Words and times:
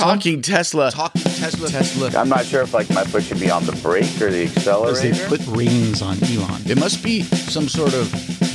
Talking 0.00 0.40
Tesla. 0.42 0.90
Talking 0.90 1.22
Tesla. 1.22 1.68
Tesla. 1.68 2.10
I'm 2.18 2.28
not 2.28 2.44
sure 2.46 2.62
if 2.62 2.72
like 2.72 2.88
my 2.90 3.04
foot 3.04 3.22
should 3.22 3.38
be 3.40 3.50
on 3.50 3.64
the 3.66 3.72
brake 3.82 4.20
or 4.20 4.30
the 4.30 4.46
Because 4.46 5.02
they 5.02 5.10
accelerator. 5.10 5.28
put 5.28 5.46
reins 5.56 6.00
on 6.02 6.16
Elon. 6.24 6.62
It 6.66 6.78
must 6.78 7.02
be 7.02 7.22
some 7.22 7.68
sort 7.68 7.92
of 7.94 8.10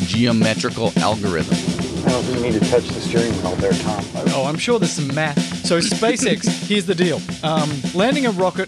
geometrical 0.08 0.92
algorithm. 0.98 1.54
I 2.06 2.10
don't 2.10 2.24
think 2.24 2.38
you 2.38 2.52
need 2.52 2.54
to 2.62 2.70
touch 2.72 2.88
the 2.88 3.00
steering 3.02 3.32
wheel 3.44 3.56
there, 3.56 3.74
Tom. 3.74 4.04
Oh, 4.30 4.46
I'm 4.48 4.58
sure 4.58 4.80
there's 4.80 4.92
some 4.92 5.14
math. 5.14 5.40
So 5.66 5.80
SpaceX, 5.80 6.48
here's 6.68 6.86
the 6.86 6.96
deal. 6.96 7.20
Um, 7.44 7.70
landing 7.94 8.26
a 8.26 8.32
rocket 8.32 8.68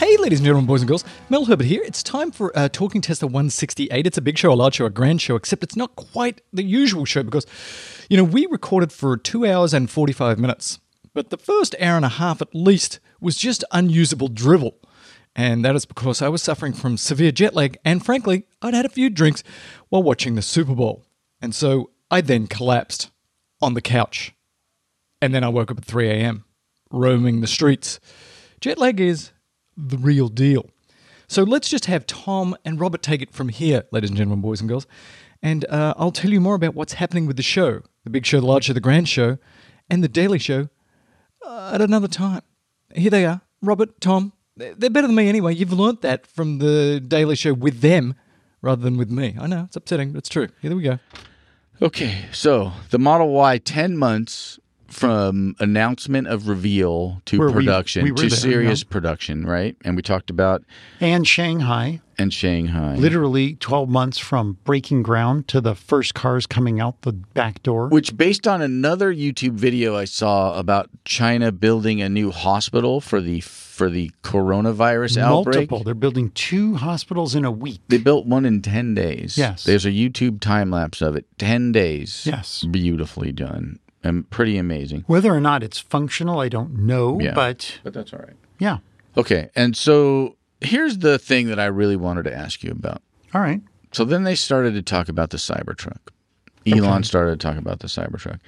Hey, 0.00 0.16
ladies 0.16 0.38
and 0.38 0.46
gentlemen, 0.46 0.66
boys 0.66 0.80
and 0.80 0.88
girls, 0.88 1.04
Mel 1.28 1.44
Herbert 1.44 1.66
here. 1.66 1.82
It's 1.84 2.02
time 2.02 2.30
for 2.30 2.58
uh, 2.58 2.70
Talking 2.70 3.02
Tesla 3.02 3.26
168. 3.26 4.06
It's 4.06 4.16
a 4.16 4.22
big 4.22 4.38
show, 4.38 4.50
a 4.50 4.54
large 4.54 4.76
show, 4.76 4.86
a 4.86 4.90
grand 4.90 5.20
show, 5.20 5.36
except 5.36 5.62
it's 5.62 5.76
not 5.76 5.94
quite 5.94 6.40
the 6.54 6.62
usual 6.62 7.04
show 7.04 7.22
because, 7.22 7.44
you 8.08 8.16
know, 8.16 8.24
we 8.24 8.46
recorded 8.46 8.94
for 8.94 9.18
two 9.18 9.44
hours 9.44 9.74
and 9.74 9.90
45 9.90 10.38
minutes. 10.38 10.80
But 11.12 11.28
the 11.28 11.36
first 11.36 11.74
hour 11.78 11.96
and 11.96 12.06
a 12.06 12.08
half 12.08 12.40
at 12.40 12.54
least 12.54 12.98
was 13.20 13.36
just 13.36 13.62
unusable 13.72 14.28
drivel. 14.28 14.78
And 15.36 15.62
that 15.66 15.76
is 15.76 15.84
because 15.84 16.22
I 16.22 16.28
was 16.28 16.42
suffering 16.42 16.72
from 16.72 16.96
severe 16.96 17.30
jet 17.30 17.54
lag, 17.54 17.76
and 17.84 18.02
frankly, 18.02 18.46
I'd 18.62 18.72
had 18.72 18.86
a 18.86 18.88
few 18.88 19.10
drinks 19.10 19.42
while 19.90 20.02
watching 20.02 20.34
the 20.34 20.40
Super 20.40 20.74
Bowl. 20.74 21.04
And 21.42 21.54
so 21.54 21.90
I 22.10 22.22
then 22.22 22.46
collapsed 22.46 23.10
on 23.60 23.74
the 23.74 23.82
couch. 23.82 24.32
And 25.20 25.34
then 25.34 25.44
I 25.44 25.50
woke 25.50 25.70
up 25.70 25.76
at 25.76 25.84
3 25.84 26.08
a.m., 26.08 26.46
roaming 26.90 27.42
the 27.42 27.46
streets. 27.46 28.00
Jet 28.62 28.78
lag 28.78 28.98
is 28.98 29.32
the 29.76 29.98
real 29.98 30.28
deal. 30.28 30.70
So 31.28 31.42
let's 31.44 31.68
just 31.68 31.86
have 31.86 32.06
Tom 32.06 32.56
and 32.64 32.80
Robert 32.80 33.02
take 33.02 33.22
it 33.22 33.32
from 33.32 33.50
here, 33.50 33.84
ladies 33.92 34.10
and 34.10 34.16
gentlemen, 34.16 34.42
boys 34.42 34.60
and 34.60 34.68
girls. 34.68 34.86
And 35.42 35.64
uh, 35.66 35.94
I'll 35.96 36.10
tell 36.10 36.30
you 36.30 36.40
more 36.40 36.54
about 36.54 36.74
what's 36.74 36.94
happening 36.94 37.26
with 37.26 37.36
the 37.36 37.42
show 37.42 37.82
the 38.04 38.10
big 38.10 38.24
show, 38.24 38.40
the 38.40 38.46
large 38.46 38.64
show, 38.64 38.72
the 38.72 38.80
grand 38.80 39.08
show, 39.08 39.36
and 39.90 40.02
the 40.02 40.08
daily 40.08 40.38
show 40.38 40.68
uh, 41.46 41.72
at 41.74 41.82
another 41.82 42.08
time. 42.08 42.42
Here 42.94 43.10
they 43.10 43.26
are 43.26 43.42
Robert, 43.62 44.00
Tom. 44.00 44.32
They're 44.56 44.90
better 44.90 45.06
than 45.06 45.16
me 45.16 45.28
anyway. 45.28 45.54
You've 45.54 45.72
learnt 45.72 46.02
that 46.02 46.26
from 46.26 46.58
the 46.58 47.00
daily 47.00 47.36
show 47.36 47.54
with 47.54 47.80
them 47.80 48.14
rather 48.62 48.82
than 48.82 48.98
with 48.98 49.10
me. 49.10 49.36
I 49.40 49.46
know, 49.46 49.64
it's 49.64 49.76
upsetting, 49.76 50.12
but 50.12 50.18
it's 50.18 50.28
true. 50.28 50.48
Here 50.60 50.74
we 50.74 50.82
go. 50.82 50.98
Okay, 51.82 52.26
so 52.30 52.72
the 52.90 52.98
Model 52.98 53.32
Y, 53.32 53.56
10 53.56 53.96
months 53.96 54.59
from 54.90 55.54
announcement 55.60 56.26
of 56.26 56.48
reveal 56.48 57.22
to 57.26 57.38
Where 57.38 57.50
production 57.50 58.04
we 58.04 58.10
were 58.10 58.16
to 58.18 58.28
there, 58.28 58.36
serious 58.36 58.82
yeah. 58.82 58.88
production, 58.90 59.46
right? 59.46 59.76
And 59.84 59.96
we 59.96 60.02
talked 60.02 60.30
about 60.30 60.64
And 61.00 61.26
Shanghai, 61.26 62.00
and 62.18 62.34
Shanghai. 62.34 62.96
literally 62.96 63.54
12 63.54 63.88
months 63.88 64.18
from 64.18 64.58
breaking 64.64 65.02
ground 65.02 65.48
to 65.48 65.60
the 65.60 65.74
first 65.74 66.14
cars 66.14 66.46
coming 66.46 66.80
out 66.80 67.02
the 67.02 67.12
back 67.12 67.62
door. 67.62 67.88
Which, 67.88 68.16
based 68.16 68.46
on 68.48 68.60
another 68.60 69.14
YouTube 69.14 69.52
video 69.52 69.96
I 69.96 70.04
saw 70.04 70.58
about 70.58 70.90
China 71.04 71.52
building 71.52 72.02
a 72.02 72.08
new 72.08 72.30
hospital 72.30 73.00
for 73.00 73.20
the 73.20 73.40
for 73.40 73.88
the 73.88 74.10
coronavirus 74.22 75.16
outbreak, 75.16 75.54
Multiple. 75.70 75.84
They're 75.84 75.94
building 75.94 76.30
two 76.32 76.74
hospitals 76.74 77.34
in 77.34 77.46
a 77.46 77.50
week. 77.50 77.80
they 77.88 77.96
built 77.96 78.26
one 78.26 78.44
in 78.44 78.60
ten 78.60 78.94
days. 78.94 79.38
Yes. 79.38 79.64
there's 79.64 79.86
a 79.86 79.90
YouTube 79.90 80.40
time 80.40 80.70
lapse 80.70 81.00
of 81.00 81.16
it. 81.16 81.24
Ten 81.38 81.72
days. 81.72 82.26
Yes. 82.26 82.64
beautifully 82.64 83.32
done 83.32 83.78
and 84.02 84.28
pretty 84.30 84.56
amazing. 84.58 85.04
Whether 85.06 85.32
or 85.34 85.40
not 85.40 85.62
it's 85.62 85.78
functional, 85.78 86.40
I 86.40 86.48
don't 86.48 86.78
know. 86.78 87.20
Yeah. 87.20 87.34
But 87.34 87.80
But 87.84 87.92
that's 87.94 88.12
all 88.12 88.20
right. 88.20 88.36
yeah. 88.58 88.78
Okay, 89.16 89.50
and 89.56 89.76
so 89.76 90.36
here's 90.60 90.98
the 90.98 91.18
thing 91.18 91.48
that 91.48 91.58
I 91.58 91.66
really 91.66 91.96
wanted 91.96 92.24
to 92.24 92.32
ask 92.34 92.62
you 92.62 92.70
about. 92.70 93.02
All 93.34 93.40
right. 93.40 93.60
So 93.92 94.04
then 94.04 94.22
they 94.24 94.34
started 94.36 94.74
to 94.74 94.82
talk 94.82 95.08
about 95.08 95.30
the 95.30 95.36
Cybertruck. 95.36 95.98
Elon 96.66 96.84
Okay. 96.98 97.02
started 97.02 97.40
to 97.40 97.44
talk 97.48 97.56
about 97.58 97.80
the 97.80 97.88
Cybertruck. 97.88 98.38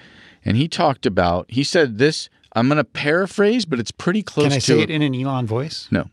And 0.45 0.57
he 0.57 0.69
talked 0.69 1.05
about, 1.07 1.47
he 1.51 1.65
said 1.65 1.99
this, 1.99 2.29
I'm 2.55 2.69
going 2.69 2.77
to 2.77 2.85
paraphrase, 2.85 3.65
but 3.65 3.81
it's 3.81 3.91
pretty 3.91 4.23
close 4.23 4.45
Can 4.45 4.53
I 4.53 4.57
to 4.57 4.61
say 4.61 4.81
it 4.81 4.91
in 4.91 5.03
an 5.03 5.15
Elon 5.15 5.47
voice? 5.47 5.89
No. 5.91 6.11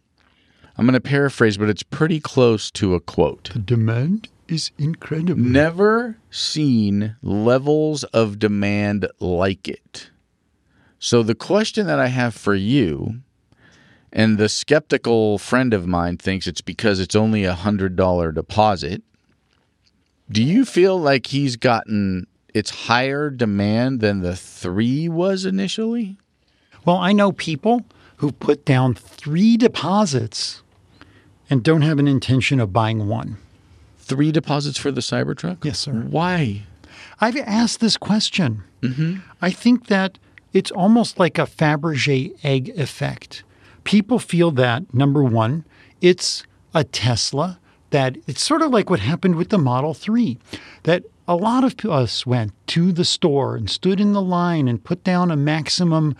I'm 0.77 0.85
going 0.85 0.93
to 0.93 1.01
paraphrase, 1.01 1.57
but 1.57 1.69
it's 1.69 1.83
pretty 1.83 2.19
close 2.19 2.71
to 2.71 2.95
a 2.95 2.99
quote. 2.99 3.49
The 3.53 3.59
demand 3.59 4.29
is 4.51 4.71
incredible. 4.77 5.41
Never 5.41 6.17
seen 6.29 7.15
levels 7.21 8.03
of 8.05 8.39
demand 8.39 9.07
like 9.19 9.67
it. 9.67 10.09
So 10.99 11.23
the 11.23 11.35
question 11.35 11.87
that 11.87 11.99
I 11.99 12.07
have 12.07 12.35
for 12.35 12.55
you, 12.55 13.21
and 14.11 14.37
the 14.37 14.49
skeptical 14.49 15.37
friend 15.37 15.73
of 15.73 15.87
mine 15.87 16.17
thinks 16.17 16.47
it's 16.47 16.61
because 16.61 16.99
it's 16.99 17.15
only 17.15 17.43
a 17.43 17.53
hundred 17.53 17.95
dollar 17.95 18.31
deposit. 18.31 19.03
Do 20.31 20.43
you 20.43 20.65
feel 20.65 20.99
like 20.99 21.27
he's 21.27 21.55
gotten 21.55 22.27
it's 22.53 22.87
higher 22.87 23.29
demand 23.29 23.99
than 23.99 24.21
the 24.21 24.35
three 24.35 25.07
was 25.07 25.45
initially? 25.45 26.17
Well, 26.85 26.97
I 26.97 27.13
know 27.13 27.31
people 27.31 27.85
who 28.17 28.31
put 28.31 28.65
down 28.65 28.95
three 28.95 29.55
deposits 29.55 30.61
and 31.49 31.63
don't 31.63 31.83
have 31.83 31.99
an 31.99 32.07
intention 32.07 32.59
of 32.59 32.73
buying 32.73 33.07
one. 33.07 33.37
Three 34.09 34.31
deposits 34.31 34.79
for 34.79 34.91
the 34.91 35.01
Cybertruck? 35.01 35.63
Yes, 35.63 35.77
sir. 35.77 35.91
Why? 35.93 36.63
I've 37.21 37.37
asked 37.37 37.79
this 37.79 37.95
question. 37.95 38.63
Mm-hmm. 38.81 39.19
I 39.39 39.51
think 39.51 39.85
that 39.85 40.17
it's 40.51 40.71
almost 40.71 41.19
like 41.19 41.37
a 41.37 41.45
Fabergé 41.45 42.33
egg 42.43 42.69
effect. 42.69 43.43
People 43.83 44.17
feel 44.17 44.49
that, 44.51 44.91
number 44.93 45.23
one, 45.23 45.63
it's 46.01 46.43
a 46.73 46.83
Tesla, 46.83 47.59
that 47.91 48.17
it's 48.25 48.41
sort 48.41 48.63
of 48.63 48.71
like 48.71 48.89
what 48.89 48.99
happened 48.99 49.35
with 49.35 49.49
the 49.49 49.59
Model 49.59 49.93
3, 49.93 50.39
that 50.83 51.03
a 51.27 51.35
lot 51.35 51.63
of 51.63 51.75
us 51.87 52.25
went 52.25 52.51
to 52.65 52.91
the 52.91 53.05
store 53.05 53.55
and 53.55 53.69
stood 53.69 54.01
in 54.01 54.13
the 54.13 54.21
line 54.23 54.67
and 54.67 54.83
put 54.83 55.03
down 55.03 55.29
a 55.29 55.35
maximum 55.35 56.15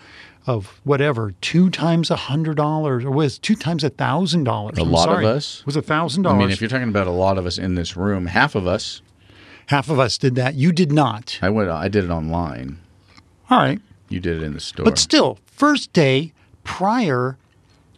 of 0.49 0.81
whatever, 0.83 1.33
two 1.41 1.69
times 1.69 2.09
a 2.09 2.15
hundred 2.15 2.57
dollars, 2.57 3.05
or 3.05 3.11
was 3.11 3.37
two 3.37 3.55
times 3.55 3.83
a 3.83 3.89
thousand 3.89 4.45
dollars. 4.45 4.77
A 4.77 4.81
I'm 4.81 4.91
lot 4.91 5.09
of 5.09 5.23
us? 5.23 5.63
was 5.65 5.75
a 5.75 5.81
thousand 5.81 6.23
dollars. 6.23 6.37
I 6.37 6.39
mean, 6.39 6.49
if 6.49 6.59
you're 6.59 6.69
talking 6.69 6.89
about 6.89 7.05
a 7.05 7.11
lot 7.11 7.37
of 7.37 7.45
us 7.45 7.57
in 7.59 7.75
this 7.75 7.95
room, 7.95 8.25
half 8.25 8.55
of 8.55 8.65
us, 8.67 9.01
Half 9.67 9.89
of 9.91 9.99
us 9.99 10.17
did 10.17 10.33
that. 10.33 10.55
You 10.55 10.71
did 10.71 10.91
not. 10.91 11.37
I 11.43 11.51
went 11.51 11.69
I 11.69 11.87
did 11.89 12.03
it 12.03 12.09
online. 12.09 12.79
All 13.51 13.59
right. 13.59 13.79
You 14.09 14.19
did 14.19 14.37
it 14.37 14.43
in 14.43 14.53
the 14.55 14.59
store. 14.59 14.83
But 14.83 14.97
still, 14.97 15.37
first 15.45 15.93
day 15.93 16.33
prior, 16.63 17.37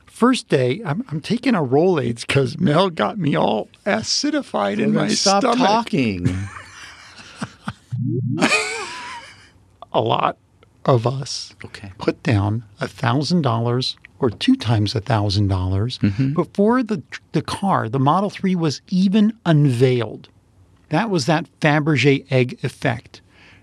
first 0.06 0.50
day, 0.50 0.81
I'm, 0.85 1.06
I'm 1.07 1.22
taking 1.22 1.56
a 1.56 1.62
Rolaids 1.62 2.28
because 2.28 2.57
Mel 2.59 2.89
got 2.89 3.18
me 3.18 3.38
all 3.38 3.69
acidified 3.85 4.79
in 4.79 4.94
my 4.94 5.07
stop 5.07 5.44
stomach. 5.44 5.59
talking. 5.59 6.28
A 9.94 10.01
lot 10.01 10.38
of 10.86 11.06
us 11.06 11.53
okay. 11.64 11.92
put 11.97 12.22
down 12.24 12.64
a 12.80 12.88
thousand 12.88 13.42
dollars 13.42 13.97
or 14.19 14.30
two 14.30 14.56
times 14.56 14.96
a 14.96 15.02
thousand 15.02 15.47
dollars 15.47 15.97
mm-hmm. 16.00 16.34
before 16.34 16.84
the 16.84 17.02
the 17.31 17.42
car, 17.42 17.90
the 17.90 18.00
Model 18.00 18.30
Three, 18.30 18.56
was 18.56 18.81
even 18.90 19.38
unveiled. 19.46 20.30
That 20.90 21.09
was 21.09 21.25
that 21.25 21.47
Fabergé 21.59 22.25
egg 22.31 22.59
effect. 22.64 23.22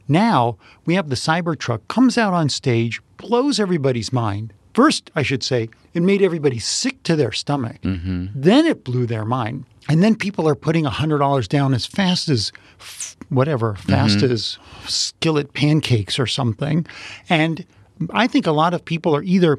Now 0.08 0.56
we 0.84 0.94
have 0.94 1.10
the 1.10 1.16
Cybertruck 1.16 1.86
comes 1.88 2.16
out 2.16 2.32
on 2.32 2.48
stage, 2.48 3.00
blows 3.18 3.60
everybody's 3.60 4.12
mind. 4.12 4.52
First, 4.78 5.10
I 5.16 5.24
should 5.24 5.42
say, 5.42 5.70
it 5.92 6.04
made 6.04 6.22
everybody 6.22 6.60
sick 6.60 7.02
to 7.02 7.16
their 7.16 7.32
stomach. 7.32 7.82
Mm-hmm. 7.82 8.26
Then 8.32 8.64
it 8.64 8.84
blew 8.84 9.06
their 9.06 9.24
mind. 9.24 9.64
And 9.88 10.04
then 10.04 10.14
people 10.14 10.48
are 10.48 10.54
putting 10.54 10.84
$100 10.84 11.48
down 11.48 11.74
as 11.74 11.84
fast 11.84 12.28
as 12.28 12.52
f- 12.78 13.16
whatever, 13.28 13.74
fast 13.74 14.18
mm-hmm. 14.18 14.32
as 14.32 14.56
skillet 14.86 15.52
pancakes 15.52 16.20
or 16.20 16.28
something. 16.28 16.86
And 17.28 17.66
I 18.12 18.28
think 18.28 18.46
a 18.46 18.52
lot 18.52 18.72
of 18.72 18.84
people 18.84 19.16
are 19.16 19.24
either 19.24 19.58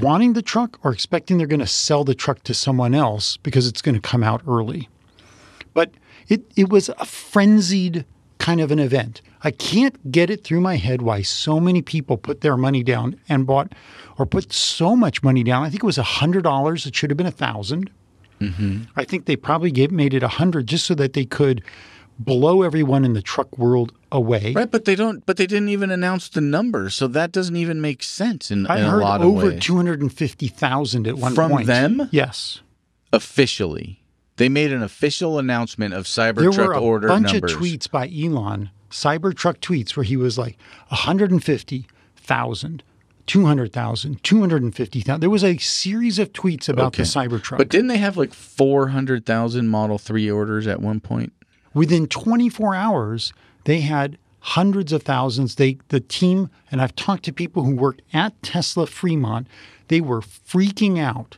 wanting 0.00 0.32
the 0.32 0.42
truck 0.42 0.80
or 0.82 0.90
expecting 0.92 1.38
they're 1.38 1.46
going 1.46 1.60
to 1.60 1.66
sell 1.68 2.02
the 2.02 2.16
truck 2.16 2.42
to 2.42 2.52
someone 2.52 2.96
else 2.96 3.36
because 3.36 3.68
it's 3.68 3.80
going 3.80 3.94
to 3.94 4.00
come 4.00 4.24
out 4.24 4.42
early. 4.44 4.88
But 5.72 5.92
it, 6.26 6.42
it 6.56 6.68
was 6.68 6.88
a 6.88 7.04
frenzied 7.04 8.04
kind 8.38 8.60
of 8.60 8.70
an 8.70 8.78
event. 8.78 9.20
I 9.42 9.50
can't 9.50 10.10
get 10.10 10.30
it 10.30 10.44
through 10.44 10.60
my 10.60 10.76
head 10.76 11.02
why 11.02 11.22
so 11.22 11.60
many 11.60 11.82
people 11.82 12.16
put 12.16 12.40
their 12.40 12.56
money 12.56 12.82
down 12.82 13.20
and 13.28 13.46
bought 13.46 13.72
or 14.18 14.26
put 14.26 14.52
so 14.52 14.96
much 14.96 15.22
money 15.22 15.44
down. 15.44 15.62
I 15.62 15.70
think 15.70 15.82
it 15.82 15.86
was 15.86 15.98
$100. 15.98 16.86
It 16.86 16.96
should 16.96 17.10
have 17.10 17.16
been 17.16 17.26
a 17.26 17.30
1000 17.30 17.90
mm-hmm. 18.40 18.82
I 18.96 19.04
think 19.04 19.26
they 19.26 19.36
probably 19.36 19.70
gave, 19.70 19.92
made 19.92 20.14
it 20.14 20.22
a 20.22 20.28
hundred 20.28 20.66
just 20.66 20.86
so 20.86 20.94
that 20.94 21.12
they 21.12 21.24
could 21.24 21.62
blow 22.18 22.62
everyone 22.62 23.04
in 23.04 23.12
the 23.12 23.22
truck 23.22 23.56
world 23.56 23.92
away. 24.10 24.52
Right, 24.52 24.70
but 24.70 24.84
they 24.84 24.94
don't. 24.94 25.24
But 25.24 25.36
they 25.36 25.46
didn't 25.46 25.68
even 25.68 25.90
announce 25.90 26.28
the 26.28 26.40
numbers, 26.40 26.94
so 26.94 27.06
that 27.08 27.32
doesn't 27.32 27.56
even 27.56 27.80
make 27.80 28.02
sense 28.02 28.50
in, 28.50 28.66
I 28.66 28.80
in 28.80 28.84
a 28.86 28.96
lot 28.96 29.20
of 29.20 29.32
ways. 29.32 29.44
over 29.44 29.52
ways. 29.52 29.62
250,000 29.62 31.06
at 31.06 31.14
one 31.16 31.34
From 31.34 31.50
point. 31.50 31.66
From 31.66 31.96
them? 31.96 32.08
Yes. 32.10 32.60
Officially, 33.12 34.02
they 34.38 34.48
made 34.48 34.72
an 34.72 34.82
official 34.82 35.38
announcement 35.38 35.92
of 35.94 36.06
Cybertruck 36.06 36.56
There 36.56 36.66
were 36.66 36.72
a 36.72 36.80
order 36.80 37.08
bunch 37.08 37.32
numbers. 37.32 37.52
of 37.52 37.58
tweets 37.60 37.90
by 37.90 38.08
Elon, 38.08 38.70
Cybertruck 38.90 39.58
tweets, 39.58 39.96
where 39.96 40.04
he 40.04 40.16
was 40.16 40.38
like 40.38 40.56
150,000, 40.88 42.82
200,000, 43.26 44.22
250,000. 44.22 45.20
There 45.20 45.30
was 45.30 45.44
a 45.44 45.56
series 45.58 46.18
of 46.18 46.32
tweets 46.32 46.68
about 46.68 46.94
the 46.94 47.02
Cybertruck. 47.02 47.58
But 47.58 47.68
didn't 47.68 47.88
they 47.88 47.98
have 47.98 48.16
like 48.16 48.32
four 48.32 48.88
hundred 48.88 49.26
thousand 49.26 49.68
Model 49.68 49.98
Three 49.98 50.30
orders 50.30 50.66
at 50.66 50.80
one 50.80 51.00
point? 51.00 51.32
Within 51.74 52.06
24 52.06 52.74
hours, 52.74 53.32
they 53.64 53.80
had 53.80 54.18
hundreds 54.40 54.92
of 54.92 55.02
thousands. 55.02 55.56
They 55.56 55.78
the 55.88 56.00
team, 56.00 56.48
and 56.70 56.80
I've 56.80 56.96
talked 56.96 57.24
to 57.24 57.32
people 57.32 57.64
who 57.64 57.74
worked 57.74 58.02
at 58.12 58.40
Tesla 58.42 58.86
Fremont, 58.86 59.46
they 59.88 60.00
were 60.00 60.20
freaking 60.20 60.98
out 60.98 61.36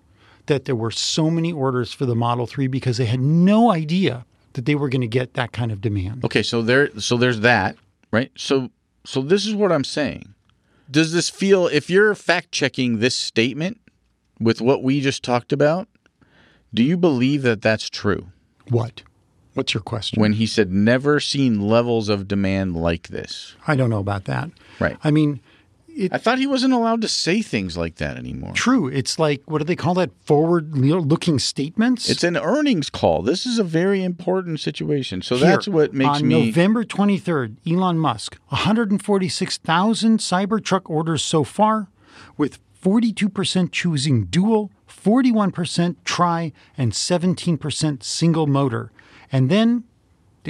that 0.51 0.65
there 0.65 0.75
were 0.75 0.91
so 0.91 1.31
many 1.31 1.53
orders 1.53 1.93
for 1.93 2.05
the 2.05 2.17
Model 2.17 2.47
3 2.47 2.67
because 2.67 2.97
they 2.99 3.07
had 3.07 3.21
no 3.21 3.71
idea 3.71 4.27
that 4.55 4.67
they 4.67 4.75
were 4.75 4.89
going 4.89 5.01
to 5.01 5.07
get 5.07 5.35
that 5.35 5.53
kind 5.53 5.71
of 5.71 5.81
demand. 5.81 6.25
Okay, 6.25 6.43
so 6.43 6.61
there, 6.61 6.91
so 6.99 7.17
there's 7.17 7.41
that, 7.41 7.77
right? 8.11 8.33
So, 8.37 8.71
so 9.07 9.23
this 9.23 9.47
is 9.47 9.55
what 9.55 9.71
I'm 9.71 9.85
saying. 9.85 10.35
Does 10.91 11.13
this 11.13 11.31
feel? 11.31 11.69
If 11.69 11.89
you're 11.89 12.13
fact 12.17 12.51
checking 12.51 12.99
this 12.99 13.15
statement 13.15 13.81
with 14.41 14.61
what 14.61 14.83
we 14.83 15.01
just 15.01 15.23
talked 15.23 15.53
about, 15.53 15.87
do 16.75 16.83
you 16.83 16.97
believe 16.97 17.43
that 17.43 17.63
that's 17.63 17.89
true? 17.89 18.27
What? 18.69 19.03
What's 19.55 19.73
your 19.73 19.83
question? 19.83 20.21
When 20.21 20.33
he 20.33 20.47
said 20.47 20.73
never 20.73 21.21
seen 21.21 21.61
levels 21.61 22.09
of 22.09 22.27
demand 22.27 22.75
like 22.77 23.09
this, 23.09 23.55
I 23.69 23.77
don't 23.77 23.91
know 23.91 24.01
about 24.01 24.25
that. 24.25 24.51
Right. 24.81 24.97
I 25.05 25.13
mean, 25.13 25.41
I 26.13 26.19
thought 26.19 26.39
he 26.39 26.47
wasn't 26.47 26.73
allowed 26.73 27.03
to 27.03 27.09
say 27.09 27.43
things 27.43 27.77
like 27.77 27.97
that 27.97 28.17
anymore. 28.17 28.53
true. 28.55 28.89
It's 28.89 29.19
like 29.19 29.43
what 29.47 29.59
do 29.59 29.65
they 29.65 29.77
call 29.77 29.95
that? 29.95 30.11
Forward-looking 30.25 31.39
statements. 31.39 32.09
It's 32.09 32.25
an 32.25 32.37
earnings 32.37 32.91
call. 32.91 33.23
This 33.23 33.45
is 33.45 33.59
a 33.59 33.65
very 33.65 34.03
important 34.03 34.61
situation. 34.61 35.23
So 35.23 35.37
that's 35.37 35.69
what 35.69 35.93
makes 35.93 36.21
on 36.21 36.29
me. 36.29 36.47
November 36.47 36.85
23rd, 36.85 37.57
Elon 37.67 37.99
Musk, 37.99 38.39
146,000 38.49 40.19
Cybertruck 40.19 40.89
orders 40.89 41.25
so 41.25 41.45
far, 41.45 41.89
with 42.37 42.59
42% 42.81 43.73
choosing 43.73 44.25
dual, 44.25 44.71
41% 44.89 45.97
tri, 46.05 46.53
and 46.77 46.93
17% 46.93 48.03
single 48.03 48.47
motor. 48.47 48.91
And 49.31 49.51
then, 49.51 49.85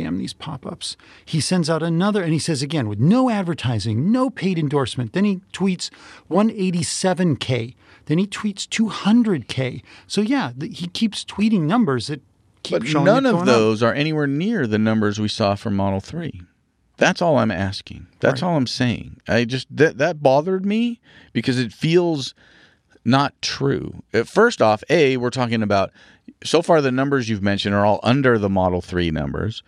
damn 0.01 0.17
these 0.19 0.33
pop 0.33 0.65
ups, 0.65 0.97
he 1.25 1.41
sends 1.41 1.69
out 1.69 1.83
another, 1.83 2.23
and 2.23 2.33
he 2.33 2.39
says 2.39 2.63
again, 2.63 2.89
with 2.89 2.99
no 2.99 3.29
advertising, 3.29 4.11
no 4.11 4.31
paid 4.31 4.59
endorsement. 4.59 5.13
Then 5.13 5.25
he 5.25 5.41
tweets 5.53 5.91
187K. 6.31 7.75
Then 8.07 8.19
he 8.19 8.27
tweets 8.27 8.67
200K. 8.67 9.83
So, 10.07 10.23
yeah, 10.23 10.53
he 10.59 10.87
keeps 10.87 11.25
tweeting 11.25 11.63
numbers 11.63 12.07
that 12.07 12.23
keep 12.63 12.83
But 12.83 13.03
none 13.03 13.27
of 13.27 13.33
going 13.33 13.49
up. 13.49 13.55
those 13.55 13.83
are 13.83 13.93
anywhere 13.93 14.27
near 14.27 14.67
the 14.67 14.79
numbers 14.79 15.21
we 15.21 15.29
saw 15.29 15.55
for 15.55 15.71
Model 15.71 16.01
3. 16.01 16.43
That's 16.97 17.21
all 17.23 17.39
I'm 17.39 17.51
asking. 17.51 18.07
That's 18.21 18.43
all 18.43 18.57
I'm 18.57 18.67
saying. 18.67 19.21
I 19.27 19.47
just 19.47 19.75
that 19.75 19.97
that 19.97 20.23
bothered 20.23 20.67
me 20.67 21.01
because 21.33 21.59
it 21.59 21.73
feels 21.73 22.35
not 23.05 23.41
true. 23.43 24.03
Uh, 24.13 24.25
First 24.25 24.61
off, 24.61 24.83
A, 24.91 25.17
we're 25.17 25.31
talking 25.31 25.63
about 25.63 25.91
so 26.45 26.63
far 26.63 26.81
the 26.81 26.93
numbers 26.93 27.29
you've 27.29 27.43
mentioned 27.43 27.75
are 27.75 27.85
all 27.85 28.01
under 28.03 28.39
the 28.39 28.49
Model 28.49 28.81
3 28.81 29.11
numbers 29.11 29.63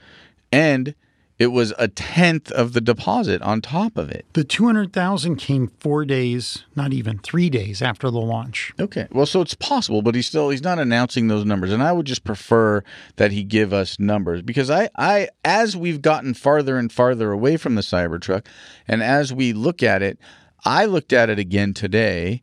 and 0.52 0.94
it 1.38 1.50
was 1.50 1.74
a 1.76 1.88
tenth 1.88 2.52
of 2.52 2.72
the 2.72 2.80
deposit 2.80 3.42
on 3.42 3.60
top 3.60 3.96
of 3.96 4.10
it. 4.10 4.24
The 4.34 4.44
200,000 4.44 5.36
came 5.36 5.72
four 5.80 6.04
days, 6.04 6.64
not 6.76 6.92
even 6.92 7.18
three 7.18 7.50
days 7.50 7.82
after 7.82 8.10
the 8.10 8.20
launch. 8.20 8.72
Okay. 8.78 9.08
Well, 9.10 9.26
so 9.26 9.40
it's 9.40 9.54
possible, 9.54 10.02
but 10.02 10.14
he's 10.14 10.26
still 10.28 10.50
he's 10.50 10.62
not 10.62 10.78
announcing 10.78 11.26
those 11.26 11.44
numbers, 11.44 11.72
and 11.72 11.82
I 11.82 11.90
would 11.90 12.06
just 12.06 12.22
prefer 12.22 12.84
that 13.16 13.32
he 13.32 13.42
give 13.42 13.72
us 13.72 13.98
numbers 13.98 14.42
because 14.42 14.70
I 14.70 14.88
I 14.96 15.30
as 15.44 15.76
we've 15.76 16.00
gotten 16.00 16.34
farther 16.34 16.76
and 16.76 16.92
farther 16.92 17.32
away 17.32 17.56
from 17.56 17.74
the 17.74 17.82
Cybertruck, 17.82 18.46
and 18.86 19.02
as 19.02 19.32
we 19.32 19.52
look 19.52 19.82
at 19.82 20.00
it, 20.00 20.18
I 20.64 20.84
looked 20.84 21.12
at 21.12 21.28
it 21.28 21.40
again 21.40 21.74
today, 21.74 22.42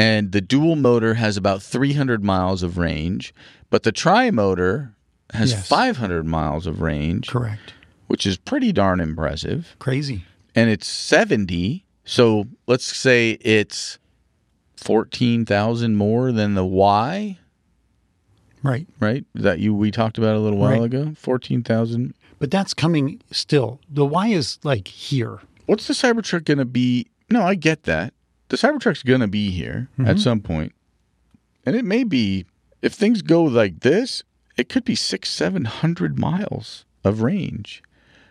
and 0.00 0.32
the 0.32 0.40
dual 0.40 0.76
motor 0.76 1.14
has 1.14 1.36
about 1.36 1.62
300 1.62 2.24
miles 2.24 2.62
of 2.62 2.78
range, 2.78 3.34
but 3.68 3.82
the 3.82 3.92
tri 3.92 4.30
motor 4.30 4.94
has 5.34 5.50
Yes. 5.52 5.68
500 5.68 6.24
miles 6.26 6.66
of 6.66 6.80
range, 6.80 7.28
Correct. 7.28 7.74
which 8.06 8.24
is 8.26 8.36
pretty 8.36 8.72
darn 8.72 8.98
impressive 9.00 9.76
Crazy. 9.78 10.24
and 10.54 10.70
it's 10.70 10.86
70 10.88 11.84
so 12.04 12.46
let's 12.66 12.84
say 12.96 13.32
it's 13.42 13.98
14,000 14.76 15.94
more 15.96 16.32
than 16.32 16.54
the 16.54 16.64
Y 16.64 17.38
Right. 18.62 18.86
right 18.98 19.24
that 19.34 19.58
you 19.60 19.74
we 19.74 19.90
talked 19.90 20.18
about 20.18 20.34
a 20.34 20.38
little 20.40 20.58
while 20.58 20.80
Right. 20.80 20.82
ago 20.94 21.12
14,000 21.16 22.14
But 22.38 22.50
that's 22.50 22.72
coming 22.74 23.20
still. 23.30 23.80
The 23.90 24.04
Y 24.06 24.28
is 24.28 24.58
like 24.64 24.88
here. 24.88 25.38
what's 25.66 25.86
the 25.86 25.94
Cybertruck 25.94 26.44
going 26.44 26.58
to 26.58 26.64
be 26.64 27.06
no 27.30 27.42
I 27.42 27.54
get 27.54 27.84
that 27.84 28.14
the 28.50 28.56
Cybertruck's 28.56 29.02
going 29.02 29.20
to 29.20 29.28
be 29.28 29.50
here 29.50 29.88
at 29.98 30.04
mm-hmm. 30.04 30.18
some 30.18 30.40
point 30.40 30.72
and 31.64 31.74
it 31.74 31.84
may 31.84 32.04
be 32.04 32.44
if 32.82 32.92
things 32.92 33.22
go 33.22 33.42
like 33.42 33.80
this 33.80 34.22
it 34.56 34.68
could 34.68 34.84
be 34.84 34.94
6 34.94 35.28
700 35.28 36.18
miles 36.18 36.84
of 37.02 37.22
range 37.22 37.82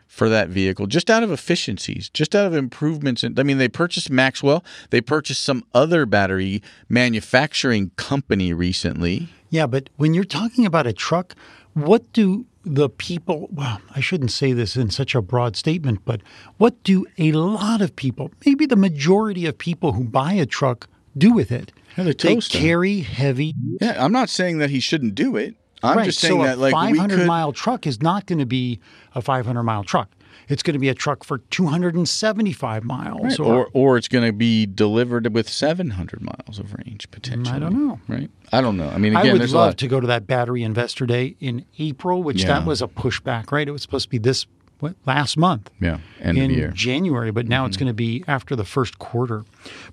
for 0.07 0.29
that 0.29 0.49
vehicle 0.49 0.87
just 0.87 1.09
out 1.09 1.23
of 1.23 1.31
efficiencies 1.31 2.09
just 2.09 2.35
out 2.35 2.45
of 2.45 2.53
improvements 2.53 3.23
in, 3.23 3.37
i 3.39 3.43
mean 3.43 3.57
they 3.57 3.67
purchased 3.67 4.09
maxwell 4.09 4.63
they 4.89 5.01
purchased 5.01 5.41
some 5.41 5.63
other 5.73 6.05
battery 6.05 6.61
manufacturing 6.87 7.91
company 7.95 8.53
recently. 8.53 9.29
Yeah, 9.49 9.65
but 9.65 9.89
when 9.97 10.13
you're 10.13 10.23
talking 10.23 10.65
about 10.65 10.85
a 10.85 10.93
truck, 10.93 11.35
what 11.73 12.11
do 12.13 12.45
the 12.65 12.89
people, 12.89 13.47
well, 13.51 13.81
I 13.95 13.99
shouldn't 13.99 14.31
say 14.31 14.53
this 14.53 14.75
in 14.75 14.89
such 14.89 15.15
a 15.15 15.21
broad 15.21 15.55
statement, 15.55 16.01
but 16.05 16.21
what 16.57 16.81
do 16.83 17.05
a 17.17 17.31
lot 17.31 17.81
of 17.81 17.95
people, 17.95 18.31
maybe 18.45 18.65
the 18.65 18.75
majority 18.75 19.45
of 19.45 19.57
people 19.57 19.93
who 19.93 20.03
buy 20.03 20.33
a 20.33 20.45
truck, 20.45 20.87
do 21.17 21.31
with 21.33 21.51
it? 21.51 21.71
Yeah, 21.97 22.03
they 22.03 22.11
they 22.11 22.35
toast 22.35 22.55
'em. 22.55 22.61
carry 22.61 22.99
heavy. 23.01 23.55
yeah 23.81 24.03
i'm 24.03 24.11
not 24.11 24.29
saying 24.29 24.59
that 24.59 24.69
he 24.69 24.79
shouldn't 24.79 25.15
do 25.15 25.35
it 25.35 25.55
i'm 25.83 25.97
right. 25.97 26.05
just 26.05 26.19
saying 26.19 26.39
so 26.39 26.43
that 26.45 26.57
a 26.57 26.61
like 26.61 26.73
we 26.73 26.97
500 26.97 27.17
could 27.17 27.27
mile 27.27 27.51
truck 27.51 27.85
is 27.87 28.01
not 28.01 28.25
going 28.25 28.39
to 28.39 28.45
be 28.45 28.79
a 29.15 29.21
500 29.21 29.63
mile 29.63 29.83
truck. 29.83 30.09
It's 30.49 30.63
going 30.63 30.73
to 30.73 30.79
be 30.79 30.89
a 30.89 30.95
truck 30.95 31.23
for 31.23 31.37
275 31.37 32.83
miles. 32.83 33.21
Right. 33.21 33.39
Or, 33.39 33.69
or 33.73 33.97
it's 33.97 34.07
going 34.07 34.25
to 34.25 34.33
be 34.33 34.65
delivered 34.65 35.31
with 35.33 35.47
700 35.47 36.21
miles 36.21 36.59
of 36.59 36.73
range 36.73 37.09
potentially. 37.11 37.55
I 37.55 37.59
don't 37.59 37.87
know. 37.87 37.99
Right? 38.07 38.29
I 38.51 38.61
don't 38.61 38.75
know. 38.75 38.89
I 38.89 38.97
mean, 38.97 39.15
again, 39.15 39.35
I 39.35 39.39
would 39.39 39.49
love 39.51 39.75
to 39.77 39.87
go 39.87 39.99
to 39.99 40.07
that 40.07 40.25
battery 40.27 40.63
investor 40.63 41.05
day 41.05 41.35
in 41.39 41.65
April, 41.77 42.23
which 42.23 42.41
Yeah. 42.41 42.47
that 42.59 42.65
was 42.65 42.81
a 42.81 42.87
pushback, 42.87 43.51
right? 43.51 43.67
It 43.67 43.71
was 43.71 43.83
supposed 43.83 44.05
to 44.05 44.09
be 44.09 44.17
this 44.17 44.45
what, 44.79 44.95
last 45.05 45.37
month. 45.37 45.69
Yeah, 45.79 45.99
end 46.21 46.37
in 46.37 46.43
of 46.45 46.49
the 46.49 46.55
year. 46.55 46.67
Mm-hmm. 46.67 46.75
January, 46.75 47.31
but 47.31 47.47
now 47.47 47.65
it's 47.65 47.77
going 47.77 47.87
to 47.87 47.93
be 47.93 48.23
after 48.27 48.55
the 48.55 48.65
first 48.65 48.99
quarter. 48.99 49.43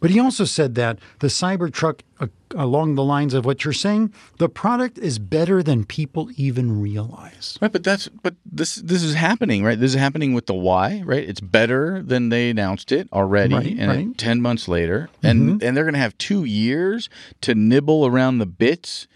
But 0.00 0.10
he 0.10 0.20
also 0.20 0.44
said 0.44 0.74
that 0.76 0.98
the 1.18 1.26
Cybertruck, 1.26 2.00
uh, 2.20 2.28
along 2.54 2.94
the 2.94 3.02
lines 3.04 3.34
of 3.34 3.44
what 3.44 3.64
you're 3.64 3.72
saying, 3.74 4.12
the 4.38 4.48
product 4.48 4.98
is 4.98 5.18
better 5.18 5.62
than 5.62 5.84
people 5.84 6.30
even 6.36 6.80
realize. 6.80 7.58
Right, 7.60 7.72
but 7.72 7.82
that's 7.84 8.08
but 8.08 8.34
this 8.44 8.76
this 8.76 9.02
is 9.02 9.14
happening, 9.14 9.64
right? 9.64 9.78
This 9.78 9.94
is 9.94 10.00
happening 10.00 10.32
with 10.34 10.46
the 10.46 10.54
Y, 10.54 11.02
right? 11.04 11.28
It's 11.28 11.40
better 11.40 12.02
than 12.02 12.28
they 12.28 12.50
announced 12.50 12.92
it 12.92 13.08
already, 13.12 13.54
Right, 13.54 13.66
and 13.66 13.88
right. 13.88 13.98
Mm-hmm. 14.00 14.10
it- 14.12 14.18
ten 14.18 14.40
months 14.40 14.68
later, 14.68 15.08
and 15.22 15.62
and 15.62 15.76
they're 15.76 15.84
going 15.84 15.94
to 15.94 16.00
have 16.00 16.16
two 16.18 16.44
years 16.44 17.08
to 17.40 17.54
nibble 17.54 18.06
around 18.06 18.38
the 18.38 18.46
bits 18.46 19.06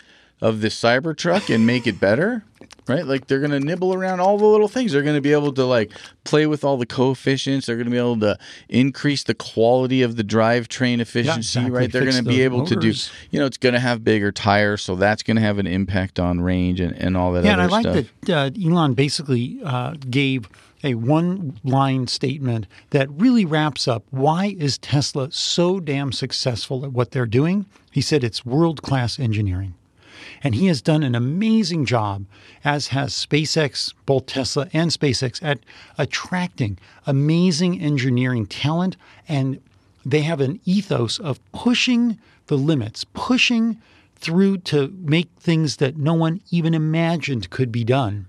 of 0.42 0.62
the 0.62 0.68
Cybertruck 0.68 1.54
and 1.54 1.66
make 1.66 1.86
it 1.86 2.00
better, 2.00 2.44
right? 2.90 3.06
Like 3.06 3.26
they're 3.26 3.38
going 3.38 3.52
to 3.52 3.60
nibble 3.60 3.94
around 3.94 4.20
all 4.20 4.36
the 4.36 4.46
little 4.46 4.68
things. 4.68 4.92
They're 4.92 5.02
going 5.02 5.16
to 5.16 5.20
be 5.20 5.32
able 5.32 5.52
to 5.52 5.64
like 5.64 5.92
play 6.24 6.46
with 6.46 6.64
all 6.64 6.76
the 6.76 6.86
coefficients. 6.86 7.66
They're 7.66 7.76
going 7.76 7.86
to 7.86 7.90
be 7.90 7.98
able 7.98 8.18
to 8.20 8.38
increase 8.68 9.22
the 9.22 9.34
quality 9.34 10.02
of 10.02 10.16
the 10.16 10.24
drivetrain 10.24 11.00
efficiency, 11.00 11.60
exactly. 11.60 11.70
right? 11.70 11.92
They're 11.92 12.02
going 12.02 12.16
to 12.16 12.22
be 12.22 12.42
able 12.42 12.66
to 12.66 12.76
do, 12.76 12.92
you 13.30 13.38
know, 13.38 13.46
it's 13.46 13.56
going 13.56 13.74
to 13.74 13.80
have 13.80 14.04
bigger 14.04 14.32
tires, 14.32 14.82
so 14.82 14.96
that's 14.96 15.22
going 15.22 15.36
to 15.36 15.42
have 15.42 15.58
an 15.58 15.66
impact 15.66 16.18
on 16.18 16.40
range 16.40 16.80
and, 16.80 16.92
and 16.96 17.16
all 17.16 17.32
that. 17.32 17.44
Yeah, 17.44 17.52
and 17.52 17.62
I 17.62 17.66
like 17.66 17.82
stuff. 17.82 18.06
that 18.22 18.56
uh, 18.56 18.68
Elon 18.68 18.94
basically 18.94 19.60
uh, 19.64 19.94
gave 20.10 20.48
a 20.82 20.94
one 20.94 21.58
line 21.62 22.06
statement 22.06 22.66
that 22.90 23.10
really 23.10 23.44
wraps 23.44 23.86
up 23.86 24.02
why 24.10 24.54
is 24.58 24.78
Tesla 24.78 25.30
so 25.30 25.78
damn 25.78 26.12
successful 26.12 26.84
at 26.84 26.92
what 26.92 27.10
they're 27.10 27.26
doing. 27.26 27.66
He 27.90 28.00
said 28.00 28.24
it's 28.24 28.46
world 28.46 28.82
class 28.82 29.18
engineering. 29.18 29.74
And 30.42 30.54
he 30.54 30.66
has 30.66 30.80
done 30.80 31.02
an 31.02 31.14
amazing 31.14 31.84
job, 31.84 32.24
as 32.64 32.88
has 32.88 33.12
SpaceX, 33.12 33.92
both 34.06 34.26
Tesla 34.26 34.68
and 34.72 34.90
SpaceX, 34.90 35.38
at 35.42 35.60
attracting 35.98 36.78
amazing 37.06 37.80
engineering 37.80 38.46
talent. 38.46 38.96
And 39.28 39.60
they 40.04 40.22
have 40.22 40.40
an 40.40 40.60
ethos 40.64 41.18
of 41.18 41.40
pushing 41.52 42.18
the 42.46 42.56
limits, 42.56 43.04
pushing 43.12 43.80
through 44.16 44.58
to 44.58 44.88
make 44.98 45.28
things 45.38 45.76
that 45.76 45.96
no 45.96 46.14
one 46.14 46.40
even 46.50 46.74
imagined 46.74 47.50
could 47.50 47.70
be 47.70 47.84
done. 47.84 48.26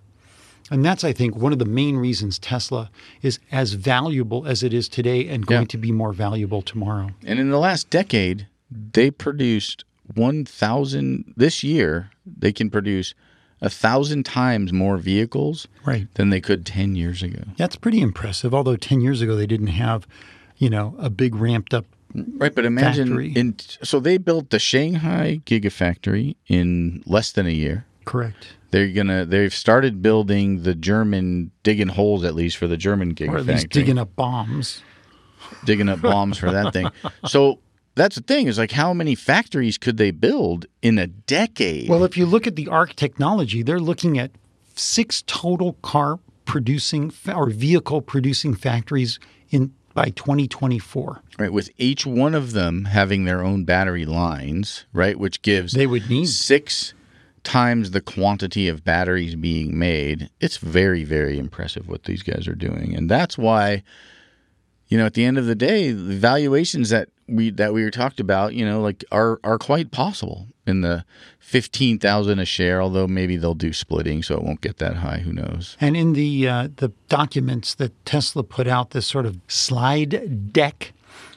And 0.69 0.85
that's, 0.85 1.03
I 1.03 1.11
think, 1.11 1.35
one 1.35 1.51
of 1.51 1.59
the 1.59 1.65
main 1.65 1.97
reasons 1.97 2.39
Tesla 2.39 2.89
is 3.21 3.39
as 3.51 3.73
valuable 3.73 4.45
as 4.47 4.63
it 4.63 4.73
is 4.73 4.87
today 4.87 5.27
and 5.27 5.45
going 5.45 5.61
Yeah. 5.63 5.67
to 5.67 5.77
be 5.77 5.91
more 5.91 6.13
valuable 6.13 6.61
tomorrow. 6.61 7.09
And 7.25 7.39
in 7.39 7.49
the 7.49 7.57
last 7.59 7.89
decade, 7.89 8.47
they 8.93 9.11
produced 9.11 9.83
1,000. 10.15 11.33
This 11.37 11.63
year, 11.63 12.09
they 12.25 12.51
can 12.51 12.69
produce 12.69 13.13
a 13.61 13.69
thousand 13.69 14.25
times 14.25 14.73
more 14.73 14.97
vehicles 14.97 15.67
Right. 15.85 16.07
than 16.15 16.29
they 16.31 16.41
could 16.41 16.65
10 16.65 16.95
years 16.95 17.21
ago. 17.21 17.43
That's 17.57 17.75
pretty 17.75 18.01
impressive. 18.01 18.53
Although 18.53 18.75
10 18.75 19.01
years 19.01 19.21
ago, 19.21 19.35
they 19.35 19.45
didn't 19.45 19.67
have, 19.67 20.07
you 20.57 20.69
know, 20.69 20.95
a 20.99 21.09
big 21.09 21.35
ramped 21.35 21.73
up. 21.73 21.85
Right, 22.13 22.53
but 22.53 22.65
imagine 22.65 23.07
Factory. 23.07 23.31
in 23.33 23.55
so 23.83 24.01
they 24.01 24.17
built 24.17 24.49
the 24.49 24.59
Shanghai 24.59 25.41
Gigafactory 25.45 26.35
in 26.47 27.03
less 27.05 27.31
than 27.31 27.45
a 27.45 27.51
year. 27.51 27.85
Correct. 28.03 28.47
They're 28.71 28.89
gonna 28.89 29.23
they've 29.25 29.53
started 29.53 30.01
building 30.01 30.63
the 30.63 30.75
German 30.75 31.51
digging 31.63 31.87
holes 31.87 32.25
at 32.25 32.35
least 32.35 32.57
for 32.57 32.67
the 32.67 32.75
German 32.75 33.15
Gigafactory. 33.15 33.29
Or 33.33 33.37
at 33.37 33.45
least 33.45 33.69
digging 33.69 33.97
up 33.97 34.13
bombs. 34.17 34.81
digging 35.63 35.87
up 35.87 36.01
bombs 36.01 36.37
for 36.37 36.51
that 36.51 36.73
thing. 36.73 36.89
So 37.27 37.59
that's 37.95 38.15
the 38.15 38.21
thing 38.21 38.47
is 38.47 38.57
like 38.57 38.71
how 38.71 38.93
many 38.93 39.15
factories 39.15 39.77
could 39.77 39.97
they 39.97 40.11
build 40.11 40.65
in 40.81 40.97
a 40.97 41.07
decade? 41.07 41.89
Well, 41.89 42.03
if 42.03 42.17
you 42.17 42.25
look 42.25 42.47
at 42.47 42.55
the 42.55 42.67
ARK 42.67 42.95
technology, 42.95 43.63
they're 43.63 43.79
looking 43.79 44.17
at 44.17 44.31
six 44.75 45.23
total 45.27 45.73
car 45.81 46.19
producing 46.45 47.11
or 47.27 47.49
vehicle 47.49 48.01
producing 48.01 48.53
factories 48.53 49.19
in 49.49 49.73
by 49.93 50.09
2024. 50.11 51.21
right, 51.37 51.53
with 51.53 51.69
each 51.77 52.05
one 52.05 52.33
of 52.33 52.53
them 52.53 52.85
having 52.85 53.25
their 53.25 53.43
own 53.43 53.65
battery 53.65 54.05
lines, 54.05 54.85
right, 54.93 55.19
which 55.19 55.41
gives 55.41 55.73
They 55.73 55.87
would 55.87 56.09
need 56.09 56.27
six 56.27 56.93
times 57.43 57.91
the 57.91 58.01
quantity 58.01 58.67
of 58.67 58.83
batteries 58.83 59.35
being 59.35 59.77
made. 59.77 60.29
It's 60.39 60.57
very, 60.57 61.03
very 61.03 61.37
impressive 61.37 61.87
what 61.87 62.03
these 62.03 62.23
guys 62.23 62.47
are 62.47 62.55
doing, 62.55 62.95
and 62.95 63.09
that's 63.09 63.37
why, 63.37 63.83
you 64.87 64.97
know, 64.97 65.05
at 65.05 65.13
the 65.13 65.25
end 65.25 65.37
of 65.37 65.45
the 65.45 65.55
day, 65.55 65.91
the 65.91 66.15
valuations 66.15 66.89
that 66.89 67.09
we 67.31 67.49
that 67.51 67.73
we 67.73 67.89
talked 67.89 68.19
about, 68.19 68.53
you 68.53 68.65
know, 68.65 68.81
like 68.81 69.03
are 69.11 69.39
are 69.43 69.57
quite 69.57 69.91
possible 69.91 70.47
in 70.67 70.81
the 70.81 71.05
fifteen 71.39 71.97
thousand 71.97 72.39
a 72.39 72.45
share. 72.45 72.81
Although 72.81 73.07
maybe 73.07 73.37
they'll 73.37 73.55
do 73.55 73.73
splitting, 73.73 74.23
so 74.23 74.35
it 74.35 74.43
won't 74.43 74.61
get 74.61 74.77
that 74.77 74.97
high. 74.97 75.19
Who 75.19 75.33
knows? 75.33 75.77
And 75.79 75.95
in 75.95 76.13
the 76.13 76.47
uh, 76.47 76.67
the 76.75 76.89
documents 77.09 77.73
that 77.75 78.05
Tesla 78.05 78.43
put 78.43 78.67
out, 78.67 78.91
this 78.91 79.07
sort 79.07 79.25
of 79.25 79.39
slide 79.47 80.51
deck 80.53 80.93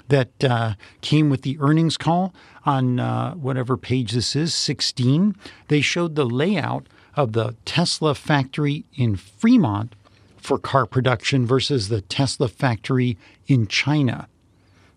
that 0.08 0.44
uh, 0.44 0.74
came 1.00 1.30
with 1.30 1.42
the 1.42 1.58
earnings 1.60 1.96
call 1.96 2.34
on 2.66 3.00
uh, 3.00 3.34
whatever 3.34 3.76
page 3.76 4.12
this 4.12 4.36
is, 4.36 4.54
16, 4.54 5.34
they 5.68 5.80
showed 5.80 6.14
the 6.14 6.26
layout 6.26 6.86
of 7.16 7.32
the 7.32 7.56
Tesla 7.64 8.14
factory 8.14 8.84
in 8.94 9.16
Fremont 9.16 9.94
for 10.36 10.58
car 10.58 10.84
production 10.84 11.46
versus 11.46 11.88
the 11.88 12.02
Tesla 12.02 12.48
factory 12.48 13.16
in 13.46 13.66
China. 13.66 14.28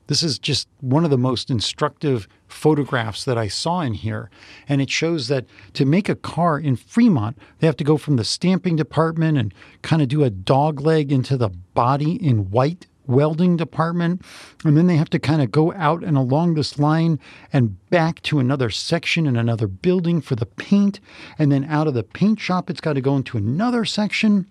This 0.07 0.23
is 0.23 0.39
just 0.39 0.67
one 0.79 1.03
of 1.03 1.11
the 1.11 1.17
most 1.17 1.49
instructive 1.49 2.27
photographs 2.47 3.25
that 3.25 3.37
I 3.37 3.47
saw 3.47 3.81
in 3.81 3.93
here. 3.93 4.29
And 4.67 4.81
it 4.81 4.89
shows 4.89 5.27
that 5.27 5.45
to 5.73 5.85
make 5.85 6.09
a 6.09 6.15
car 6.15 6.59
in 6.59 6.75
Fremont, 6.75 7.37
they 7.59 7.67
have 7.67 7.77
to 7.77 7.83
go 7.83 7.97
from 7.97 8.15
the 8.15 8.23
stamping 8.23 8.75
department 8.75 9.37
and 9.37 9.53
kind 9.81 10.01
of 10.01 10.07
do 10.07 10.23
a 10.23 10.29
dog 10.29 10.81
leg 10.81 11.11
into 11.11 11.37
the 11.37 11.49
body 11.49 12.15
in 12.15 12.49
white 12.49 12.87
welding 13.05 13.57
department. 13.57 14.21
And 14.63 14.75
then 14.77 14.87
they 14.87 14.97
have 14.97 15.09
to 15.11 15.19
kind 15.19 15.41
of 15.41 15.51
go 15.51 15.73
out 15.73 16.03
and 16.03 16.17
along 16.17 16.53
this 16.53 16.77
line 16.77 17.19
and 17.53 17.77
back 17.89 18.21
to 18.23 18.39
another 18.39 18.69
section 18.69 19.25
in 19.25 19.35
another 19.35 19.67
building 19.67 20.21
for 20.21 20.35
the 20.35 20.45
paint. 20.45 20.99
And 21.39 21.51
then 21.51 21.63
out 21.65 21.87
of 21.87 21.93
the 21.93 22.03
paint 22.03 22.39
shop, 22.39 22.69
it's 22.69 22.81
got 22.81 22.93
to 22.93 23.01
go 23.01 23.15
into 23.15 23.37
another 23.37 23.85
section 23.85 24.47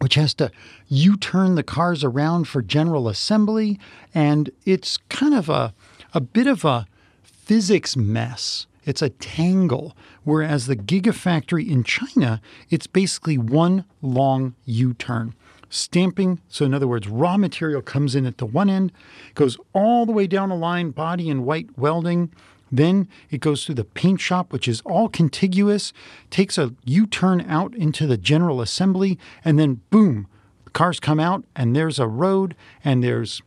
which 0.00 0.14
has 0.14 0.34
to 0.34 0.50
U 0.88 1.16
turn 1.16 1.54
the 1.54 1.62
cars 1.62 2.04
around 2.04 2.48
for 2.48 2.62
general 2.62 3.08
assembly. 3.08 3.78
And 4.14 4.50
it's 4.64 4.98
kind 5.08 5.34
of 5.34 5.48
a, 5.48 5.74
a 6.14 6.20
bit 6.20 6.46
of 6.46 6.64
a 6.64 6.86
physics 7.22 7.96
mess. 7.96 8.66
It's 8.84 9.02
a 9.02 9.10
tangle. 9.10 9.96
Whereas 10.24 10.66
the 10.66 10.76
Gigafactory 10.76 11.68
in 11.68 11.84
China, 11.84 12.40
it's 12.70 12.86
basically 12.86 13.38
one 13.38 13.84
long 14.02 14.54
U 14.64 14.94
turn. 14.94 15.34
Stamping, 15.70 16.40
so 16.48 16.64
in 16.64 16.72
other 16.72 16.88
words, 16.88 17.08
raw 17.08 17.36
material 17.36 17.82
comes 17.82 18.14
in 18.14 18.24
at 18.24 18.38
the 18.38 18.46
one 18.46 18.70
end, 18.70 18.90
goes 19.34 19.58
all 19.74 20.06
the 20.06 20.12
way 20.12 20.26
down 20.26 20.48
the 20.48 20.54
line, 20.54 20.90
body 20.90 21.28
in 21.28 21.44
white 21.44 21.76
welding. 21.76 22.32
Then 22.70 23.08
it 23.30 23.40
goes 23.40 23.64
through 23.64 23.76
the 23.76 23.84
paint 23.84 24.20
shop, 24.20 24.52
which 24.52 24.68
is 24.68 24.80
all 24.82 25.08
contiguous, 25.08 25.92
takes 26.30 26.58
a 26.58 26.74
U 26.84 27.06
turn 27.06 27.40
out 27.42 27.74
into 27.74 28.06
the 28.06 28.16
general 28.16 28.60
assembly, 28.60 29.18
and 29.44 29.58
then 29.58 29.80
boom, 29.90 30.26
the 30.64 30.70
cars 30.70 31.00
come 31.00 31.20
out, 31.20 31.44
and 31.56 31.74
there's 31.74 31.98
a 31.98 32.06
road, 32.06 32.54
and 32.84 33.02
there's, 33.02 33.40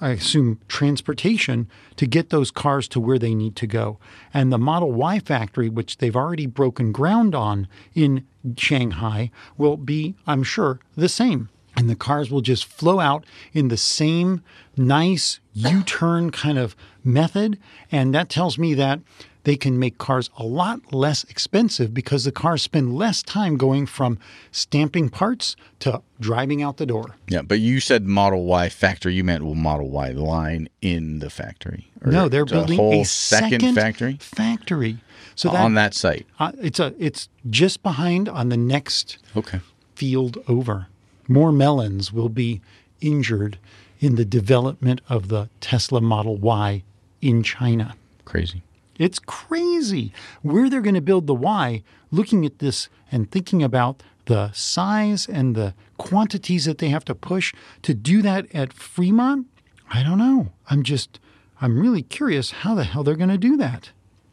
I 0.00 0.10
assume, 0.10 0.60
transportation 0.68 1.68
to 1.96 2.06
get 2.06 2.30
those 2.30 2.50
cars 2.50 2.88
to 2.88 3.00
where 3.00 3.18
they 3.18 3.34
need 3.34 3.56
to 3.56 3.66
go. 3.66 3.98
And 4.34 4.52
the 4.52 4.58
Model 4.58 4.92
Y 4.92 5.18
factory, 5.18 5.68
which 5.68 5.98
they've 5.98 6.16
already 6.16 6.46
broken 6.46 6.92
ground 6.92 7.34
on 7.34 7.68
in 7.94 8.26
Shanghai, 8.56 9.30
will 9.56 9.76
be, 9.76 10.14
I'm 10.26 10.42
sure, 10.42 10.80
the 10.94 11.08
same 11.08 11.48
and 11.78 11.88
the 11.88 11.94
cars 11.96 12.28
will 12.30 12.40
just 12.40 12.64
flow 12.64 12.98
out 12.98 13.24
in 13.52 13.68
the 13.68 13.76
same 13.76 14.42
nice 14.76 15.38
U 15.54 15.82
turn 15.84 16.30
kind 16.30 16.58
of 16.58 16.74
method. 17.04 17.56
And 17.92 18.12
that 18.14 18.28
tells 18.28 18.58
me 18.58 18.74
that 18.74 18.98
they 19.44 19.56
can 19.56 19.78
make 19.78 19.96
cars 19.96 20.28
a 20.36 20.44
lot 20.44 20.92
less 20.92 21.22
expensive 21.24 21.94
because 21.94 22.24
the 22.24 22.32
cars 22.32 22.62
spend 22.62 22.94
less 22.96 23.22
time 23.22 23.56
going 23.56 23.86
from 23.86 24.18
stamping 24.50 25.08
parts 25.08 25.54
to 25.78 26.02
driving 26.20 26.62
out 26.62 26.76
the 26.78 26.84
door. 26.86 27.16
Yeah, 27.28 27.42
but 27.42 27.60
you 27.60 27.78
said 27.80 28.04
Model 28.06 28.44
Y 28.44 28.68
factory. 28.68 29.14
You 29.14 29.22
meant 29.24 29.44
well, 29.44 29.54
Model 29.54 29.88
Y 29.88 30.10
line 30.10 30.68
in 30.82 31.20
the 31.20 31.30
factory. 31.30 31.90
Or 32.04 32.10
no, 32.10 32.28
they're 32.28 32.42
a 32.42 32.46
building 32.46 32.76
whole 32.76 33.02
a 33.02 33.04
second, 33.04 33.74
factory 33.74 34.18
Factory. 34.20 34.98
So 35.36 35.48
that, 35.50 35.60
on 35.60 35.74
that 35.74 35.94
site. 35.94 36.26
uh, 36.40 36.50
it's 36.60 36.80
a 36.80 36.92
it's 36.98 37.28
just 37.48 37.82
behind 37.84 38.28
on 38.28 38.48
the 38.48 38.56
next 38.56 39.18
Okay. 39.36 39.60
field 39.94 40.38
over. 40.48 40.88
More 41.28 41.52
melons 41.52 42.12
will 42.12 42.30
be 42.30 42.60
injured 43.00 43.58
in 44.00 44.16
the 44.16 44.24
development 44.24 45.00
of 45.08 45.28
the 45.28 45.48
Tesla 45.60 46.00
Model 46.00 46.36
Y 46.36 46.82
in 47.20 47.42
China. 47.42 47.94
Crazy. 48.24 48.62
It's 48.98 49.18
crazy 49.18 50.12
where 50.42 50.68
they're 50.68 50.80
going 50.80 50.94
to 50.94 51.00
build 51.00 51.26
the 51.26 51.34
Y, 51.34 51.82
looking 52.10 52.44
at 52.44 52.58
this 52.58 52.88
and 53.12 53.30
thinking 53.30 53.62
about 53.62 54.02
the 54.26 54.50
size 54.52 55.26
and 55.28 55.54
the 55.54 55.74
quantities 55.96 56.64
that 56.64 56.78
they 56.78 56.88
have 56.88 57.04
to 57.06 57.14
push 57.14 57.54
to 57.82 57.94
do 57.94 58.22
that 58.22 58.52
at 58.54 58.72
Fremont. 58.72 59.46
I 59.90 60.02
don't 60.02 60.18
know. 60.18 60.52
I'm 60.68 60.82
just, 60.82 61.20
I'm 61.60 61.78
really 61.78 62.02
curious 62.02 62.50
how 62.50 62.74
the 62.74 62.84
hell 62.84 63.04
they're 63.04 63.14
going 63.14 63.30
to 63.30 63.38
do 63.38 63.56
that. 63.56 63.90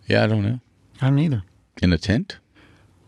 Yeah, 0.07 0.23
I 0.23 0.27
don't 0.27 0.43
know. 0.43 0.59
I 1.01 1.09
don't 1.09 1.19
either. 1.19 1.43
In 1.81 1.93
a 1.93 1.97
tent? 1.97 2.37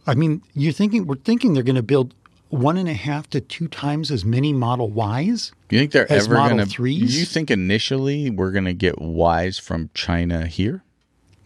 I 0.06 0.16
mean, 0.16 0.42
you're 0.54 0.72
thinking, 0.72 1.06
we're 1.06 1.16
thinking 1.16 1.54
they're 1.54 1.64
going 1.64 1.76
to 1.76 1.84
build 1.84 2.14
one 2.50 2.78
and 2.78 2.88
a 2.88 2.94
half 2.94 3.30
to 3.32 3.42
two 3.42 3.68
times 3.68 4.12
as 4.12 4.24
many 4.24 4.54
Model 4.54 4.90
Ys. 5.20 5.52
You 5.70 5.80
think 5.80 5.92
they're 5.92 6.12
As 6.12 6.26
ever 6.26 6.36
going 6.36 6.58
to? 6.58 6.64
3s? 6.66 7.12
You 7.12 7.26
think 7.26 7.52
initially 7.52 8.30
we're 8.30 8.52
going 8.52 8.66
to 8.66 8.74
get 8.74 8.96
Ys 9.02 9.58
from 9.60 9.90
China 9.94 10.48
here? 10.48 10.84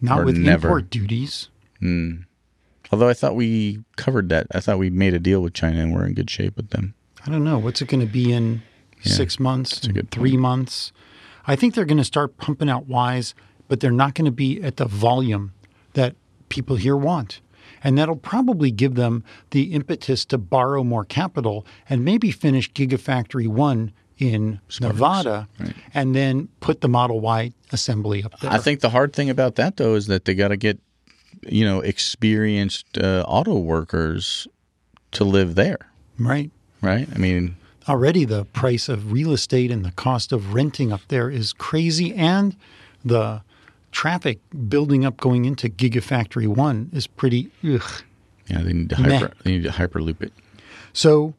Not 0.00 0.20
Or 0.20 0.24
with 0.24 0.36
never. 0.36 0.68
import 0.68 0.90
duties. 0.90 1.48
Hmm. 1.80 2.22
Although 2.90 3.08
I 3.08 3.14
thought 3.14 3.34
we 3.34 3.82
covered 3.96 4.28
that. 4.28 4.46
I 4.54 4.60
thought 4.60 4.78
we 4.78 4.90
made 4.90 5.14
a 5.14 5.18
deal 5.18 5.40
with 5.40 5.54
China 5.54 5.80
and 5.80 5.94
we're 5.94 6.04
in 6.06 6.14
good 6.14 6.28
shape 6.30 6.56
with 6.56 6.70
them. 6.70 6.94
I 7.26 7.30
don't 7.30 7.44
know. 7.44 7.58
What's 7.58 7.80
it 7.80 7.88
going 7.88 8.06
to 8.06 8.12
be 8.12 8.32
in 8.32 8.62
six 9.02 9.40
months? 9.40 9.88
three 10.10 10.36
months? 10.36 10.92
I 11.46 11.56
think 11.56 11.74
they're 11.74 11.84
going 11.84 11.98
to 11.98 12.04
start 12.04 12.36
pumping 12.36 12.68
out 12.68 12.84
Ys, 12.88 13.34
but 13.68 13.80
they're 13.80 13.90
not 13.90 14.14
going 14.14 14.26
to 14.26 14.30
be 14.30 14.62
at 14.62 14.76
the 14.76 14.84
volume 14.84 15.52
that 15.94 16.14
people 16.48 16.76
here 16.76 16.96
want. 16.96 17.40
And 17.84 17.98
that'll 17.98 18.16
probably 18.16 18.70
give 18.70 18.94
them 18.94 19.24
the 19.50 19.72
impetus 19.72 20.24
to 20.26 20.38
borrow 20.38 20.84
more 20.84 21.04
capital 21.04 21.66
and 21.88 22.04
maybe 22.04 22.30
finish 22.30 22.70
Gigafactory 22.72 23.48
1 23.48 23.92
in 24.18 24.60
Nevada 24.80 25.48
and 25.94 26.14
then 26.14 26.48
put 26.60 26.80
the 26.80 26.88
Model 26.88 27.20
Y 27.20 27.52
assembly 27.72 28.22
up 28.22 28.38
there. 28.40 28.52
I 28.52 28.58
think 28.58 28.80
the 28.80 28.90
hard 28.90 29.12
thing 29.12 29.30
about 29.30 29.56
that 29.56 29.76
though 29.76 29.94
is 29.94 30.06
that 30.06 30.24
they 30.24 30.34
got 30.34 30.48
to 30.48 30.56
get, 30.56 30.78
you 31.42 31.64
know, 31.64 31.80
experienced 31.80 32.98
uh, 32.98 33.24
auto 33.26 33.58
workers 33.58 34.46
to 35.12 35.24
live 35.24 35.54
there, 35.56 35.78
right. 36.18 36.50
right? 36.80 37.08
I 37.12 37.18
mean, 37.18 37.56
already 37.88 38.24
the 38.24 38.44
price 38.44 38.88
of 38.88 39.12
real 39.12 39.32
estate 39.32 39.70
and 39.70 39.84
the 39.84 39.92
cost 39.92 40.32
of 40.32 40.54
renting 40.54 40.92
up 40.92 41.00
there 41.08 41.28
is 41.30 41.52
crazy 41.52 42.14
and 42.14 42.56
the 43.04 43.42
traffic 43.92 44.38
building 44.68 45.04
up 45.04 45.16
going 45.18 45.44
into 45.44 45.68
gigafactory 45.68 46.46
1 46.48 46.90
is 46.92 47.06
pretty 47.06 47.50
ugh. 47.64 47.82
yeah, 48.48 48.62
they 48.62 48.72
need 48.72 48.90
to 48.90 49.00
Meh. 49.00 49.18
hyper, 49.18 49.34
they 49.44 49.50
need 49.52 49.62
to 49.64 49.70
hyperloop 49.70 50.20
it. 50.22 50.32
so 50.92 51.34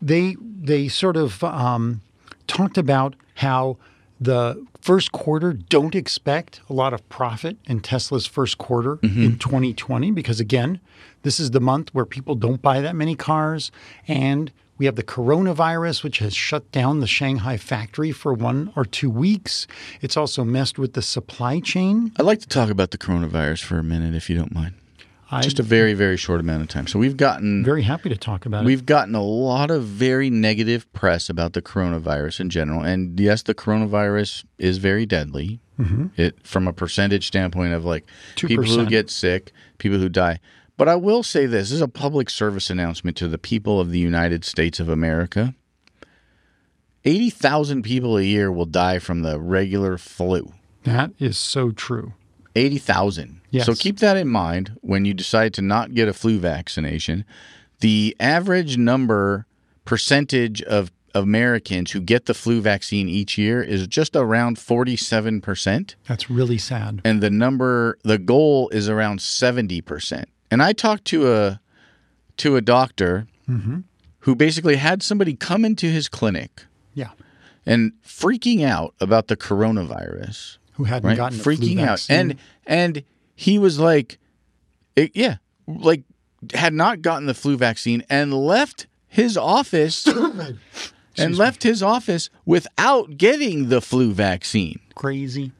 they 0.00 0.36
they 0.40 0.88
sort 0.88 1.16
of 1.16 1.42
um, 1.44 2.00
talked 2.46 2.76
about 2.76 3.14
how 3.36 3.76
the 4.20 4.64
first 4.80 5.12
quarter, 5.12 5.52
don't 5.52 5.94
expect 5.94 6.60
a 6.68 6.72
lot 6.72 6.92
of 6.92 7.08
profit 7.08 7.56
in 7.66 7.78
Tesla's 7.80 8.26
first 8.26 8.58
quarter 8.58 8.96
Mm-hmm. 8.96 9.22
in 9.22 9.38
2020 9.38 10.10
because, 10.10 10.40
again, 10.40 10.80
this 11.22 11.38
is 11.40 11.52
the 11.52 11.60
month 11.60 11.92
where 11.94 12.04
people 12.04 12.34
don't 12.34 12.60
buy 12.62 12.80
that 12.80 12.94
many 12.96 13.14
cars. 13.16 13.70
And 14.08 14.50
we 14.82 14.86
have 14.86 14.96
the 14.96 15.04
coronavirus, 15.04 16.02
which 16.02 16.18
has 16.18 16.34
shut 16.34 16.72
down 16.72 16.98
the 16.98 17.06
Shanghai 17.06 17.56
factory 17.56 18.10
for 18.10 18.34
one 18.34 18.72
or 18.74 18.84
two 18.84 19.08
weeks. 19.08 19.68
It's 20.00 20.16
also 20.16 20.42
messed 20.42 20.76
with 20.76 20.94
the 20.94 21.02
supply 21.02 21.60
chain. 21.60 22.10
I'd 22.18 22.26
like 22.26 22.40
to 22.40 22.48
talk 22.48 22.68
about 22.68 22.90
the 22.90 22.98
coronavirus 22.98 23.62
for 23.62 23.78
a 23.78 23.84
minute, 23.84 24.16
if 24.16 24.28
you 24.28 24.36
don't 24.36 24.52
mind. 24.52 24.74
I'm 25.30 25.40
Just 25.40 25.60
a 25.60 25.62
very, 25.62 25.94
very 25.94 26.16
short 26.16 26.40
amount 26.40 26.62
of 26.62 26.68
time. 26.68 26.88
So 26.88 26.98
we've 26.98 27.16
gotten 27.16 27.64
very 27.64 27.82
happy 27.82 28.08
to 28.08 28.16
talk 28.16 28.44
about 28.44 28.64
it. 28.64 28.66
We've 28.66 28.84
gotten 28.84 29.14
a 29.14 29.22
lot 29.22 29.70
of 29.70 29.84
very 29.84 30.30
negative 30.30 30.92
press 30.92 31.30
about 31.30 31.52
the 31.52 31.62
coronavirus 31.62 32.40
in 32.40 32.50
general, 32.50 32.82
and 32.82 33.20
yes, 33.20 33.44
the 33.44 33.54
coronavirus 33.54 34.44
is 34.58 34.78
very 34.78 35.06
deadly. 35.06 35.60
Mm-hmm. 35.78 36.06
It 36.16 36.44
from 36.44 36.66
a 36.66 36.72
percentage 36.72 37.28
standpoint 37.28 37.72
of 37.72 37.84
like 37.84 38.10
two 38.34 38.48
people 38.48 38.64
who 38.64 38.86
get 38.86 39.10
sick, 39.10 39.52
people 39.78 39.98
who 39.98 40.08
die. 40.08 40.40
But 40.82 40.88
I 40.88 40.96
will 40.96 41.22
say 41.22 41.46
this: 41.46 41.68
this 41.68 41.76
is 41.76 41.80
a 41.80 41.86
public 41.86 42.28
service 42.28 42.68
announcement 42.68 43.16
to 43.18 43.28
the 43.28 43.38
people 43.38 43.78
of 43.78 43.92
the 43.92 44.00
United 44.00 44.44
States 44.44 44.80
of 44.80 44.88
America. 44.88 45.54
Eighty 47.04 47.30
thousand 47.30 47.84
people 47.84 48.16
a 48.16 48.22
year 48.22 48.50
will 48.50 48.66
die 48.66 48.98
from 48.98 49.22
the 49.22 49.38
regular 49.38 49.96
flu. 49.96 50.52
That 50.82 51.12
is 51.20 51.38
so 51.38 51.70
true. 51.70 52.14
80,000. 52.56 53.40
Yes. 53.52 53.66
So 53.66 53.76
keep 53.76 54.00
that 54.00 54.16
in 54.16 54.26
mind 54.26 54.76
when 54.80 55.04
you 55.04 55.14
decide 55.14 55.54
to 55.54 55.62
not 55.62 55.94
get 55.94 56.08
a 56.08 56.12
flu 56.12 56.40
vaccination. 56.40 57.24
The 57.78 58.16
average 58.18 58.76
number 58.76 59.46
percentage 59.84 60.62
of 60.62 60.90
Americans 61.14 61.92
who 61.92 62.00
get 62.00 62.26
the 62.26 62.34
flu 62.34 62.60
vaccine 62.60 63.08
each 63.08 63.38
year 63.38 63.62
is 63.62 63.86
just 63.86 64.16
around 64.16 64.56
47%. 64.56 65.94
That's 66.08 66.28
really 66.28 66.58
sad. 66.58 67.02
And 67.04 67.22
the 67.22 67.30
number, 67.30 67.98
the 68.02 68.18
goal 68.18 68.68
is 68.70 68.88
around 68.88 69.20
70%. 69.20 70.24
And 70.52 70.62
I 70.62 70.74
talked 70.74 71.06
to 71.06 71.32
a, 71.32 71.60
to 72.36 72.56
a 72.56 72.60
doctor 72.60 73.26
mm-hmm. 73.48 73.80
who 74.20 74.34
basically 74.34 74.76
had 74.76 75.02
somebody 75.02 75.34
come 75.34 75.64
into 75.64 75.86
his 75.86 76.08
clinic 76.08 76.64
Yeah. 76.92 77.10
and 77.64 77.92
freaking 78.06 78.62
out 78.62 78.94
about 79.00 79.28
the 79.28 79.36
coronavirus 79.36 80.58
Who 80.74 80.84
hadn't 80.84 81.08
right? 81.08 81.16
gotten 81.16 81.38
freaking 81.38 81.80
out, 81.80 82.00
vaccine. 82.00 82.16
and 82.18 82.38
and 82.66 83.04
he 83.34 83.58
was 83.58 83.78
like, 83.78 84.18
it, 84.94 85.12
yeah, 85.14 85.36
like 85.66 86.02
had 86.52 86.74
not 86.74 87.00
gotten 87.00 87.24
the 87.26 87.34
flu 87.34 87.56
vaccine 87.56 88.04
and 88.10 88.34
left 88.34 88.86
his 89.08 89.36
office 89.38 90.06
and 91.16 91.38
left 91.38 91.62
his 91.62 91.82
office 91.82 92.28
without 92.44 93.16
getting 93.16 93.70
the 93.70 93.80
flu 93.80 94.12
vaccine. 94.12 94.80
crazy. 94.94 95.52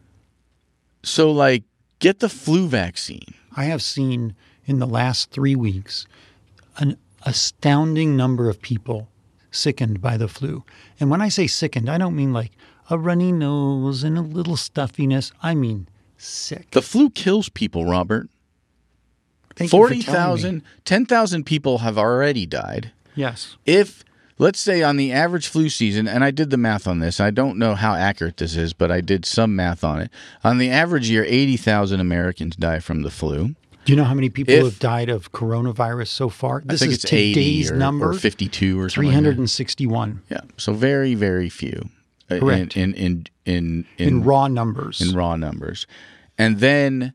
So 1.02 1.30
like, 1.32 1.64
get 1.98 2.20
the 2.20 2.28
flu 2.28 2.68
vaccine. 2.68 3.34
I 3.56 3.64
have 3.64 3.82
seen 3.82 4.34
in 4.66 4.78
the 4.78 4.86
last 4.86 5.30
three 5.30 5.56
weeks 5.56 6.06
an 6.78 6.96
astounding 7.24 8.16
number 8.16 8.48
of 8.48 8.60
people 8.62 9.08
sickened 9.50 10.00
by 10.00 10.16
the 10.16 10.28
flu. 10.28 10.64
And 10.98 11.10
when 11.10 11.20
I 11.20 11.28
say 11.28 11.46
sickened, 11.46 11.88
I 11.90 11.98
don't 11.98 12.16
mean 12.16 12.32
like 12.32 12.52
a 12.90 12.98
runny 12.98 13.32
nose 13.32 14.02
and 14.02 14.16
a 14.16 14.22
little 14.22 14.56
stuffiness. 14.56 15.32
I 15.42 15.54
mean 15.54 15.88
sick. 16.16 16.70
The 16.70 16.82
flu 16.82 17.10
kills 17.10 17.48
people, 17.48 17.84
Robert. 17.84 18.28
Thank 19.54 19.70
you 19.72 19.78
for 19.78 19.88
telling 19.88 19.98
me. 19.98 20.02
40,000, 20.04 20.62
10,000 20.84 21.44
people 21.44 21.78
have 21.78 21.98
already 21.98 22.46
died. 22.46 22.92
Yes. 23.14 23.56
if 23.66 24.04
let's 24.38 24.58
say 24.58 24.82
on 24.82 24.96
the 24.96 25.12
average 25.12 25.46
flu 25.46 25.68
season 25.68 26.08
and 26.08 26.24
i 26.24 26.30
did 26.30 26.48
the 26.48 26.56
math 26.56 26.88
on 26.88 26.98
this 27.00 27.20
i 27.20 27.30
don't 27.30 27.58
know 27.58 27.74
how 27.74 27.94
accurate 27.94 28.38
this 28.38 28.56
is 28.56 28.72
but 28.72 28.90
i 28.90 29.02
did 29.02 29.26
some 29.26 29.54
math 29.54 29.84
on 29.84 30.00
it 30.00 30.10
on 30.42 30.56
the 30.56 30.70
average 30.70 31.10
year 31.10 31.24
80000 31.28 32.00
americans 32.00 32.56
die 32.56 32.78
from 32.78 33.02
the 33.02 33.10
flu 33.10 33.54
Do 33.84 33.92
you 33.92 33.96
know 33.96 34.04
how 34.04 34.14
many 34.14 34.28
people 34.30 34.54
If- 34.54 34.64
have 34.64 34.78
died 34.78 35.08
of 35.08 35.32
coronavirus 35.32 36.08
so 36.08 36.28
far? 36.28 36.58
i 36.58 36.72
This 36.72 36.80
think 36.80 36.92
is 36.92 37.04
it's 37.04 37.12
80 37.12 37.34
today's 37.34 37.70
or, 37.70 37.76
number. 37.76 38.10
or 38.10 38.14
52 38.14 38.80
or 38.80 38.88
something 38.88 39.08
like 39.08 39.14
361 39.14 40.22
yeah 40.30 40.40
so 40.56 40.72
very 40.72 41.14
very 41.14 41.48
few 41.48 41.88
uh, 42.30 42.38
Correct. 42.38 42.76
in 42.76 42.94
in 42.94 43.26
in 43.44 43.86
in, 43.98 44.06
in 44.08 44.22
raw 44.24 44.46
numbers. 44.48 45.00
in 45.00 45.14
raw 45.16 45.34
numbers 45.36 45.86
and 46.38 46.60
then 46.60 47.12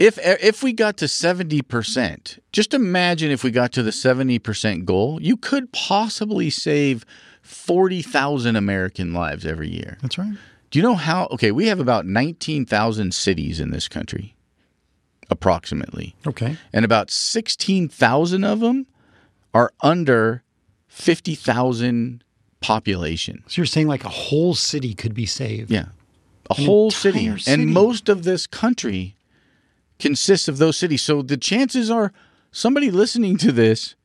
if 0.00 0.18
if 0.22 0.62
we 0.64 0.72
got 0.72 0.96
to 0.96 1.04
70% 1.06 2.38
just 2.52 2.74
imagine 2.74 3.30
if 3.30 3.44
we 3.44 3.50
got 3.52 3.70
to 3.72 3.82
the 3.82 3.92
70% 3.92 4.84
goal 4.84 5.20
you 5.22 5.36
could 5.36 5.72
possibly 5.72 6.50
save 6.50 7.04
40,000 7.42 8.56
american 8.56 9.12
lives 9.12 9.46
every 9.46 9.68
year 9.70 9.96
That's 10.02 10.18
right. 10.18 10.34
Do 10.70 10.78
you 10.80 10.82
know 10.82 10.96
how? 10.96 11.28
Okay, 11.30 11.52
we 11.52 11.68
have 11.68 11.78
about 11.78 12.04
19,000 12.04 13.14
cities 13.14 13.60
in 13.60 13.70
this 13.70 13.86
country, 13.86 14.33
approximately. 15.34 16.14
Okay. 16.26 16.56
And 16.72 16.84
about 16.84 17.10
16,000 17.10 18.44
of 18.44 18.60
them 18.60 18.86
are 19.52 19.72
under 19.82 20.42
50,000 20.88 22.24
population. 22.60 23.42
So 23.46 23.60
you're 23.60 23.66
saying 23.66 23.88
like 23.88 24.04
a 24.04 24.08
whole 24.08 24.54
city 24.54 24.94
could 24.94 25.12
be 25.12 25.26
saved. 25.26 25.70
Yeah. 25.70 25.86
A 26.48 26.54
whole 26.54 26.90
city. 26.90 27.36
city. 27.38 27.50
And 27.50 27.72
most 27.72 28.08
of 28.08 28.22
this 28.22 28.46
country 28.46 29.16
consists 29.98 30.48
of 30.48 30.58
those 30.58 30.76
cities. 30.76 31.02
So 31.02 31.20
the 31.20 31.36
chances 31.36 31.90
are 31.90 32.12
somebody 32.52 32.90
listening 32.90 33.36
to 33.38 33.52
this 33.52 33.96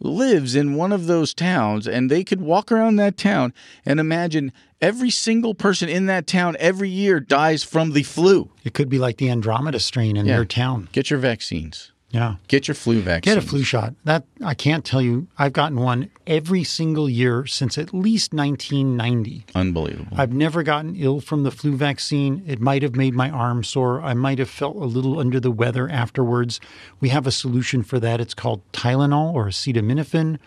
lives 0.00 0.54
in 0.54 0.74
one 0.74 0.92
of 0.92 1.06
those 1.06 1.32
towns 1.34 1.86
and 1.86 2.10
they 2.10 2.22
could 2.24 2.40
walk 2.40 2.70
around 2.70 2.96
that 2.96 3.16
town 3.16 3.52
and 3.84 3.98
imagine 3.98 4.52
every 4.80 5.10
single 5.10 5.54
person 5.54 5.88
in 5.88 6.06
that 6.06 6.26
town 6.26 6.56
every 6.58 6.88
year 6.90 7.18
dies 7.20 7.64
from 7.64 7.92
the 7.92 8.02
flu. 8.02 8.50
It 8.64 8.74
could 8.74 8.88
be 8.88 8.98
like 8.98 9.16
the 9.16 9.30
Andromeda 9.30 9.80
strain 9.80 10.16
in 10.16 10.26
Yeah. 10.26 10.36
their 10.36 10.44
town. 10.44 10.88
Get 10.92 11.08
your 11.10 11.18
vaccines. 11.18 11.92
Yeah. 12.10 12.36
Get 12.48 12.68
your 12.68 12.74
flu 12.74 13.00
vaccine. 13.00 13.34
Get 13.34 13.42
a 13.42 13.46
flu 13.46 13.62
shot. 13.62 13.94
That 14.04 14.24
I 14.42 14.54
can't 14.54 14.84
tell 14.84 15.02
you. 15.02 15.26
I've 15.38 15.52
gotten 15.52 15.78
one 15.78 16.10
every 16.26 16.62
single 16.64 17.10
year 17.10 17.46
since 17.46 17.76
at 17.76 17.92
least 17.92 18.32
1990. 18.32 19.44
Unbelievable. 19.54 20.16
I've 20.16 20.32
never 20.32 20.62
gotten 20.62 20.94
ill 20.96 21.20
from 21.20 21.42
the 21.42 21.50
flu 21.50 21.76
vaccine. 21.76 22.42
It 22.46 22.60
might 22.60 22.82
have 22.82 22.94
made 22.94 23.14
my 23.14 23.28
arm 23.30 23.64
sore. 23.64 24.00
I 24.02 24.14
might 24.14 24.38
have 24.38 24.48
felt 24.48 24.76
a 24.76 24.84
little 24.84 25.18
under 25.18 25.40
the 25.40 25.50
weather 25.50 25.88
afterwards. 25.88 26.60
We 27.00 27.08
have 27.10 27.26
a 27.26 27.32
solution 27.32 27.82
for 27.82 27.98
that. 28.00 28.20
It's 28.20 28.34
called 28.34 28.62
Tylenol 28.72 29.34
or 29.34 29.46
acetaminophen 29.46 30.38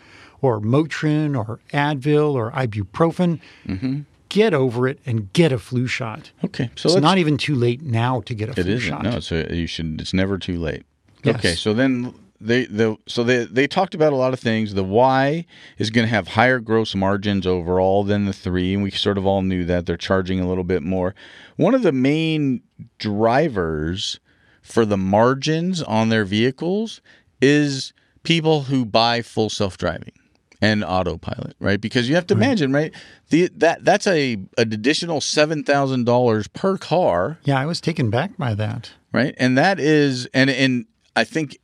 or 0.41 0.59
Motrin 0.61 1.37
or 1.37 1.59
Advil 1.73 2.33
or 2.33 2.51
ibuprofen. 2.51 3.41
Mm-hmm. 3.67 3.99
Get 4.29 4.53
over 4.53 4.87
it 4.87 4.99
and 5.05 5.31
get 5.33 5.51
a 5.51 5.57
flu 5.57 5.87
shot. 5.87 6.31
okay, 6.45 6.69
so 6.75 6.89
it's 6.89 7.01
not 7.01 7.17
even 7.17 7.35
too 7.37 7.55
late 7.55 7.81
now 7.81 8.21
to 8.21 8.35
get 8.35 8.47
a 8.49 8.51
it 8.51 8.63
flu 8.63 8.73
isn't. 8.73 8.89
shot. 8.89 9.03
No, 9.03 9.19
a, 9.37 9.55
you 9.55 9.65
should. 9.65 9.99
It's 9.99 10.13
never 10.13 10.37
too 10.37 10.59
late. 10.59 10.83
Yes. 11.23 11.35
Okay, 11.35 11.55
so 11.55 11.73
then 11.73 12.13
they 12.41 12.65
the 12.65 12.97
so 13.07 13.23
they 13.23 13.43
they 13.45 13.67
talked 13.67 13.93
about 13.93 14.13
a 14.13 14.15
lot 14.15 14.31
of 14.33 14.39
things. 14.39 14.73
The 14.73 14.83
Y 14.83 15.45
is 15.77 15.89
going 15.89 16.07
to 16.07 16.09
have 16.13 16.29
higher 16.29 16.59
gross 16.59 16.95
margins 16.95 17.45
overall 17.45 18.03
than 18.05 18.25
the 18.25 18.33
three, 18.33 18.73
and 18.73 18.81
we 18.83 18.91
sort 18.91 19.17
of 19.17 19.25
all 19.25 19.41
knew 19.41 19.65
that 19.65 19.85
they're 19.85 19.97
charging 19.97 20.39
a 20.39 20.47
little 20.47 20.63
bit 20.63 20.81
more. 20.83 21.13
One 21.57 21.73
of 21.75 21.83
the 21.83 21.91
main 21.91 22.61
drivers 22.97 24.19
for 24.61 24.85
the 24.85 24.97
margins 24.97 25.81
on 25.83 26.09
their 26.09 26.23
vehicles 26.25 27.01
is 27.41 27.91
people 28.23 28.63
who 28.63 28.85
buy 28.85 29.21
full 29.21 29.49
self 29.49 29.77
driving 29.77 30.13
and 30.61 30.83
autopilot, 30.83 31.55
right? 31.59 31.79
Because 31.79 32.07
you 32.09 32.15
have 32.15 32.27
to 32.27 32.33
imagine, 32.33 32.71
right? 32.73 32.93
The 33.29 33.49
that 33.57 33.83
that's 33.83 34.07
a 34.07 34.33
an 34.33 34.73
additional 34.73 35.19
seven 35.21 35.63
thousand 35.63 36.05
dollars 36.05 36.47
per 36.47 36.77
car 36.77 37.37
Yeah, 37.43 37.59
I 37.59 37.65
was 37.65 37.81
taken 37.81 38.09
back 38.09 38.37
by 38.37 38.53
that. 38.55 38.91
right? 39.11 39.33
And 39.37 39.57
that 39.57 39.79
is, 39.79 40.27
and 40.33 40.49
and 40.49 40.85
I 41.19 41.23
think 41.25 41.57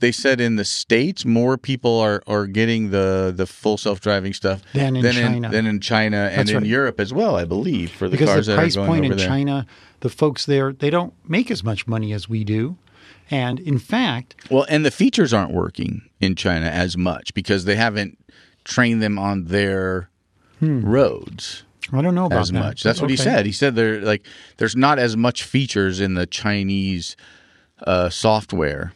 they 0.00 0.12
said 0.12 0.40
in 0.40 0.56
the 0.56 0.64
states 0.64 1.24
more 1.24 1.56
people 1.56 1.98
are 2.00 2.22
are 2.26 2.46
getting 2.46 2.90
the 2.90 3.32
the 3.34 3.46
full 3.46 3.76
self 3.78 4.00
driving 4.00 4.32
stuff 4.32 4.60
Than 4.72 4.96
in 4.96 5.02
than 5.02 5.14
China. 5.14 5.46
in, 5.46 5.52
than 5.52 5.66
in 5.66 5.80
China 5.80 6.16
and 6.30 6.38
That's 6.40 6.50
in 6.50 6.56
right. 6.58 6.66
Europe 6.66 6.98
as 7.00 7.12
well, 7.12 7.36
I 7.36 7.44
believe, 7.44 7.90
for 7.92 8.08
the 8.08 8.12
because 8.16 8.28
cars 8.28 8.46
the 8.46 8.52
that 8.52 8.58
price 8.58 8.76
are 8.76 8.80
going 8.80 8.88
point 8.88 9.04
over 9.04 9.12
in 9.12 9.18
there. 9.18 9.28
China, 9.28 9.66
the 10.00 10.08
folks 10.10 10.46
there, 10.46 10.72
they 10.72 10.90
don't 10.90 11.14
make 11.28 11.50
as 11.50 11.62
much 11.62 11.86
money 11.86 12.12
as 12.12 12.28
we 12.28 12.44
do. 12.44 12.76
And 13.30 13.58
in 13.60 13.78
fact, 13.78 14.34
Well, 14.50 14.66
and 14.68 14.84
the 14.84 14.90
features 14.90 15.32
aren't 15.32 15.52
working 15.52 16.02
in 16.20 16.34
China 16.36 16.66
as 16.66 16.96
much 16.96 17.32
because 17.34 17.64
they 17.64 17.76
haven't 17.76 18.18
trained 18.64 19.02
them 19.02 19.18
on 19.18 19.44
their 19.44 20.10
roads 20.60 21.64
I 21.92 22.00
don't 22.00 22.14
know 22.14 22.22
Hmm. 22.26 22.32
about 22.32 22.40
as 22.40 22.50
that. 22.52 22.58
much. 22.58 22.82
That's 22.82 23.00
what 23.00 23.10
he 23.10 23.14
Okay. 23.14 23.24
said. 23.24 23.46
He 23.46 23.52
said 23.52 23.74
there 23.76 24.00
like 24.00 24.26
there's 24.56 24.74
not 24.74 24.98
as 24.98 25.16
much 25.16 25.42
features 25.42 26.00
in 26.00 26.14
the 26.14 26.26
Chinese 26.26 27.16
uh, 27.84 28.10
software. 28.10 28.92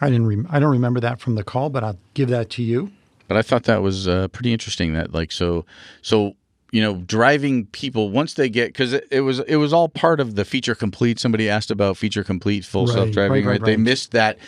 I 0.00 0.10
didn't. 0.10 0.26
Rem- 0.26 0.46
I 0.50 0.60
don't 0.60 0.70
remember 0.70 1.00
that 1.00 1.20
from 1.20 1.34
the 1.34 1.42
call, 1.42 1.70
but 1.70 1.82
I'll 1.82 1.98
give 2.14 2.28
that 2.28 2.50
to 2.50 2.62
you. 2.62 2.92
But 3.26 3.36
I 3.36 3.42
thought 3.42 3.64
that 3.64 3.82
was 3.82 4.06
uh, 4.08 4.28
pretty 4.28 4.52
interesting. 4.52 4.94
That 4.94 5.12
like 5.12 5.32
so 5.32 5.64
so 6.02 6.34
you 6.70 6.82
know, 6.82 6.96
driving 6.96 7.66
people 7.66 8.10
once 8.10 8.34
they 8.34 8.48
get 8.48 8.68
because 8.68 8.92
it, 8.92 9.06
it 9.10 9.20
was 9.22 9.40
it 9.40 9.56
was 9.56 9.72
all 9.72 9.88
part 9.88 10.20
of 10.20 10.34
the 10.34 10.44
feature 10.44 10.74
complete. 10.74 11.18
Somebody 11.18 11.48
asked 11.48 11.70
about 11.70 11.96
feature 11.96 12.22
complete 12.22 12.64
full 12.64 12.86
Right, 12.86 12.94
self 12.94 13.10
driving, 13.10 13.44
right, 13.44 13.52
right, 13.52 13.60
right, 13.60 13.66
They 13.66 13.76
missed 13.76 14.12
that. 14.12 14.38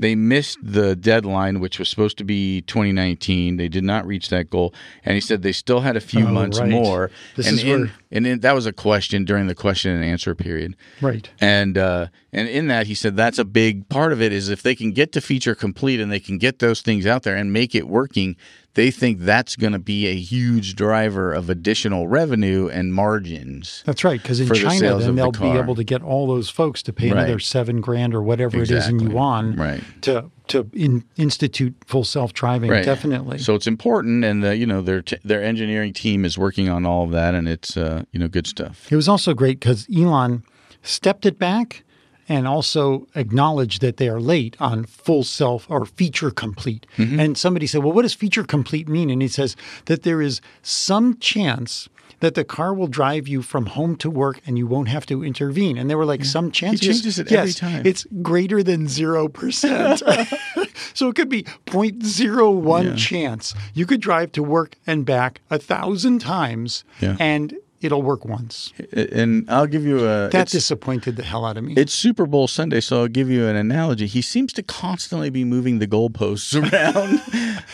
They 0.00 0.14
missed 0.14 0.58
the 0.62 0.96
deadline, 0.96 1.60
which 1.60 1.78
was 1.78 1.88
supposed 1.88 2.16
to 2.18 2.24
be 2.24 2.62
2019. 2.62 3.56
They 3.56 3.68
did 3.68 3.84
not 3.84 4.06
reach 4.06 4.28
that 4.30 4.50
goal, 4.50 4.74
and 5.04 5.14
he 5.14 5.20
said 5.20 5.42
they 5.42 5.52
still 5.52 5.80
had 5.80 5.96
a 5.96 6.00
few 6.00 6.26
Oh, 6.26 6.30
months 6.32 6.58
right. 6.58 6.68
more. 6.68 7.10
This 7.36 7.46
and 7.46 7.58
is 7.58 7.64
in, 7.64 7.80
where- 7.82 7.92
and 8.10 8.26
in, 8.26 8.40
that 8.40 8.54
was 8.54 8.66
a 8.66 8.72
question 8.72 9.24
during 9.24 9.46
the 9.46 9.54
question 9.54 9.92
and 9.92 10.02
answer 10.04 10.34
period. 10.34 10.76
Right. 11.00 11.28
And 11.40 11.76
uh, 11.78 12.06
and 12.32 12.48
in 12.48 12.68
that, 12.68 12.86
he 12.86 12.94
said 12.94 13.16
that's 13.16 13.38
a 13.38 13.44
big 13.44 13.88
part 13.88 14.12
of 14.12 14.20
it 14.22 14.32
is 14.32 14.48
if 14.48 14.62
they 14.62 14.74
can 14.74 14.92
get 14.92 15.12
to 15.12 15.20
feature 15.20 15.54
complete 15.54 16.00
and 16.00 16.10
they 16.10 16.20
can 16.20 16.38
get 16.38 16.58
those 16.60 16.80
things 16.82 17.06
out 17.06 17.22
there 17.24 17.36
and 17.36 17.52
make 17.52 17.74
it 17.74 17.86
working, 17.88 18.36
they 18.74 18.90
think 18.92 19.18
that's 19.20 19.56
going 19.56 19.72
to 19.72 19.78
be 19.80 20.06
a 20.06 20.14
huge 20.14 20.76
driver 20.76 21.32
of 21.32 21.50
additional 21.50 22.06
revenue 22.06 22.68
and 22.68 22.94
margins. 22.94 23.82
That's 23.84 24.04
right. 24.04 24.20
Because 24.22 24.38
in 24.40 24.46
For 24.46 24.54
the 24.54 24.60
China, 24.60 24.98
then 24.98 25.16
they'll 25.16 25.32
be 25.32 25.46
able 25.50 25.74
to 25.74 25.84
get 25.84 26.02
all 26.02 26.26
those 26.28 26.48
folks 26.50 26.82
to 26.84 26.92
pay 26.92 27.10
another 27.10 27.38
seven 27.40 27.80
grand 27.80 28.14
or 28.14 28.22
whatever 28.22 28.62
it 28.62 28.70
is 28.70 28.88
in 28.88 29.00
yuan 29.00 29.56
Right. 29.56 29.82
To 30.02 30.30
to 30.48 30.68
in, 30.72 31.04
institute 31.16 31.74
full 31.86 32.04
self 32.04 32.32
driving. 32.32 32.70
Right. 32.70 32.84
Definitely. 32.84 33.38
So 33.38 33.54
it's 33.54 33.66
important, 33.66 34.24
and 34.24 34.44
uh, 34.44 34.50
you 34.50 34.66
know 34.66 34.82
their 34.82 35.02
t- 35.02 35.18
their 35.24 35.42
engineering 35.42 35.92
team 35.92 36.24
is 36.24 36.36
working 36.36 36.68
on 36.68 36.86
all 36.86 37.04
of 37.04 37.10
that, 37.12 37.34
and 37.34 37.48
it's 37.48 37.76
uh, 37.76 38.04
you 38.12 38.20
know 38.20 38.28
good 38.28 38.46
stuff. 38.46 38.90
It 38.90 38.96
was 38.96 39.08
also 39.08 39.34
great 39.34 39.60
because 39.60 39.86
Elon 39.94 40.44
stepped 40.82 41.26
it 41.26 41.38
back 41.38 41.84
and 42.30 42.46
also 42.46 43.08
acknowledged 43.16 43.80
that 43.80 43.96
they 43.96 44.08
are 44.08 44.20
late 44.20 44.56
on 44.60 44.84
full 44.84 45.24
self 45.24 45.68
or 45.68 45.84
feature 45.84 46.30
complete. 46.30 46.86
And 46.96 47.36
somebody 47.36 47.66
said, 47.66 47.82
Well, 47.82 47.92
what 47.92 48.02
does 48.02 48.14
feature 48.14 48.44
complete 48.44 48.88
mean? 48.88 49.10
And 49.10 49.20
he 49.20 49.26
says 49.26 49.56
that 49.86 50.04
there 50.04 50.22
is 50.22 50.40
some 50.62 51.18
chance 51.18 51.88
that 52.18 52.34
the 52.34 52.44
car 52.44 52.74
will 52.74 52.88
drive 52.88 53.28
you 53.28 53.42
from 53.42 53.66
home 53.66 53.96
to 53.96 54.10
work 54.10 54.40
and 54.46 54.58
you 54.58 54.66
won't 54.66 54.88
have 54.88 55.06
to 55.06 55.22
intervene. 55.24 55.78
And 55.78 55.88
there 55.88 55.96
were 55.96 56.04
like, 56.04 56.24
Some 56.24 56.50
chances. 56.50 56.80
He 56.80 56.92
changes 56.92 57.18
it 57.18 57.30
every 57.32 57.52
time." 57.52 57.86
It's 57.86 58.06
greater 58.22 58.62
than 58.62 58.86
0%. 58.86 60.38
so 60.94 61.08
it 61.08 61.16
could 61.16 61.28
be 61.28 61.44
0.01 61.66 62.96
chance. 62.96 63.54
You 63.74 63.86
could 63.86 64.00
drive 64.00 64.32
to 64.32 64.42
work 64.42 64.76
and 64.86 65.04
back 65.04 65.40
a 65.50 65.58
thousand 65.58 66.20
times 66.20 66.84
Yeah. 67.00 67.16
and 67.20 67.54
it'll 67.80 68.02
work 68.02 68.24
once. 68.24 68.72
And 68.92 69.48
I'll 69.50 69.66
give 69.66 69.84
you 69.84 70.00
a 70.00 70.28
That 70.30 70.48
disappointed 70.48 71.16
the 71.16 71.22
hell 71.22 71.44
out 71.44 71.56
of 71.56 71.64
me. 71.64 71.74
It's 71.76 71.92
Super 71.92 72.26
Bowl 72.26 72.46
Sunday, 72.48 72.80
so 72.80 73.00
I'll 73.02 73.08
give 73.08 73.30
you 73.30 73.46
an 73.46 73.56
analogy. 73.56 74.06
He 74.06 74.22
seems 74.22 74.52
to 74.54 74.62
constantly 74.62 75.30
be 75.30 75.44
moving 75.44 75.78
the 75.78 75.86
goalposts 75.86 76.54
around. 76.60 77.20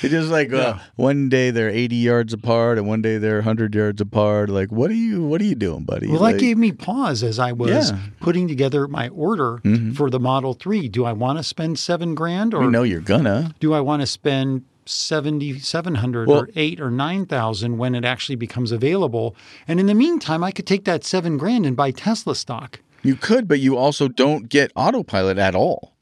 it's 0.02 0.12
just 0.12 0.30
like 0.30 0.52
uh, 0.52 0.78
one 0.94 1.28
day 1.28 1.50
they're 1.50 1.70
80 1.70 1.96
yards 1.96 2.32
apart, 2.32 2.78
and 2.78 2.86
one 2.86 3.02
day 3.02 3.18
they're 3.18 3.36
100 3.36 3.74
yards 3.74 4.00
apart. 4.00 4.48
Like, 4.48 4.70
what 4.70 4.90
are 4.90 4.94
you? 4.94 5.24
What 5.24 5.40
are 5.40 5.44
you 5.44 5.54
doing, 5.54 5.84
buddy? 5.84 6.08
well, 6.08 6.20
like, 6.20 6.36
that 6.36 6.40
gave 6.40 6.58
me 6.58 6.72
pause 6.72 7.22
as 7.22 7.38
I 7.38 7.52
was 7.52 7.70
Yeah. 7.70 7.96
Mm-hmm. 7.96 8.24
putting 8.24 8.48
together 8.48 8.86
my 8.88 9.08
order 9.08 9.60
for 9.94 10.10
the 10.10 10.20
Model 10.20 10.54
3. 10.54 10.88
Do 10.88 11.04
I 11.04 11.12
want 11.12 11.38
to 11.38 11.42
spend 11.42 11.78
seven 11.78 12.14
grand 12.14 12.54
or 12.54 12.60
we 12.60 12.66
know 12.68 12.82
you're 12.82 13.00
gonna. 13.00 13.54
do 13.60 13.74
I 13.74 13.80
want 13.80 14.02
to 14.02 14.06
spend 14.06 14.64
7700 14.88 16.28
Well- 16.28 16.38
or 16.40 16.48
8 16.56 16.80
or 16.80 16.90
9000 16.90 17.78
when 17.78 17.94
it 17.94 18.04
actually 18.04 18.36
becomes 18.36 18.72
available? 18.72 19.34
And 19.68 19.78
in 19.80 19.86
the 19.86 19.94
meantime, 19.94 20.42
I 20.44 20.50
could 20.50 20.66
take 20.66 20.84
that 20.84 21.04
7 21.04 21.36
grand 21.36 21.66
and 21.66 21.76
buy 21.76 21.90
Tesla 21.90 22.34
stock. 22.34 22.80
You 23.02 23.14
could, 23.14 23.46
but 23.46 23.60
you 23.60 23.76
also 23.76 24.08
don't 24.08 24.48
get 24.48 24.72
autopilot 24.74 25.38
at 25.38 25.54
all. 25.54 25.92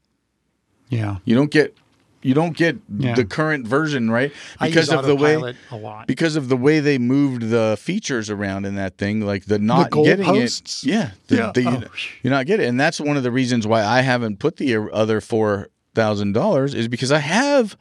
Yeah. 0.89 1.17
You 1.25 1.35
don't 1.35 1.51
get. 1.51 1.75
You 2.21 2.33
don't 2.33 2.57
get 2.57 2.77
Yeah. 2.97 3.13
the 3.13 3.23
current 3.23 3.67
version, 3.67 4.09
right? 4.09 4.31
Because 4.59 4.87
use 4.87 4.93
of 4.97 5.05
the 5.05 5.15
way 5.15 5.35
a 5.69 5.75
lot. 5.75 6.07
because 6.07 6.35
of 6.35 6.49
the 6.49 6.57
way 6.57 6.79
they 6.79 6.97
moved 6.97 7.51
the 7.51 7.77
features 7.79 8.31
around 8.31 8.65
in 8.65 8.73
that 8.77 8.97
thing, 8.97 9.21
like 9.21 9.45
the 9.45 9.59
not 9.59 9.91
getting 9.91 10.35
it. 10.35 10.83
Yeah, 10.83 11.11
the, 11.27 11.35
Yeah. 11.35 11.51
the- 11.53 11.67
Oh. 11.67 11.83
you're 12.23 12.31
not 12.33 12.47
getting 12.47 12.65
it, 12.65 12.69
and 12.69 12.79
that's 12.79 12.99
one 12.99 13.15
of 13.15 13.21
the 13.21 13.29
reasons 13.31 13.67
why 13.67 13.83
I 13.85 14.01
haven't 14.01 14.39
put 14.39 14.57
the 14.57 14.75
other 14.91 15.21
four 15.21 15.67
thousand 15.93 16.31
dollars 16.33 16.73
is 16.73 16.87
because 16.87 17.11
I 17.11 17.19
have 17.19 17.77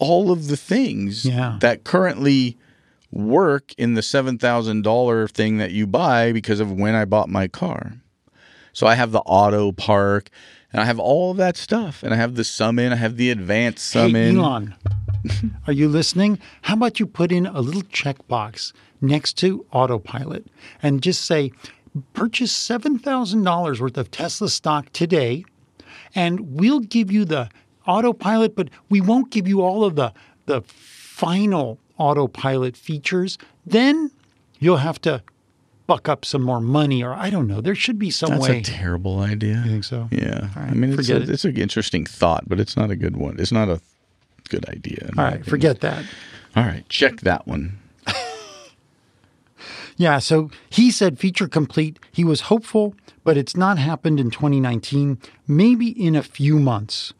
all 0.00 0.32
of 0.32 0.48
the 0.48 0.56
things 0.56 1.24
Yeah. 1.24 1.58
that 1.60 1.84
currently 1.84 2.56
work 3.12 3.72
in 3.78 3.94
the 3.94 4.02
seven 4.02 4.38
thousand 4.38 4.82
dollar 4.82 5.28
thing 5.28 5.58
that 5.58 5.70
you 5.70 5.86
buy 5.86 6.32
because 6.32 6.58
of 6.60 6.72
when 6.72 6.94
I 6.94 7.04
bought 7.04 7.28
my 7.28 7.46
car. 7.48 7.94
So 8.72 8.86
I 8.86 8.94
have 8.96 9.12
the 9.12 9.20
auto 9.20 9.72
park. 9.72 10.30
And 10.72 10.80
I 10.80 10.84
have 10.84 11.00
all 11.00 11.32
of 11.32 11.36
that 11.38 11.56
stuff, 11.56 12.04
and 12.04 12.14
I 12.14 12.16
have 12.16 12.36
the 12.36 12.44
summon. 12.44 12.92
I 12.92 12.94
have 12.94 13.16
the 13.16 13.30
advanced 13.30 13.92
Hey, 13.92 14.06
summon. 14.06 14.38
Elon, 14.38 14.74
are 15.66 15.72
you 15.72 15.88
listening? 15.88 16.38
How 16.62 16.74
about 16.74 17.00
you 17.00 17.06
put 17.06 17.32
in 17.32 17.44
a 17.46 17.60
little 17.60 17.82
checkbox 17.82 18.72
next 19.00 19.32
to 19.38 19.66
autopilot 19.72 20.46
and 20.80 21.02
just 21.02 21.24
say, 21.24 21.50
purchase 22.12 22.52
$7,000 22.52 23.80
worth 23.80 23.98
of 23.98 24.12
Tesla 24.12 24.48
stock 24.48 24.92
today, 24.92 25.44
and 26.14 26.52
we'll 26.60 26.78
give 26.78 27.10
you 27.10 27.24
the 27.24 27.48
autopilot, 27.86 28.54
but 28.54 28.68
we 28.88 29.00
won't 29.00 29.30
give 29.30 29.48
you 29.48 29.62
all 29.62 29.84
of 29.84 29.96
the, 29.96 30.12
the 30.46 30.62
final 30.62 31.78
autopilot 31.98 32.76
features. 32.76 33.38
Then 33.66 34.10
you'll 34.58 34.78
have 34.78 35.00
to 35.02 35.22
buck 35.86 36.08
up 36.08 36.24
some 36.24 36.42
more 36.42 36.60
money, 36.60 37.02
or 37.02 37.12
I 37.12 37.30
don't 37.30 37.46
know. 37.46 37.60
There 37.60 37.74
should 37.74 37.98
be 37.98 38.10
some 38.10 38.30
That's 38.30 38.42
way. 38.42 38.56
That's 38.58 38.68
a 38.68 38.72
terrible 38.72 39.20
idea. 39.20 39.62
you 39.64 39.70
think 39.70 39.84
so? 39.84 40.08
Yeah, 40.12 40.48
right, 40.56 40.70
I 40.70 40.74
mean, 40.74 40.92
it's, 40.92 41.08
a, 41.08 41.16
it. 41.16 41.28
it's 41.28 41.44
an 41.44 41.56
interesting 41.56 42.06
thought, 42.06 42.48
but 42.48 42.60
it's 42.60 42.76
not 42.76 42.90
a 42.90 42.96
good 42.96 43.16
one. 43.16 43.40
It's 43.40 43.52
not 43.52 43.68
a 43.68 43.80
good 44.48 44.68
idea. 44.68 45.10
All 45.18 45.24
right, 45.24 45.28
opinion. 45.34 45.50
forget 45.50 45.80
that. 45.80 46.04
All 46.54 46.64
right, 46.64 46.88
check 46.88 47.20
that 47.20 47.46
one. 47.46 47.78
Yeah, 50.00 50.18
so 50.18 50.50
he 50.70 50.90
said 50.90 51.18
feature 51.18 51.46
complete. 51.46 51.98
He 52.10 52.24
was 52.24 52.42
hopeful, 52.42 52.94
but 53.22 53.36
it's 53.36 53.54
not 53.54 53.76
happened 53.76 54.18
in 54.18 54.30
2019, 54.30 55.18
maybe 55.46 55.88
in 55.88 56.16
a 56.16 56.22
few 56.22 56.58
months. 56.58 57.12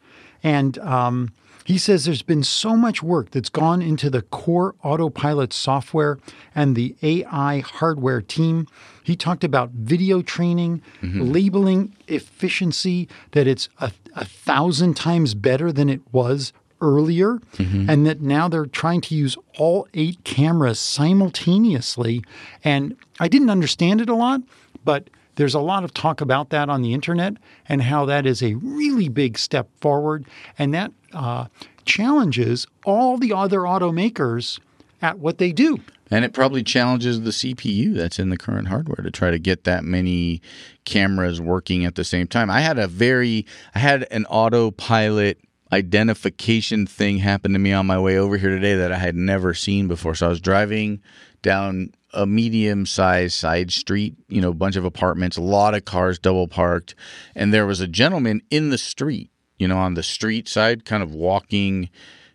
And 0.42 0.79
um, 0.79 1.33
he 1.64 1.79
says 1.79 2.05
there's 2.05 2.22
been 2.22 2.42
so 2.42 2.76
much 2.76 3.03
work 3.03 3.31
that's 3.31 3.48
gone 3.50 3.83
into 3.83 4.11
the 4.11 4.22
core 4.22 4.74
autopilot 4.83 5.53
software 5.53 6.18
and 6.55 6.74
the 6.74 6.96
AI 7.03 7.61
hardware 7.61 8.20
team. 8.22 8.66
He 9.05 9.14
talked 9.16 9.44
about 9.44 9.70
video 9.70 10.22
training, 10.22 10.83
labeling 11.03 11.94
efficiency, 12.09 13.09
that 13.33 13.46
it's 13.46 13.68
a, 13.79 13.92
a 14.14 14.24
thousand 14.24 14.94
times 14.96 15.35
better 15.35 15.72
than 15.72 15.88
it 15.90 16.00
was 16.12 16.53
earlier, 16.81 17.40
and 17.59 18.07
that 18.07 18.22
now 18.22 18.48
they're 18.48 18.64
trying 18.64 19.03
to 19.03 19.14
use 19.14 19.37
all 19.59 19.87
eight 19.92 20.24
cameras 20.24 20.79
simultaneously. 20.81 22.24
And 22.64 22.96
I 23.18 23.29
didn't 23.29 23.50
understand 23.50 24.00
it 24.00 24.09
a 24.09 24.14
lot, 24.14 24.40
but 24.85 25.11
there's 25.40 25.55
a 25.55 25.61
lot 25.61 25.85
of 25.85 25.94
talk 25.94 26.20
about 26.20 26.50
that 26.50 26.68
on 26.68 26.83
the 26.83 26.92
internet 26.92 27.33
and 27.66 27.81
how 27.81 28.05
that 28.05 28.26
is 28.26 28.42
a 28.42 28.57
really 28.57 29.09
big 29.09 29.38
step 29.38 29.70
forward. 29.81 30.26
And 30.59 30.74
that 30.74 30.92
uh, 31.14 31.46
challenges 31.87 32.66
all 32.85 33.16
the 33.16 33.33
other 33.33 33.61
automakers 33.61 34.61
at 35.00 35.18
what 35.18 35.38
they 35.38 35.50
do. 35.50 35.79
And 36.11 36.26
it 36.26 36.35
probably 36.35 36.62
challenges 36.62 37.22
the 37.22 37.31
CPU 37.31 37.94
that's 37.94 38.18
in 38.18 38.29
the 38.29 38.37
current 38.37 38.68
hardware 38.68 39.03
to 39.03 39.11
try 39.11 39.31
to 39.31 39.38
get 39.38 39.64
that 39.64 39.83
many 39.83 40.42
cameras 40.85 41.40
working 41.40 41.87
at 41.87 41.94
the 41.94 42.05
same 42.05 42.26
time. 42.26 42.50
I 42.50 42.61
had 42.61 42.79
a 42.79 42.87
very, 42.87 43.46
I 43.74 43.79
had 43.79 44.07
an 44.11 44.26
autopilot 44.26 45.38
identification 45.72 46.87
thing 46.87 47.16
happen 47.16 47.55
to 47.55 47.59
me 47.59 47.72
on 47.72 47.87
my 47.87 47.98
way 47.98 48.18
over 48.18 48.37
here 48.37 48.50
today 48.50 48.74
that 48.74 48.92
I 48.92 48.98
had 48.98 49.16
never 49.16 49.55
seen 49.55 49.88
before. 49.88 50.14
So 50.14 50.26
I 50.26 50.29
was 50.29 50.40
driving 50.42 51.00
down 51.40 51.94
a 52.12 52.27
medium 52.27 52.87
sized 52.87 53.35
side 53.35 53.70
street, 53.73 54.14
you 54.29 54.40
know, 54.40 54.51
a 54.51 54.55
bunch 54.55 54.77
of 54.77 54.85
apartments, 54.85 55.37
a 55.37 55.40
lot 55.42 55.75
of 55.75 55.85
cars 55.85 56.18
double 56.18 56.49
parked, 56.49 56.94
and 57.35 57.53
there 57.55 57.66
was 57.66 57.81
a 57.81 57.87
gentleman 57.88 58.42
in 58.51 58.70
the 58.70 58.79
street, 58.79 59.31
you 59.59 59.68
know, 59.68 59.79
on 59.79 59.94
the 59.94 60.03
street 60.03 60.49
side, 60.49 60.85
kind 60.85 61.03
of 61.03 61.14
walking 61.14 61.88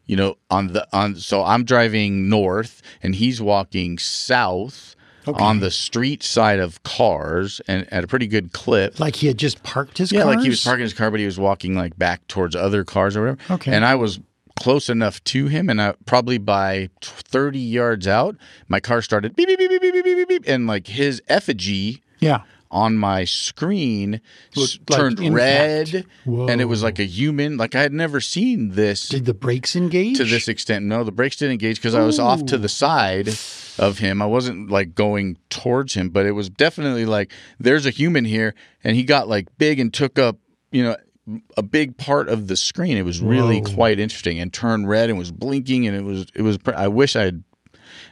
you 0.08 0.16
know 0.16 0.38
on 0.52 0.68
the 0.68 0.88
on 0.96 1.16
so 1.16 1.44
i'm 1.44 1.64
driving 1.64 2.30
north 2.30 2.84
and 3.02 3.16
he's 3.16 3.42
walking 3.42 3.98
south 3.98 4.96
on 5.26 5.60
the 5.62 5.72
street 5.72 6.22
side 6.22 6.60
of 6.60 6.84
cars 6.84 7.60
and 7.68 7.92
at 7.92 8.04
a 8.04 8.08
pretty 8.08 8.28
good 8.28 8.54
clip 8.54 9.00
Like 9.00 9.16
he 9.16 9.26
had 9.26 9.40
just 9.40 9.64
parked 9.64 9.98
his 9.98 10.12
yeah 10.12 10.22
cars? 10.22 10.36
like 10.36 10.44
he 10.44 10.50
was 10.50 10.64
parking 10.64 10.84
his 10.84 10.94
car 10.94 11.10
but 11.10 11.20
he 11.20 11.26
was 11.26 11.40
walking 11.40 11.74
like 11.74 11.98
back 11.98 12.28
towards 12.28 12.56
other 12.56 12.84
cars 12.84 13.18
or 13.18 13.22
whatever 13.22 13.54
Okay. 13.56 13.74
and 13.74 13.84
i 13.84 13.96
was 13.96 14.20
close 14.60 14.90
enough 14.90 15.24
to 15.26 15.48
him 15.48 15.70
and 15.70 15.82
I, 15.82 15.94
probably 16.06 16.38
by 16.38 16.90
30 17.02 17.60
yards 17.60 18.08
out 18.08 18.36
my 18.68 18.80
car 18.80 19.02
started 19.02 19.36
beep 19.36 19.48
beep 19.48 19.60
beep 19.60 19.70
beep 19.70 19.82
beep 19.82 19.94
beep 19.94 20.16
beep, 20.16 20.28
beep 20.30 20.44
and 20.48 20.66
like 20.68 20.88
his 20.88 21.22
effigy 21.28 22.02
Yeah. 22.20 22.42
on 22.72 22.96
my 22.98 23.26
screen 23.26 24.22
s- 24.56 24.80
like 24.90 25.00
turned 25.00 25.20
impact. 25.20 25.94
red 25.94 26.06
and 26.50 26.62
it 26.62 26.66
was 26.66 26.82
like 26.84 27.00
a 27.00 27.04
human 27.06 27.58
like 27.58 27.76
i 27.76 27.82
had 27.82 27.92
never 27.94 28.22
seen 28.22 28.72
this 28.72 29.10
Did 29.10 29.26
the 29.26 29.34
brakes 29.34 29.76
engage? 29.76 30.18
to 30.18 30.24
this 30.24 30.48
extent. 30.48 30.86
No, 30.86 31.04
the 31.04 31.12
brakes 31.12 31.36
didn't 31.36 31.54
engage 31.54 31.78
because 31.78 31.94
I 31.96 32.02
was 32.06 32.20
off 32.20 32.46
to 32.48 32.58
the 32.58 32.70
side 32.70 33.28
of 33.78 34.00
him. 34.00 34.22
I 34.22 34.26
wasn't 34.26 34.70
like 34.72 34.96
going 34.96 35.38
towards 35.50 35.94
him, 35.96 36.10
but 36.10 36.26
it 36.26 36.32
was 36.32 36.50
definitely 36.50 37.06
like 37.06 37.32
there's 37.60 37.86
a 37.86 37.90
human 37.92 38.24
here, 38.26 38.56
and 38.84 38.96
he 38.96 39.04
got 39.04 39.28
like 39.28 39.48
big 39.58 39.80
and 39.82 39.94
took 39.94 40.18
up, 40.18 40.38
you 40.72 40.82
know, 40.84 40.96
a 41.58 41.64
big 41.64 41.98
part 41.98 42.30
of 42.30 42.48
the 42.48 42.56
screen. 42.56 42.98
It 42.98 43.04
was 43.06 43.22
really 43.22 43.62
Whoa. 43.62 43.74
quite 43.74 44.00
interesting 44.00 44.40
and 44.40 44.54
turned 44.54 44.88
red 44.88 45.10
and 45.10 45.18
was 45.18 45.32
blinking, 45.32 45.88
and 45.88 45.96
it 45.96 46.04
was 46.04 46.28
it 46.36 46.42
was. 46.42 46.58
I 46.76 46.88
wish 46.88 47.16
I. 47.16 47.26
had 47.26 47.44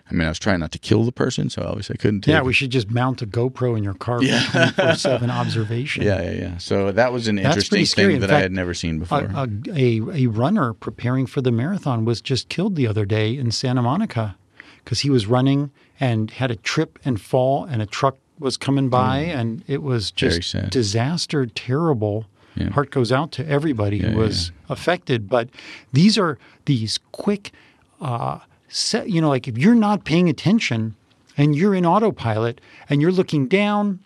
I 0.09 0.13
mean, 0.13 0.25
I 0.25 0.29
was 0.29 0.39
trying 0.39 0.59
not 0.59 0.71
to 0.73 0.79
kill 0.79 1.05
the 1.05 1.13
person, 1.13 1.49
so 1.49 1.63
obviously 1.63 1.95
I 1.97 2.01
couldn't. 2.01 2.21
Take 2.21 2.33
Yeah, 2.33 2.41
we 2.41 2.53
should 2.53 2.69
just 2.71 2.91
mount 2.91 3.21
a 3.21 3.27
GoPro 3.27 3.77
in 3.77 3.83
your 3.83 3.93
car 3.93 4.19
for 4.19 4.25
24 4.25 4.95
7 4.95 5.29
observation. 5.31 6.03
Yeah, 6.03 6.21
yeah, 6.21 6.31
yeah. 6.31 6.57
So 6.57 6.91
that 6.91 7.13
was 7.13 7.27
an 7.27 7.37
That's 7.37 7.55
interesting 7.55 7.85
thing 7.85 8.15
In 8.15 8.21
that 8.21 8.29
I 8.29 8.39
had 8.39 8.51
never 8.51 8.73
seen 8.73 8.99
before. 8.99 9.31
A, 9.33 9.47
a, 9.69 10.01
a, 10.13 10.27
runner 10.27 10.73
preparing 10.73 11.25
for 11.25 11.41
the 11.41 11.51
marathon 11.51 12.03
was 12.05 12.21
just 12.21 12.49
killed 12.49 12.75
the 12.75 12.85
other 12.85 13.05
day 13.05 13.35
in 13.35 13.49
Santa 13.51 13.81
Monica 13.81 14.35
because 14.83 14.99
he 14.99 15.09
was 15.09 15.25
running 15.25 15.71
and 15.99 16.31
had 16.31 16.51
a 16.51 16.57
trip 16.57 16.99
and 17.05 17.19
fall, 17.19 17.63
and 17.63 17.81
a 17.81 17.85
truck 17.85 18.17
was 18.39 18.57
coming 18.57 18.89
by, 18.89 19.19
and 19.19 19.63
it 19.67 19.81
was 19.81 20.11
Mm. 20.11 20.15
Just 20.15 20.69
disaster, 20.69 21.45
terrible. 21.45 22.25
Yeah. 22.55 22.69
Heart 22.71 22.91
goes 22.91 23.11
out 23.11 23.31
to 23.33 23.47
everybody 23.47 23.97
Yeah, 23.97 24.09
who 24.11 24.17
was 24.19 24.51
affected. 24.69 25.27
But 25.29 25.49
these 25.91 26.17
are 26.17 26.37
these 26.65 26.99
quick, 27.11 27.51
uh, 28.01 28.39
set, 28.67 29.09
you 29.09 29.21
know, 29.21 29.29
like 29.29 29.47
if 29.47 29.57
you're 29.57 29.75
not 29.75 30.03
paying 30.05 30.29
attention 30.29 30.95
and 31.37 31.55
you're 31.55 31.73
in 31.75 31.85
autopilot 31.85 32.59
and 32.89 33.01
you're 33.01 33.11
looking 33.11 33.47
down, 33.47 33.99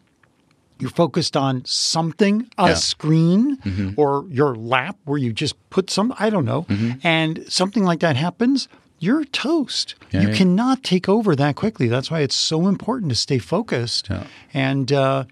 you're 0.80 0.90
focused 0.92 1.36
on 1.36 1.64
something, 1.66 2.48
a 2.58 2.68
Yeah. 2.70 2.74
screen 2.76 3.58
Mm-hmm. 3.58 3.90
or 3.98 4.26
your 4.30 4.56
lap 4.56 4.96
where 5.06 5.18
you 5.18 5.34
just 5.34 5.56
put 5.70 5.90
some, 5.90 6.14
I 6.20 6.30
don't 6.30 6.46
know, 6.46 6.66
and 7.04 7.44
something 7.52 7.84
like 7.84 8.00
that 8.02 8.16
happens, 8.16 8.68
you're 9.00 9.26
toast. 9.26 9.96
Yeah, 10.12 10.22
you 10.22 10.28
yeah. 10.30 10.36
cannot 10.36 10.84
take 10.84 11.08
over 11.10 11.36
that 11.36 11.56
quickly. 11.56 11.88
That's 11.88 12.10
why 12.12 12.22
it's 12.22 12.36
so 12.36 12.68
important 12.68 13.10
to 13.10 13.16
stay 13.16 13.40
focused. 13.40 14.08
Yeah. 14.10 14.26
And 14.54 14.92
uh, 14.92 15.26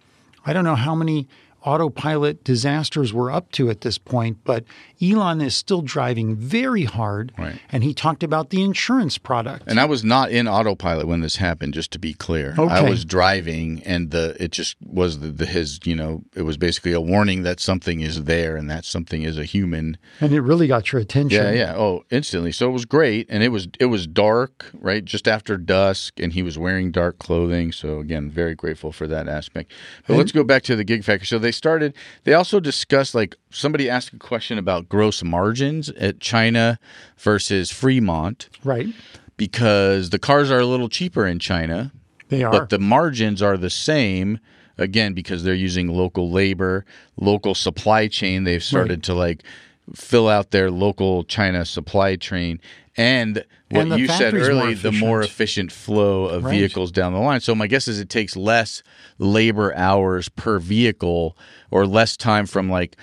I 0.46 0.54
don't 0.54 0.64
know 0.64 0.76
how 0.76 0.96
many 0.96 1.28
autopilot 1.66 2.44
disasters 2.44 3.14
we're 3.14 3.32
up 3.32 3.52
to 3.54 3.70
at 3.70 3.82
this 3.82 3.98
point, 3.98 4.38
but 4.44 4.64
Elon 5.02 5.42
is 5.42 5.56
still 5.56 5.82
driving 5.82 6.36
very 6.36 6.84
hard. 6.84 7.34
Right. 7.38 7.60
And 7.72 7.84
he 7.84 7.94
talked 7.94 8.24
about 8.24 8.52
the 8.52 8.62
insurance 8.62 9.18
product. 9.18 9.64
and 9.68 9.80
I 9.80 9.86
was 9.86 10.04
not 10.04 10.32
in 10.32 10.48
autopilot 10.48 11.08
when 11.08 11.22
this 11.22 11.38
happened. 11.38 11.74
Just 11.74 11.92
to 11.92 12.00
be 12.00 12.14
clear, 12.14 12.56
I 12.58 12.82
was 12.82 13.04
driving, 13.04 13.82
and 13.86 14.12
the 14.12 14.36
it 14.40 14.52
just 14.52 14.78
was 14.82 15.20
the, 15.20 15.28
the 15.28 15.46
his. 15.46 15.80
You 15.84 15.96
know, 15.96 16.24
it 16.36 16.44
was 16.44 16.58
basically 16.58 16.94
a 16.94 17.02
warning 17.02 17.44
that 17.44 17.60
something 17.60 18.02
is 18.02 18.24
there, 18.24 18.56
and 18.56 18.70
that 18.70 18.86
something 18.86 19.24
is 19.24 19.38
a 19.38 19.46
human. 19.46 19.98
and 20.22 20.32
it 20.32 20.42
really 20.42 20.68
got 20.68 20.92
your 20.92 21.02
attention. 21.02 21.44
Yeah, 21.44 21.52
yeah. 21.52 21.76
Oh, 21.76 22.04
instantly. 22.12 22.52
So 22.52 22.70
it 22.70 22.74
was 22.74 22.86
great, 22.86 23.28
and 23.30 23.44
it 23.44 23.50
was 23.50 23.68
it 23.80 23.86
was 23.86 24.08
dark, 24.08 24.70
right, 24.80 25.04
just 25.04 25.28
after 25.28 25.58
dusk, 25.58 26.20
and 26.20 26.34
he 26.34 26.44
was 26.44 26.58
wearing 26.58 26.92
dark 26.92 27.18
clothing. 27.20 27.72
So 27.72 28.00
again, 28.00 28.30
very 28.30 28.56
grateful 28.56 28.92
for 28.92 29.08
that 29.08 29.28
aspect. 29.28 29.72
But 30.08 30.18
let's 30.18 30.32
go 30.32 30.44
back 30.44 30.64
to 30.64 30.76
the 30.76 30.84
gig 30.84 31.04
factory. 31.04 31.28
So 31.28 31.40
they 31.40 31.52
started. 31.56 31.94
They 32.24 32.34
also 32.34 32.60
discussed 32.60 33.16
like 33.16 33.36
somebody 33.50 33.90
asked 33.90 34.14
a 34.14 34.18
question 34.18 34.58
about 34.58 34.90
gross 34.90 35.24
margins 35.24 35.90
at 35.92 36.20
China 36.20 36.78
versus 37.18 37.72
Fremont 37.72 38.50
Right. 38.64 38.88
because 39.38 40.10
the 40.12 40.20
cars 40.20 40.52
are 40.52 40.60
a 40.60 40.66
little 40.66 40.90
cheaper 40.90 41.26
in 41.26 41.40
China, 41.40 41.92
They 42.30 42.44
are. 42.44 42.52
but 42.52 42.70
the 42.70 42.80
margins 42.80 43.42
are 43.42 43.58
the 43.58 43.70
same. 43.70 44.40
Again, 44.78 45.14
because 45.14 45.44
they're 45.46 45.54
using 45.54 45.88
local 45.88 46.30
labor, 46.30 46.86
local 47.16 47.56
supply 47.56 48.10
chain. 48.10 48.44
They've 48.44 48.62
started 48.64 49.04
to 49.04 49.14
like 49.14 49.42
fill 49.96 50.28
out 50.28 50.52
their 50.52 50.70
local 50.70 51.24
China 51.24 51.64
supply 51.64 52.18
chain. 52.18 52.60
And 52.98 53.44
what 53.72 53.88
And 53.88 54.00
you 54.00 54.08
said 54.08 54.34
early, 54.34 54.74
the 54.74 54.92
more 54.92 55.22
efficient. 55.22 55.72
flow 55.72 56.26
of 56.26 56.46
Right. 56.46 56.52
vehicles 56.60 56.92
down 56.92 57.14
the 57.14 57.20
line. 57.20 57.42
So 57.42 57.54
my 57.54 57.68
guess 57.68 57.88
is 57.88 58.00
it 58.00 58.10
takes 58.10 58.36
less 58.38 58.84
labor 59.18 59.76
hours 59.76 60.30
per 60.30 60.60
vehicle 60.60 61.38
or 61.72 61.86
less 61.86 62.16
time 62.16 62.46
from 62.46 62.70
like 62.70 62.96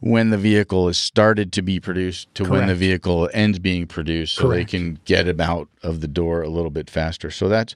when 0.00 0.30
the 0.30 0.38
vehicle 0.38 0.88
is 0.88 0.96
started 0.98 1.52
to 1.52 1.62
be 1.62 1.78
produced 1.78 2.34
to 2.34 2.44
when 2.44 2.66
the 2.68 2.74
vehicle 2.74 3.28
ends 3.34 3.58
being 3.58 3.86
produced 3.86 4.34
so 4.34 4.48
they 4.48 4.64
can 4.64 4.98
get 5.04 5.26
them 5.26 5.40
out 5.40 5.68
of 5.82 6.00
the 6.00 6.08
door 6.08 6.42
a 6.42 6.48
little 6.48 6.70
bit 6.70 6.88
faster. 6.88 7.30
So 7.30 7.48
that's 7.48 7.74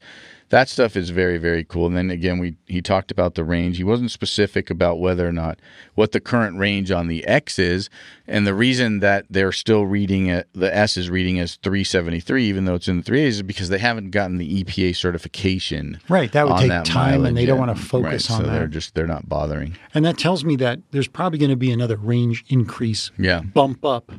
that 0.51 0.69
stuff 0.69 0.97
is 0.97 1.11
very 1.11 1.39
very 1.39 1.65
cool. 1.65 1.87
And 1.87 1.97
then 1.97 2.11
again, 2.11 2.39
we 2.39 2.57
he 2.67 2.81
talked 2.83 3.11
about 3.11 3.35
the 3.35 3.45
range. 3.45 3.77
He 3.77 3.85
wasn't 3.85 4.11
specific 4.11 4.71
about 4.71 5.01
whether 5.01 5.27
or 5.27 5.33
not 5.33 5.59
what 5.95 6.13
the 6.13 6.21
current 6.21 6.59
range 6.59 6.91
on 6.91 7.09
the 7.09 7.25
X 7.27 7.59
is, 7.59 7.91
and 8.27 8.47
the 8.47 8.55
reason 8.55 9.01
that 9.01 9.27
they're 9.31 9.53
still 9.53 9.87
reading 9.87 10.27
it, 10.27 10.49
the 10.53 10.75
S 10.75 10.97
is 10.97 11.11
reading 11.11 11.39
as 11.39 11.57
373, 11.57 12.45
even 12.45 12.65
though 12.65 12.75
it's 12.75 12.89
in 12.89 13.01
the 13.01 13.11
3As, 13.11 13.27
is 13.27 13.43
because 13.43 13.69
they 13.69 13.79
haven't 13.79 14.11
gotten 14.11 14.39
the 14.39 14.63
EPA 14.65 14.97
certification. 14.97 16.01
Right, 16.09 16.31
that 16.33 16.47
would 16.47 16.59
take 16.59 16.69
that 16.69 16.85
time, 16.85 17.25
and 17.25 17.37
they 17.37 17.47
don't 17.47 17.59
mileage 17.59 17.77
wanna 17.77 17.81
focus 17.81 18.31
right, 18.31 18.39
on 18.39 18.45
so 18.45 18.51
They're 18.51 18.67
just 18.67 18.95
they're 18.95 19.07
not 19.07 19.29
bothering. 19.29 19.77
And 19.95 20.05
that 20.05 20.19
tells 20.19 20.45
me 20.45 20.57
that 20.57 20.81
there's 20.91 21.09
probably 21.09 21.39
going 21.39 21.51
to 21.51 21.57
be 21.57 21.71
another 21.71 21.97
range 21.97 22.45
increase 22.49 23.11
Yeah. 23.19 23.41
bump 23.41 23.85
up. 23.85 24.13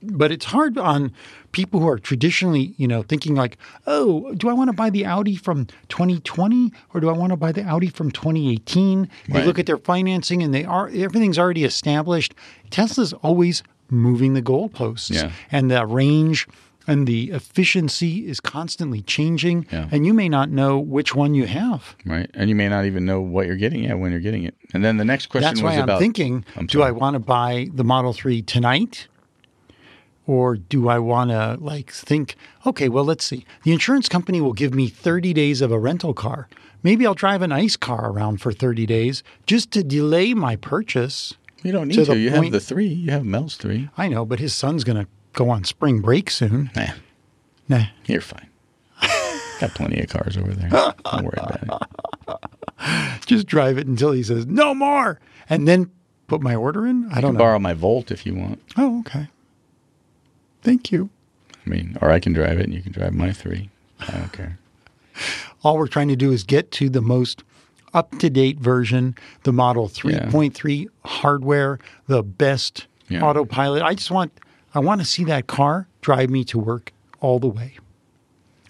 But 0.00 0.30
it's 0.30 0.46
hard 0.46 0.78
on 0.78 1.12
people 1.52 1.80
who 1.80 1.88
are 1.88 1.98
traditionally, 1.98 2.74
you 2.76 2.86
know, 2.86 3.02
thinking 3.02 3.34
like, 3.34 3.56
oh, 3.86 4.32
do 4.34 4.48
I 4.48 4.52
want 4.52 4.68
to 4.68 4.72
buy 4.72 4.90
the 4.90 5.06
Audi 5.06 5.36
from 5.36 5.66
2020 5.88 6.72
or 6.94 7.00
do 7.00 7.08
I 7.08 7.12
want 7.12 7.30
to 7.30 7.36
buy 7.36 7.52
the 7.52 7.62
Audi 7.62 7.88
from 7.88 8.10
2018? 8.10 9.08
They 9.28 9.44
look 9.44 9.58
at 9.58 9.66
their 9.66 9.78
financing 9.78 10.42
and 10.42 10.54
they 10.54 10.64
are 10.64 10.88
everything's 10.88 11.38
already 11.38 11.64
established. 11.64 12.34
Tesla's 12.70 13.12
always 13.14 13.62
moving 13.90 14.34
the 14.34 14.42
goalposts. 14.42 15.10
Yeah. 15.10 15.32
And 15.50 15.70
the 15.70 15.86
range 15.86 16.46
and 16.88 17.06
the 17.06 17.30
efficiency 17.30 18.26
is 18.26 18.40
constantly 18.40 19.02
changing. 19.02 19.66
Yeah. 19.70 19.88
And 19.92 20.06
you 20.06 20.14
may 20.14 20.28
not 20.28 20.50
know 20.50 20.78
which 20.78 21.14
one 21.14 21.34
you 21.34 21.46
have. 21.46 21.94
Right, 22.04 22.28
and 22.34 22.48
you 22.48 22.56
may 22.56 22.68
not 22.68 22.86
even 22.86 23.04
know 23.04 23.20
what 23.20 23.46
you're 23.46 23.56
getting 23.56 23.86
at 23.86 23.98
when 23.98 24.10
you're 24.10 24.20
getting 24.20 24.44
it. 24.44 24.54
And 24.72 24.84
then 24.84 24.96
the 24.96 25.04
next 25.04 25.26
question 25.26 25.48
That's 25.48 25.60
was 25.60 25.70
why 25.70 25.76
I'm 25.76 25.84
about 25.84 26.00
thinking: 26.00 26.44
Do 26.66 26.82
I 26.82 26.90
want 26.90 27.14
to 27.14 27.20
buy 27.20 27.68
the 27.72 27.84
Model 27.84 28.12
Three 28.12 28.42
tonight, 28.42 29.06
or 30.28 30.54
do 30.56 30.88
I 30.88 31.00
want 31.00 31.30
to 31.30 31.56
like 31.58 31.90
think? 31.90 32.36
Okay, 32.64 32.88
well, 32.88 33.02
let's 33.04 33.24
see. 33.24 33.44
The 33.64 33.72
insurance 33.72 34.08
company 34.08 34.40
will 34.40 34.52
give 34.52 34.72
me 34.74 34.86
30 34.86 35.32
days 35.32 35.60
of 35.60 35.72
a 35.72 35.78
rental 35.78 36.14
car. 36.14 36.48
Maybe 36.84 37.04
I'll 37.04 37.14
drive 37.14 37.42
an 37.42 37.50
ICE 37.50 37.76
car 37.76 38.10
around 38.12 38.40
for 38.40 38.52
30 38.52 38.86
days 38.86 39.24
just 39.46 39.72
to 39.72 39.82
delay 39.82 40.34
my 40.34 40.54
purchase. 40.54 41.34
You 41.64 41.72
don't 41.72 41.88
need 41.88 41.96
to 41.96 42.04
to. 42.04 42.16
You 42.16 42.30
point- 42.30 42.44
have 42.44 42.52
the 42.52 42.60
three. 42.60 42.86
You 42.86 43.10
have 43.10 43.24
Mel's 43.24 43.56
three. 43.56 43.88
I 43.96 44.06
know, 44.06 44.24
but 44.24 44.38
his 44.38 44.54
son's 44.54 44.84
going 44.84 45.02
to 45.04 45.08
go 45.32 45.50
on 45.50 45.64
spring 45.64 46.00
break 46.00 46.30
soon. 46.30 46.70
Nah, 46.76 46.92
Nah. 47.68 47.84
you're 48.06 48.20
fine. 48.20 48.48
Got 49.60 49.74
plenty 49.74 50.00
of 50.00 50.08
cars 50.08 50.36
over 50.36 50.52
there. 50.52 50.68
Don't 50.70 51.24
worry 51.24 51.38
about 51.38 51.62
it. 52.28 53.20
Just 53.26 53.46
drive 53.48 53.76
it 53.76 53.86
until 53.88 54.12
he 54.12 54.22
says 54.22 54.46
no 54.46 54.72
more, 54.74 55.20
and 55.50 55.66
then 55.66 55.90
put 56.28 56.40
my 56.40 56.54
order 56.54 56.86
in. 56.86 57.06
I 57.10 57.20
don't 57.20 57.30
can 57.30 57.34
know. 57.34 57.38
borrow 57.38 57.58
my 57.58 57.72
Volt 57.74 58.10
if 58.12 58.24
you 58.24 58.34
want. 58.36 58.62
Oh, 58.76 59.00
okay. 59.00 59.26
Thank 60.68 60.92
you. 60.92 61.08
I 61.64 61.70
mean, 61.70 61.96
or 62.02 62.10
I 62.10 62.20
can 62.20 62.34
drive 62.34 62.58
it 62.58 62.64
and 62.64 62.74
you 62.74 62.82
can 62.82 62.92
drive 62.92 63.14
my 63.14 63.32
three. 63.32 63.70
I 64.00 64.12
don't 64.12 64.32
care. 64.32 64.58
all 65.64 65.78
we're 65.78 65.86
trying 65.88 66.08
to 66.08 66.16
do 66.16 66.30
is 66.30 66.44
get 66.44 66.70
to 66.72 66.90
the 66.90 67.00
most 67.00 67.42
up 67.94 68.18
to 68.18 68.28
date 68.28 68.58
version, 68.58 69.14
the 69.44 69.52
Model 69.52 69.88
3.3 69.88 70.86
hardware, 71.06 71.78
the 72.06 72.22
best 72.22 72.86
Yeah. 73.08 73.24
autopilot. 73.24 73.82
I 73.82 73.94
just 73.94 74.10
want 74.10 74.30
I 74.74 74.80
want 74.80 75.00
to 75.00 75.06
see 75.06 75.24
that 75.24 75.46
car 75.46 75.88
drive 76.02 76.28
me 76.28 76.44
to 76.44 76.58
work 76.58 76.92
all 77.20 77.38
the 77.38 77.48
way 77.48 77.78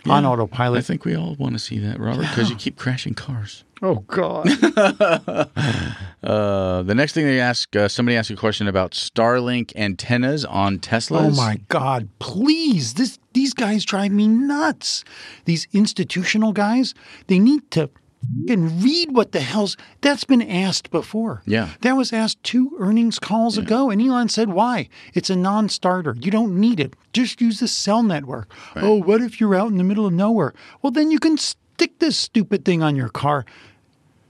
on 0.09 0.25
autopilot. 0.25 0.79
I 0.79 0.83
think 0.83 1.05
we 1.05 1.17
all 1.17 1.35
want 1.35 1.55
to 1.55 1.59
see 1.59 1.79
that, 1.81 1.99
Robert, 1.99 2.23
because 2.23 2.49
you 2.49 2.55
keep 2.55 2.77
crashing 2.79 3.15
cars. 3.15 3.65
Oh 3.83 4.05
God! 4.07 4.49
Uh, 6.21 6.83
the 6.83 6.97
next 6.97 7.13
thing 7.13 7.25
they 7.25 7.39
ask, 7.39 7.75
uh, 7.77 7.87
somebody 7.87 8.17
asked 8.17 8.29
a 8.29 8.35
question 8.35 8.67
about 8.67 8.91
Starlink 8.91 9.73
antennas 9.77 10.45
on 10.45 10.81
Teslas. 10.81 11.29
oh 11.29 11.31
my 11.31 11.61
God! 11.69 12.09
Please, 12.19 12.95
this 12.95 13.21
these 13.35 13.55
guys 13.55 13.85
drive 13.85 14.11
me 14.11 14.27
nuts. 14.27 15.05
These 15.45 15.69
institutional 15.73 16.53
guys, 16.53 16.93
they 17.29 17.39
need 17.39 17.71
to 17.71 17.89
and 18.49 18.83
read 18.83 19.15
what 19.15 19.33
the 19.33 19.41
hell's 19.41 19.77
that's 20.01 20.25
been 20.25 20.43
asked 20.43 20.91
before. 20.91 21.43
Yeah. 21.47 21.71
That 21.83 21.97
was 21.97 22.13
asked 22.13 22.43
two 22.43 22.77
earnings 22.79 23.19
calls 23.19 23.59
ago, 23.59 23.91
and 23.91 24.01
Elon 24.01 24.29
said, 24.29 24.51
Why? 24.51 24.89
It's 25.15 25.31
a 25.31 25.37
non 25.37 25.69
starter. 25.69 26.17
You 26.19 26.31
don't 26.31 26.59
need 26.59 26.81
it. 26.81 26.95
Just 27.13 27.41
use 27.41 27.61
the 27.61 27.69
cell 27.69 28.03
network. 28.03 28.51
Oh, 28.77 28.97
what 29.03 29.21
if 29.21 29.41
you're 29.41 29.55
out 29.55 29.71
in 29.71 29.77
the 29.77 29.85
middle 29.85 30.07
of 30.07 30.13
nowhere? 30.13 30.53
Well, 30.83 30.91
then 30.91 31.11
you 31.11 31.19
can 31.19 31.39
stick 31.39 31.99
this 31.99 32.17
stupid 32.17 32.65
thing 32.65 32.83
on 32.83 32.97
your 32.97 33.09
car. 33.09 33.45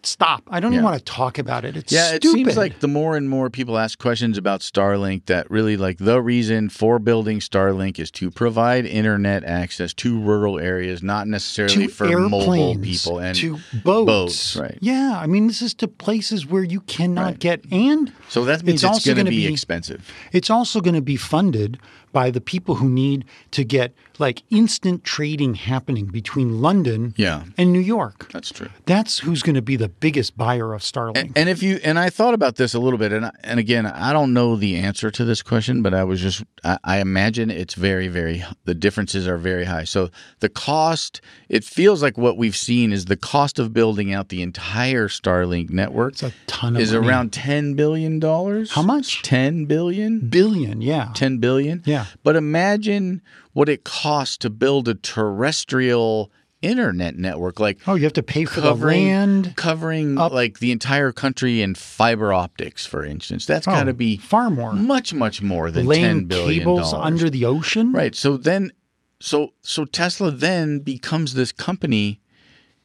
Stop. 0.05 0.43
I 0.49 0.61
don't 0.61 0.73
even 0.73 0.85
want 0.85 0.97
to 0.99 1.05
talk 1.05 1.39
about 1.39 1.65
it. 1.65 1.77
It's 1.77 1.93
Yeah, 1.93 2.09
stupid. 2.17 2.25
it 2.25 2.33
seems 2.33 2.57
like 2.57 2.81
the 2.81 2.89
more 2.89 3.17
and 3.17 3.29
more 3.29 3.51
people 3.51 3.77
ask 3.79 3.99
questions 3.99 4.39
about 4.39 4.61
Starlink, 4.61 5.27
that 5.27 5.51
really 5.51 5.77
like 5.77 5.99
the 5.99 6.23
reason 6.23 6.69
for 6.69 6.99
building 6.99 7.41
Starlink 7.41 7.99
is 7.99 8.11
to 8.13 8.31
provide 8.31 8.87
internet 8.87 9.43
access 9.45 9.93
to 9.95 10.19
rural 10.19 10.59
areas, 10.59 11.03
not 11.03 11.27
necessarily 11.27 11.87
to 11.87 11.89
for 11.89 12.07
mobile 12.29 12.79
people 12.79 13.19
and 13.19 13.37
to 13.39 13.59
boats. 13.85 14.55
boats, 14.55 14.57
right. 14.57 14.79
Yeah, 14.81 15.19
I 15.21 15.27
mean, 15.27 15.47
this 15.49 15.61
is 15.63 15.75
to 15.75 15.89
places 15.89 16.47
where 16.47 16.63
you 16.63 16.81
cannot 16.83 17.25
Right. 17.25 17.39
get, 17.39 17.65
and 17.73 18.13
So 18.29 18.45
that 18.45 18.63
means 18.63 18.83
It's 18.83 18.85
it's, 18.85 18.85
also 18.85 19.15
going 19.15 19.27
to 19.27 19.31
be, 19.31 19.47
be- 19.47 19.53
expensive. 19.53 20.09
It's 20.33 20.49
also 20.51 20.81
going 20.81 20.95
to 20.95 21.03
be 21.03 21.17
funded 21.17 21.79
by 22.19 22.31
the 22.33 22.41
people 22.41 22.75
who 22.81 22.89
need 23.05 23.25
to 23.53 23.63
get 23.65 23.89
like 24.19 24.43
instant 24.51 25.05
trading 25.05 25.55
happening 25.55 26.07
between 26.07 26.61
London 26.61 27.15
Yeah. 27.17 27.45
and 27.57 27.73
New 27.73 27.79
York. 27.97 28.29
That's 28.33 28.51
true. 28.51 28.71
That's 28.87 29.21
who's 29.21 29.43
going 29.47 29.55
to 29.55 29.63
be 29.73 29.77
the 29.77 29.89
biggest 29.89 30.37
buyer 30.37 30.75
of 30.75 30.81
Starlink. 30.83 31.31
And 31.37 31.49
if 31.49 31.63
you 31.63 31.79
and 31.85 31.97
I 32.07 32.11
thought 32.11 32.35
about 32.35 32.57
this 32.57 32.75
a 32.75 32.81
little 32.81 32.99
bit, 32.99 33.13
and 33.13 33.27
I- 33.27 33.31
and 33.45 33.61
again, 33.61 33.87
I 33.87 34.13
don't 34.13 34.33
know 34.39 34.57
the 34.57 34.75
answer 34.89 35.09
to 35.19 35.25
this 35.25 35.41
question, 35.43 35.83
but 35.83 35.95
I 35.95 36.03
was 36.11 36.21
just 36.21 36.43
I, 36.65 36.77
I 36.95 36.97
imagine 37.09 37.47
it's 37.63 37.75
very 37.75 38.09
very 38.09 38.45
the 38.65 38.75
differences 38.75 39.29
are 39.29 39.39
very 39.39 39.65
high. 39.67 39.85
So 39.85 40.11
the 40.41 40.49
cost, 40.49 41.21
it 41.49 41.63
feels 41.63 42.03
like 42.03 42.19
what 42.19 42.37
we've 42.37 42.57
seen 42.57 42.93
is 42.93 43.05
the 43.05 43.17
cost 43.17 43.61
of 43.61 43.73
building 43.73 44.13
out 44.13 44.29
the 44.31 44.43
entire 44.43 45.07
Starlink 45.09 45.71
network 45.71 46.15
It's 46.15 46.25
a 46.25 46.33
ton 46.49 46.75
of 46.75 46.83
is 46.83 46.93
money. 46.93 47.07
around 47.07 47.33
ten 47.33 47.75
billion 47.75 48.19
dollars. 48.19 48.73
How 48.73 48.83
much? 48.83 49.23
Ten 49.23 49.67
billion. 49.67 50.29
billion, 50.29 50.83
yeah. 50.83 51.11
10 51.15 51.39
billion. 51.39 51.83
Yeah. 51.87 52.07
But 52.23 52.37
imagine 52.37 53.23
what 53.53 53.69
it 53.69 53.85
costs 53.85 54.37
to 54.39 54.51
build 54.51 54.89
a 54.89 54.95
terrestrial 54.95 56.31
internet 56.61 57.17
network 57.17 57.61
like 57.61 57.79
Oh, 57.87 57.95
you 57.95 58.03
have 58.03 58.13
to 58.15 58.23
pay 58.23 58.45
for 58.45 58.61
the 58.61 58.75
land. 58.75 59.55
covering 59.55 60.17
like 60.17 60.59
the 60.59 60.73
entire 60.73 61.13
country 61.13 61.63
in 61.63 61.77
fiber 61.77 62.33
optics 62.33 62.85
for 62.85 63.05
instance. 63.05 63.47
That's 63.47 63.69
Oh, 63.69 63.71
got 63.71 63.85
to 63.85 63.95
be 63.95 64.17
far 64.17 64.51
more. 64.51 64.73
much 64.73 65.15
much 65.15 65.41
more 65.41 65.71
than 65.71 65.83
10 65.85 65.89
Laying 65.89 66.25
billion 66.25 66.59
cables 66.61 66.91
dollars. 66.91 67.07
under 67.07 67.31
the 67.31 67.45
ocean. 67.45 67.93
Right. 67.93 68.13
So 68.17 68.37
then 68.37 68.73
so 69.21 69.53
so 69.63 69.85
Tesla 69.85 70.33
then 70.33 70.81
becomes 70.81 71.35
this 71.35 71.53
company 71.53 72.21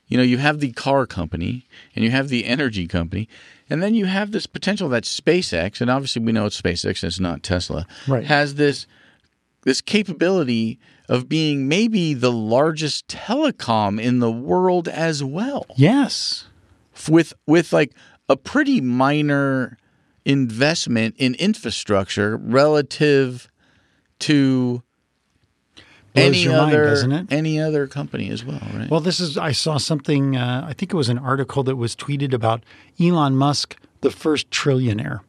you 0.07 0.17
know, 0.17 0.23
you 0.23 0.37
have 0.37 0.59
the 0.59 0.71
car 0.73 1.07
company 1.07 1.65
and 1.95 2.05
you 2.05 2.11
have 2.11 2.27
the 2.29 2.45
energy 2.45 2.87
company, 2.87 3.27
and 3.67 3.81
then 3.81 3.95
you 3.95 4.05
have 4.05 4.31
this 4.31 4.45
potential 4.45 4.87
that 4.89 5.03
SpaceX, 5.05 5.81
and 5.81 5.89
obviously 5.89 6.21
we 6.21 6.31
know 6.31 6.45
it's 6.45 6.61
SpaceX, 6.61 7.03
it's 7.03 7.19
not 7.21 7.41
Tesla, 7.41 7.87
Right. 8.07 8.23
has 8.25 8.55
this 8.55 8.85
this 9.63 9.81
capability 9.81 10.79
of 11.09 11.27
being 11.27 11.67
maybe 11.67 12.13
the 12.13 12.31
largest 12.31 13.07
telecom 13.07 14.01
in 14.01 14.19
the 14.19 14.31
world 14.31 14.87
as 14.87 15.23
well. 15.23 15.65
Yes. 15.75 16.47
With 17.09 17.33
with 17.47 17.73
like 17.73 17.93
a 18.29 18.37
pretty 18.37 18.79
minor 18.81 19.77
investment 20.25 21.15
in 21.17 21.35
infrastructure 21.35 22.37
relative 22.37 23.49
to 24.19 24.83
Blows 26.13 26.25
any 26.27 26.37
your 26.43 26.53
mind, 26.53 26.75
other 26.75 26.85
doesn't 26.85 27.11
it? 27.11 27.27
any 27.31 27.59
other 27.59 27.87
company 27.87 28.29
as 28.29 28.45
well, 28.45 28.61
right? 28.73 28.89
Well, 28.89 28.99
this 28.99 29.19
is, 29.19 29.35
I 29.35 29.51
saw 29.51 29.77
something, 29.77 30.37
uh, 30.37 30.63
I 30.69 30.73
think 30.73 30.93
it 30.93 30.95
was 30.95 31.09
an 31.09 31.17
article 31.17 31.63
that 31.63 31.75
was 31.75 31.95
tweeted 31.95 32.33
about 32.33 32.63
Elon 33.01 33.35
Musk, 33.35 33.75
the 34.01 34.11
first 34.11 34.51
trillionaire. 34.51 35.21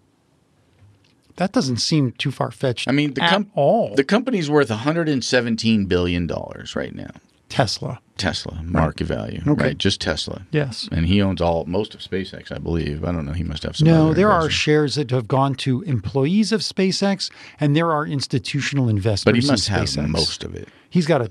That 1.37 1.53
doesn't 1.53 1.79
seem 1.79 2.13
too 2.13 2.31
far 2.31 2.51
fetched 2.51 2.89
I 2.89 2.93
mean, 2.93 3.15
the 3.15 3.23
at 3.25 3.31
com- 3.31 3.51
all. 3.55 3.95
the 3.95 4.05
company's 4.05 4.49
worth 4.49 4.71
117 4.71 5.87
billion 5.87 6.27
dollars 6.27 6.77
right 6.77 6.95
now. 6.95 7.11
Tesla. 7.49 8.01
Tesla 8.17 8.61
market 8.65 9.07
value, 9.09 9.41
Okay. 9.47 9.65
right? 9.65 9.79
Just 9.79 10.01
Tesla. 10.01 10.47
Yes. 10.53 10.89
And 10.93 11.07
he 11.07 11.21
owns 11.21 11.41
all 11.41 11.65
most 11.67 11.95
of 11.95 12.01
SpaceX, 12.01 12.53
I 12.53 12.59
believe. 12.59 13.05
I 13.05 13.11
don't 13.13 13.27
know. 13.27 13.33
He 13.33 13.43
must 13.43 13.65
have 13.65 13.77
some. 13.77 13.87
No, 13.89 14.15
there 14.15 14.31
are 14.31 14.49
shares 14.49 14.95
that 14.95 15.11
have 15.11 15.27
gone 15.29 15.55
to 15.57 15.83
employees 15.83 16.53
of 16.53 16.61
SpaceX, 16.61 17.31
and 17.59 17.75
there 17.77 17.91
are 17.91 18.07
institutional 18.07 18.89
investors 18.89 19.25
but 19.25 19.35
he 19.35 19.45
must 19.47 19.69
have 19.69 19.85
SpaceX. 19.87 20.09
most 20.09 20.45
of 20.45 20.55
it. 20.55 20.69
He's 20.91 21.07
got 21.07 21.23
a. 21.23 21.31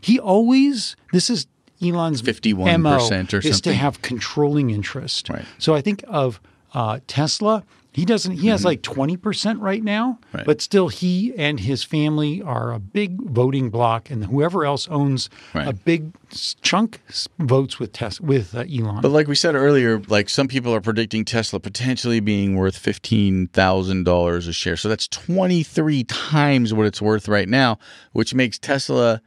He 0.00 0.18
always. 0.18 0.96
This 1.12 1.30
is 1.30 1.46
Elon's 1.82 2.20
51% 2.22 2.80
MO 2.80 2.96
or 2.96 2.98
is 2.98 3.28
to 3.28 3.42
something. 3.52 3.74
have 3.74 4.02
controlling 4.02 4.70
interest. 4.70 5.28
Right. 5.28 5.44
So 5.58 5.74
I 5.74 5.80
think 5.80 6.04
of 6.08 6.40
uh, 6.72 6.98
Tesla. 7.06 7.64
He 7.94 8.04
doesn't. 8.04 8.32
He 8.32 8.48
has 8.48 8.64
like 8.64 8.82
twenty 8.82 9.16
percent 9.16 9.60
right 9.60 9.82
now, 9.82 10.18
Mm-hmm. 10.24 10.36
Right. 10.38 10.46
but 10.46 10.60
still, 10.60 10.88
he 10.88 11.32
and 11.36 11.60
his 11.60 11.84
family 11.84 12.42
are 12.42 12.72
a 12.72 12.80
big 12.80 13.22
voting 13.22 13.70
block, 13.70 14.10
and 14.10 14.24
whoever 14.26 14.64
else 14.64 14.88
owns 14.88 15.30
a 15.54 15.72
big 15.72 16.12
chunk 16.60 17.00
votes 17.38 17.78
with 17.78 17.92
Tesla 17.92 18.26
with 18.26 18.52
uh, 18.54 18.64
Elon. 18.68 19.00
But 19.00 19.12
like 19.12 19.28
we 19.28 19.36
said 19.36 19.54
earlier, 19.54 20.00
like 20.08 20.28
some 20.28 20.48
people 20.48 20.74
are 20.74 20.80
predicting 20.80 21.24
Tesla 21.24 21.60
potentially 21.60 22.18
being 22.18 22.56
worth 22.56 22.76
fifteen 22.76 23.46
thousand 23.48 24.02
dollars 24.04 24.48
a 24.48 24.52
share. 24.52 24.76
So 24.76 24.88
that's 24.88 25.06
twenty 25.06 25.62
three 25.62 26.02
times 26.02 26.74
what 26.74 26.86
it's 26.86 27.00
worth 27.00 27.28
right 27.28 27.48
now, 27.48 27.78
which 28.12 28.34
makes 28.34 28.58
Tesla. 28.58 29.22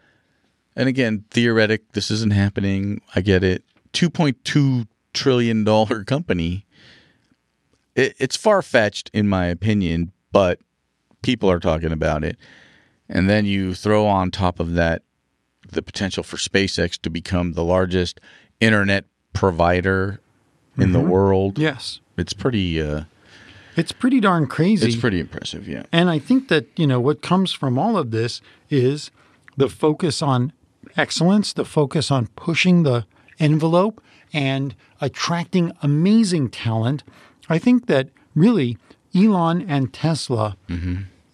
And 0.75 0.89
again, 0.89 1.23
theoretic. 1.31 1.93
This 1.93 2.11
isn't 2.11 2.33
happening. 2.33 3.01
I 3.15 3.21
get 3.21 3.43
it. 3.45 3.63
Two 3.93 4.09
point 4.09 4.43
two 4.43 4.87
trillion 5.13 5.63
dollar 5.63 6.03
company. 6.03 6.65
It, 7.97 8.15
it's 8.17 8.37
far 8.37 8.61
fetched, 8.61 9.09
in 9.13 9.27
my 9.27 9.47
opinion, 9.47 10.13
but 10.31 10.59
people 11.21 11.51
are 11.51 11.59
talking 11.59 11.91
about 11.91 12.23
it. 12.23 12.37
And 13.09 13.29
then 13.29 13.45
you 13.45 13.73
throw 13.73 14.05
on 14.05 14.31
top 14.31 14.59
of 14.61 14.73
that 14.75 15.01
the 15.69 15.81
potential 15.81 16.23
for 16.23 16.37
SpaceX 16.37 17.01
to 17.01 17.09
become 17.09 17.53
the 17.53 17.63
largest 17.63 18.21
internet 18.61 19.03
provider 19.33 20.21
in 20.77 20.93
the 20.93 20.99
world. 21.01 21.57
yes, 21.59 21.99
It's 22.17 22.33
pretty 22.33 22.79
uh, 22.81 23.03
it's 23.75 23.91
pretty 23.91 24.19
darn 24.19 24.47
crazy. 24.47 24.87
it's 24.87 24.95
pretty 24.95 25.19
impressive, 25.19 25.67
yeah. 25.67 25.83
And 25.91 26.09
I 26.09 26.19
think 26.19 26.47
that, 26.49 26.67
you 26.77 26.87
know, 26.87 26.99
what 26.99 27.21
comes 27.21 27.51
from 27.51 27.77
all 27.77 27.97
of 27.97 28.11
this 28.11 28.41
is 28.69 29.11
the 29.57 29.69
focus 29.69 30.21
on 30.21 30.53
excellence, 30.95 31.51
the 31.53 31.65
focus 31.65 32.09
on 32.11 32.27
pushing 32.35 32.83
the 32.83 33.05
envelope 33.39 34.01
and 34.33 34.75
attracting 35.01 35.71
amazing 35.81 36.49
talent. 36.49 37.03
I 37.49 37.59
think 37.59 37.87
that 37.87 38.09
really 38.35 38.77
Elon 39.15 39.65
and 39.67 39.93
Tesla 39.93 40.57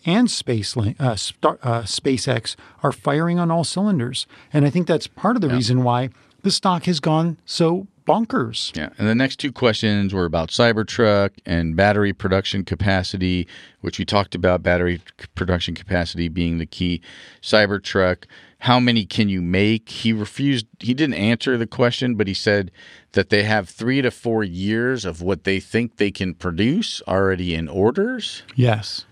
and 0.06 0.30
Space, 0.30 0.76
uh, 0.78 1.15
Star, 1.15 1.60
uh, 1.63 1.82
SpaceX 1.84 2.56
are 2.82 2.91
firing 2.91 3.39
on 3.39 3.52
all 3.52 3.63
cylinders. 3.63 4.28
And 4.52 4.65
I 4.65 4.69
think 4.69 4.88
that's 4.88 5.08
part 5.08 5.36
of 5.36 5.41
the 5.41 5.49
reason 5.49 5.84
why 5.84 6.10
the 6.41 6.52
stock 6.52 6.86
has 6.86 6.99
gone 6.99 7.38
so 7.45 7.88
bonkers. 8.06 8.76
Yeah, 8.76 8.89
and 8.97 9.08
the 9.08 9.15
next 9.15 9.38
two 9.38 9.52
questions 9.52 10.13
were 10.13 10.26
about 10.26 10.49
Cybertruck 10.49 11.32
and 11.45 11.76
battery 11.76 12.12
production 12.13 12.65
capacity, 12.65 13.47
which 13.82 13.97
we 13.97 14.06
talked 14.06 14.36
about 14.36 14.62
battery 14.62 15.02
production 15.36 15.73
capacity 15.73 16.28
being 16.28 16.58
the 16.58 16.65
key. 16.65 17.02
Cybertruck, 17.41 18.26
how 18.63 18.80
many 18.80 19.06
can 19.06 19.28
you 19.30 19.41
make? 19.41 19.89
He 19.89 20.13
refused, 20.13 20.65
he 20.80 20.93
didn't 20.93 21.15
answer 21.15 21.58
the 21.58 21.67
question, 21.67 22.15
but 22.15 22.28
he 22.28 22.34
said 22.34 22.71
that 23.12 23.30
they 23.30 23.43
have 23.43 23.67
three 23.67 24.02
to 24.02 24.10
four 24.10 24.41
years 24.43 25.04
of 25.06 25.21
what 25.21 25.43
they 25.43 25.60
think 25.60 25.97
they 25.97 26.12
can 26.12 26.34
produce 26.34 27.02
already 27.08 27.54
in 27.56 27.67
orders, 27.67 28.43
Yes. 28.56 29.06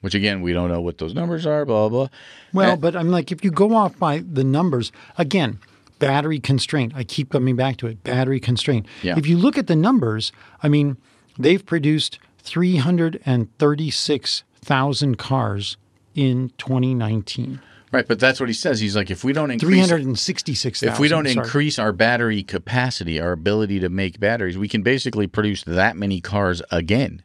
which 0.00 0.14
again, 0.14 0.42
we 0.42 0.52
don't 0.52 0.68
know 0.70 0.80
what 0.80 0.98
those 0.98 1.12
numbers 1.14 1.44
are, 1.44 1.64
blah, 1.64 1.88
blah. 1.88 2.06
blah. 2.06 2.08
Well, 2.52 2.72
Uh, 2.74 2.76
but 2.76 2.94
I'm 2.94 3.10
like, 3.10 3.32
if 3.32 3.42
you 3.44 3.50
go 3.50 3.74
off 3.74 3.98
by 3.98 4.18
the 4.18 4.44
numbers, 4.44 4.92
again, 5.16 5.58
battery 5.98 6.38
constraint. 6.38 6.92
I 6.94 7.02
keep 7.02 7.30
coming 7.30 7.56
back 7.56 7.78
to 7.78 7.88
it. 7.88 8.04
Battery 8.04 8.38
constraint. 8.38 8.86
Yeah. 9.02 9.18
If 9.18 9.26
you 9.26 9.36
look 9.36 9.58
at 9.58 9.66
the 9.66 9.74
numbers, 9.74 10.30
I 10.62 10.68
mean, 10.68 10.96
they've 11.36 11.66
produced 11.66 12.20
336,000 12.38 15.18
cars 15.18 15.76
in 16.14 16.52
2019. 16.58 17.58
Right, 17.90 18.06
but 18.06 18.20
that's 18.20 18.38
what 18.38 18.48
he 18.48 18.52
says. 18.52 18.80
He's 18.80 18.94
like, 18.96 19.10
if 19.10 19.24
we 19.24 19.32
don't 19.32 19.50
increase 19.50 19.86
366,000. 19.88 20.92
if 20.92 20.98
we 20.98 21.08
don't 21.08 21.26
increase 21.26 21.78
our 21.78 21.92
battery 21.92 22.42
capacity, 22.42 23.18
our 23.20 23.32
ability 23.32 23.80
to 23.80 23.88
make 23.88 24.20
batteries, 24.20 24.58
we 24.58 24.68
can 24.68 24.82
basically 24.82 25.26
produce 25.26 25.64
that 25.64 25.96
many 25.96 26.20
cars 26.20 26.60
again, 26.70 27.22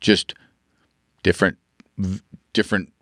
just 0.00 0.34
different, 1.22 1.58
v- 1.98 2.20
different 2.52 2.92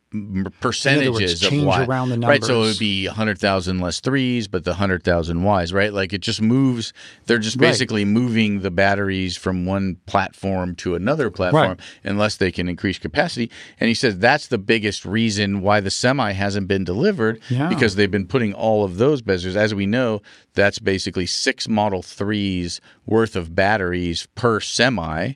percentages 0.61 1.43
of 1.43 1.51
change 1.51 1.65
Y. 1.65 1.85
around 1.85 2.09
the 2.11 2.17
numbers. 2.17 2.29
Right, 2.29 2.45
so 2.45 2.63
it 2.63 2.67
would 2.67 2.79
be 2.79 3.07
hundred 3.07 3.39
thousand 3.39 3.81
less 3.81 4.01
threes, 4.01 4.49
but 4.49 4.65
the 4.65 4.75
hundred 4.75 5.03
thousand 5.03 5.45
Ys. 5.45 5.73
Right, 5.73 5.93
like 5.93 6.13
it 6.13 6.21
just 6.21 6.41
moves. 6.41 6.93
They're 7.27 7.39
just 7.39 7.57
Right. 7.57 7.69
basically 7.69 8.05
moving 8.05 8.61
the 8.61 8.71
batteries 8.71 9.37
from 9.37 9.67
one 9.67 9.97
platform 10.07 10.75
to 10.77 10.95
another 10.95 11.31
platform, 11.31 11.69
Right. 11.69 11.81
unless 12.05 12.37
they 12.37 12.53
can 12.53 12.69
increase 12.69 12.99
capacity. 12.99 13.51
And 13.81 13.89
he 13.89 13.95
says 13.95 14.19
that's 14.19 14.47
the 14.49 14.59
biggest 14.59 15.05
reason 15.05 15.61
why 15.61 15.81
the 15.81 15.91
semi 15.91 16.33
hasn't 16.33 16.69
been 16.69 16.85
delivered 16.85 17.41
Yeah. 17.49 17.69
because 17.69 17.97
they've 17.97 18.11
been 18.11 18.27
putting 18.27 18.53
all 18.55 18.85
of 18.85 18.99
those 18.99 19.23
bezels. 19.23 19.57
As 19.57 19.75
we 19.75 19.87
know, 19.87 20.23
that's 20.55 20.79
basically 20.79 21.27
six 21.27 21.69
Model 21.69 22.03
3s 22.03 22.81
worth 23.07 23.37
of 23.37 23.55
batteries 23.55 24.27
per 24.35 24.61
semi, 24.61 25.33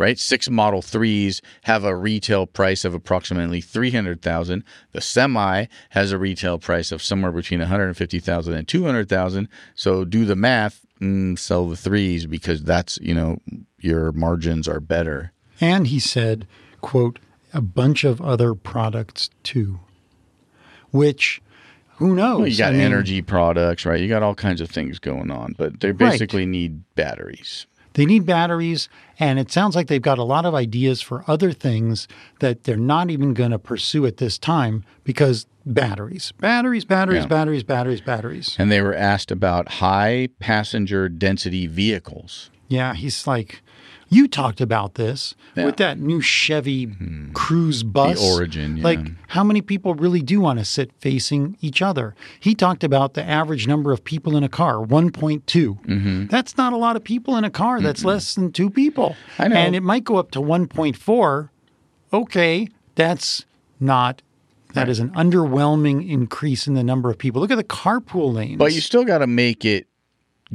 right? 0.00 0.18
Six 0.18 0.48
Model 0.48 0.80
3s 0.80 1.42
have 1.64 1.84
a 1.84 1.94
retail 1.94 2.46
price 2.46 2.86
of 2.86 2.94
approximately 2.94 3.60
300,000. 3.60 4.64
The 4.92 5.00
semi 5.02 5.66
has 5.90 6.10
a 6.10 6.18
retail 6.18 6.58
price 6.58 6.90
of 6.90 7.02
somewhere 7.02 7.30
between 7.30 7.60
150,000 7.60 8.54
and 8.54 8.66
200,000. 8.66 9.48
So 9.74 10.04
do 10.06 10.24
the 10.24 10.34
math, 10.34 10.86
mm, 11.00 11.38
sell 11.38 11.68
the 11.68 11.76
3s 11.76 12.28
because 12.28 12.62
that's, 12.64 12.98
you 13.02 13.14
know, 13.14 13.40
your 13.78 14.10
margins 14.12 14.66
are 14.66 14.80
better. 14.80 15.32
And 15.60 15.86
he 15.86 16.00
said, 16.00 16.48
quote, 16.80 17.18
a 17.52 17.60
bunch 17.60 18.02
of 18.02 18.22
other 18.22 18.54
products 18.54 19.28
too, 19.42 19.80
which 20.92 21.42
who 21.96 22.14
knows? 22.14 22.38
Well, 22.38 22.48
you 22.48 22.56
got 22.56 22.70
I 22.70 22.72
mean, 22.78 22.80
energy 22.80 23.20
products, 23.20 23.84
right? 23.84 24.00
You 24.00 24.08
got 24.08 24.22
all 24.22 24.34
kinds 24.34 24.62
of 24.62 24.70
things 24.70 24.98
going 24.98 25.30
on, 25.30 25.54
but 25.58 25.80
they 25.80 25.92
basically 25.92 26.46
need 26.46 26.82
batteries. 26.94 27.66
They 27.94 28.06
need 28.06 28.24
batteries, 28.24 28.88
and 29.18 29.38
it 29.38 29.50
sounds 29.50 29.74
like 29.74 29.88
they've 29.88 30.00
got 30.00 30.18
a 30.18 30.22
lot 30.24 30.46
of 30.46 30.54
ideas 30.54 31.00
for 31.00 31.24
other 31.26 31.52
things 31.52 32.06
that 32.38 32.64
they're 32.64 32.76
not 32.76 33.10
even 33.10 33.34
going 33.34 33.50
to 33.50 33.58
pursue 33.58 34.06
at 34.06 34.18
this 34.18 34.38
time 34.38 34.84
because 35.04 35.46
batteries, 35.66 36.32
batteries, 36.38 36.84
batteries, 36.84 37.22
Yeah. 37.22 37.26
batteries, 37.28 37.62
batteries, 37.64 38.00
batteries. 38.00 38.56
And 38.58 38.70
they 38.70 38.80
were 38.80 38.94
asked 38.94 39.30
about 39.30 39.68
high 39.74 40.28
passenger 40.38 41.08
density 41.08 41.66
vehicles. 41.66 42.50
Yeah, 42.68 42.94
he's 42.94 43.26
like, 43.26 43.60
you 44.10 44.26
talked 44.28 44.60
about 44.60 44.96
this 44.96 45.34
Yeah. 45.56 45.64
with 45.66 45.76
that 45.78 45.98
new 45.98 46.20
Chevy 46.20 46.88
Cruise 47.32 47.82
bus. 47.82 48.20
Origin, 48.22 48.76
yeah. 48.76 48.84
Like, 48.84 48.98
how 49.28 49.42
many 49.44 49.62
people 49.62 49.94
really 49.94 50.20
do 50.20 50.40
want 50.40 50.58
to 50.58 50.64
sit 50.64 50.90
facing 50.98 51.56
each 51.60 51.80
other? 51.80 52.14
He 52.40 52.54
talked 52.54 52.82
about 52.84 53.14
the 53.14 53.24
average 53.24 53.66
number 53.66 53.92
of 53.92 54.02
people 54.04 54.36
in 54.36 54.42
a 54.42 54.48
car, 54.48 54.78
1.2. 54.84 55.78
Mm-hmm. 55.86 56.26
That's 56.26 56.56
not 56.56 56.72
a 56.72 56.76
lot 56.76 56.96
of 56.96 57.04
people 57.04 57.36
in 57.36 57.44
a 57.44 57.50
car. 57.50 57.80
That's 57.80 58.04
less 58.04 58.34
than 58.34 58.52
two 58.52 58.68
people. 58.68 59.16
I 59.38 59.48
know. 59.48 59.56
And 59.56 59.74
it 59.76 59.82
might 59.82 60.04
go 60.04 60.16
up 60.16 60.32
to 60.32 60.40
1.4. 60.40 61.48
Okay, 62.12 62.68
that's 62.96 63.44
not. 63.78 64.22
That 64.74 64.88
is 64.88 65.00
an 65.00 65.10
underwhelming 65.10 66.08
increase 66.08 66.68
in 66.68 66.74
the 66.74 66.84
number 66.84 67.10
of 67.10 67.18
people. 67.18 67.40
Look 67.40 67.50
at 67.50 67.56
the 67.56 67.64
carpool 67.64 68.32
lanes. 68.34 68.56
But 68.58 68.72
you 68.72 68.80
still 68.80 69.04
got 69.04 69.18
to 69.18 69.26
make 69.26 69.64
it 69.64 69.88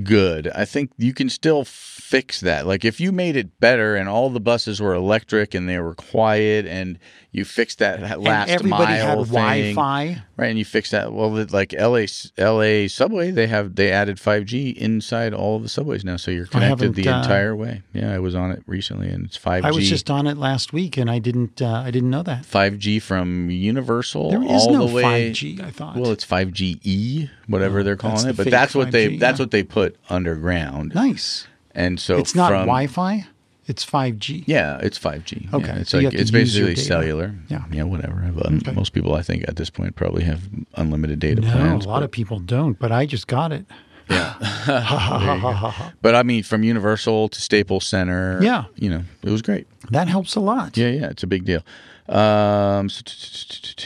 good. 0.03 0.49
I 0.53 0.65
think 0.65 0.91
you 0.97 1.13
can 1.13 1.29
still 1.29 1.63
fix 1.63 2.41
that. 2.41 2.67
Like 2.67 2.85
if 2.85 2.99
you 2.99 3.11
made 3.11 3.35
it 3.35 3.59
better 3.59 3.95
and 3.95 4.07
all 4.07 4.29
the 4.29 4.39
buses 4.39 4.81
were 4.81 4.93
electric 4.93 5.53
and 5.53 5.67
they 5.67 5.79
were 5.79 5.95
quiet 5.95 6.65
and 6.65 6.99
you 7.35 7.43
fixed 7.43 7.79
that 7.79 8.01
and 8.01 8.23
last 8.23 8.49
everybody 8.49 8.93
mile 8.93 9.17
had 9.17 9.27
thing, 9.27 9.75
Wi-Fi. 9.75 10.21
right? 10.37 10.47
And 10.47 10.57
you 10.57 10.63
fixed 10.63 10.91
that. 10.91 11.11
Well, 11.11 11.29
like 11.49 11.73
LA 11.73 12.05
LA 12.37 12.87
subway, 12.87 13.31
they 13.31 13.47
have 13.47 13.75
they 13.75 13.91
added 13.91 14.17
5G 14.17 14.73
inside 14.77 15.33
all 15.33 15.57
of 15.57 15.63
the 15.63 15.67
subways 15.67 16.05
now, 16.05 16.15
so 16.15 16.31
you're 16.31 16.45
connected 16.45 16.95
the 16.95 17.09
uh, 17.09 17.19
entire 17.19 17.53
way. 17.53 17.81
Yeah, 17.91 18.13
I 18.13 18.19
was 18.19 18.35
on 18.35 18.51
it 18.51 18.63
recently, 18.67 19.09
and 19.09 19.25
it's 19.25 19.37
5G. 19.37 19.65
I 19.65 19.71
was 19.71 19.89
just 19.89 20.09
on 20.09 20.27
it 20.27 20.37
last 20.37 20.71
week, 20.71 20.95
and 20.95 21.11
I 21.11 21.19
didn't. 21.19 21.61
Uh, 21.61 21.83
I 21.85 21.91
didn't 21.91 22.09
know 22.09 22.23
that. 22.23 22.43
5G 22.43 23.01
from 23.01 23.49
Universal 23.49 24.31
There 24.31 24.43
is 24.43 24.49
all 24.49 24.71
no 24.71 24.87
the 24.87 24.93
way. 24.93 25.31
5G. 25.31 25.61
I 25.61 25.71
thought. 25.71 25.97
Well, 25.97 26.11
it's 26.11 26.25
5GE, 26.25 27.29
whatever 27.47 27.83
they're 27.83 27.97
calling 27.97 28.29
it, 28.29 28.37
but 28.37 28.49
that's 28.49 28.73
what 28.73 28.91
they 28.91 29.09
5G, 29.09 29.19
that's 29.19 29.39
yeah. 29.39 29.43
what 29.43 29.51
they 29.51 29.63
put 29.63 29.97
underground. 30.09 30.95
nice. 30.95 31.47
And 31.77 31.99
so 31.99 32.17
it's 32.17 32.33
not 32.33 32.51
from, 32.51 32.61
Wi-Fi. 32.61 33.27
It's 33.67 33.83
5G. 33.85 34.43
Yeah, 34.45 34.79
it's 34.83 34.99
5G. 34.99 35.51
Okay, 35.53 35.65
Yeah, 35.67 35.75
it's 35.79 35.89
so 35.89 35.97
like 35.99 36.13
it's 36.13 36.29
basically 36.31 36.75
cellular. 36.75 37.33
Yeah. 37.49 37.63
Yeah, 37.71 37.83
whatever. 37.83 38.21
Un- 38.23 38.61
Okay. 38.61 38.71
Most 38.71 38.93
people 38.93 39.15
I 39.15 39.21
think 39.23 39.45
at 39.47 39.55
this 39.55 39.69
point 39.69 39.95
probably 39.95 40.23
have 40.23 40.41
unlimited 40.75 41.19
data 41.19 41.41
No, 41.41 41.51
plans. 41.51 41.85
a 41.85 41.89
lot 41.89 41.99
but, 41.99 42.03
of 42.03 42.11
people 42.11 42.39
don't, 42.39 42.77
but 42.77 42.91
I 42.91 43.05
just 43.05 43.27
got 43.27 43.51
it. 43.51 43.65
Yeah. 44.07 44.35
but 46.01 46.13
I 46.15 46.21
mean 46.23 46.43
from 46.43 46.63
Universal 46.63 47.29
to 47.29 47.41
Staples 47.41 47.85
Center, 47.87 48.39
Yeah. 48.41 48.65
you 48.75 48.89
know, 48.89 49.03
it 49.23 49.31
was 49.31 49.41
great. 49.41 49.65
That 49.89 50.07
helps 50.07 50.35
a 50.35 50.39
lot. 50.39 50.77
Yeah, 50.77 50.89
yeah, 50.89 51.09
it's 51.09 51.23
a 51.23 51.27
big 51.27 51.45
deal. 51.45 51.63
Um, 52.07 52.87
so, 52.89 53.01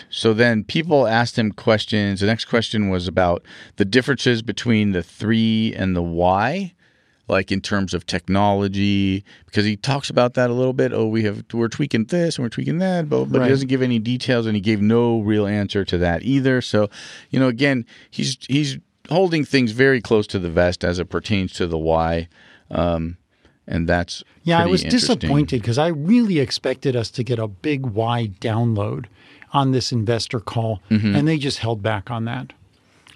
so 0.09 0.33
then 0.33 0.65
people 0.65 1.07
asked 1.07 1.39
him 1.39 1.53
questions. 1.53 2.19
The 2.19 2.25
next 2.25 2.45
question 2.45 2.89
was 2.89 3.07
about 3.07 3.45
the 3.77 3.85
differences 3.85 4.41
between 4.41 4.91
the 4.91 5.01
three 5.01 5.73
and 5.73 5.95
the 5.95 6.01
Y, 6.01 6.73
like 7.29 7.51
in 7.51 7.61
terms 7.61 7.93
of 7.93 8.05
technology, 8.05 9.23
because 9.45 9.65
he 9.65 9.75
talks 9.77 10.09
about 10.09 10.33
that 10.33 10.49
a 10.49 10.53
little 10.53 10.73
bit. 10.73 10.91
Oh, 10.93 11.07
we 11.07 11.23
have 11.23 11.43
we're 11.53 11.67
tweaking 11.67 12.05
this 12.05 12.37
and 12.37 12.43
we're 12.45 12.49
tweaking 12.49 12.79
that, 12.79 13.09
but 13.09 13.25
but 13.25 13.39
Right. 13.39 13.45
he 13.45 13.49
doesn't 13.51 13.67
give 13.67 13.81
any 13.81 13.99
details, 13.99 14.45
and 14.45 14.55
he 14.55 14.61
gave 14.61 14.81
no 14.81 15.19
real 15.21 15.45
answer 15.45 15.85
to 15.85 15.97
that 15.99 16.23
either. 16.23 16.61
So, 16.61 16.89
you 17.29 17.39
know, 17.39 17.47
again, 17.47 17.85
he's 18.09 18.37
he's 18.47 18.77
holding 19.09 19.43
things 19.45 19.71
very 19.71 20.01
close 20.01 20.27
to 20.27 20.39
the 20.39 20.49
vest 20.49 20.83
as 20.83 20.99
it 20.99 21.05
pertains 21.09 21.53
to 21.53 21.67
the 21.67 21.77
Y. 21.77 22.27
Um, 22.71 23.17
and 23.67 23.87
that's 23.87 24.23
Yeah, 24.43 24.59
I 24.59 24.65
was 24.65 24.83
disappointed 24.83 25.61
because 25.61 25.77
I 25.77 25.87
really 25.87 26.39
expected 26.39 26.95
us 26.95 27.09
to 27.11 27.23
get 27.23 27.39
a 27.39 27.47
big 27.47 27.85
wide 27.85 28.39
download 28.39 29.05
on 29.53 29.71
this 29.71 29.91
investor 29.91 30.39
call, 30.39 30.81
and 30.89 31.27
they 31.27 31.37
just 31.37 31.59
held 31.59 31.81
back 31.83 32.09
on 32.11 32.25
that. 32.25 32.53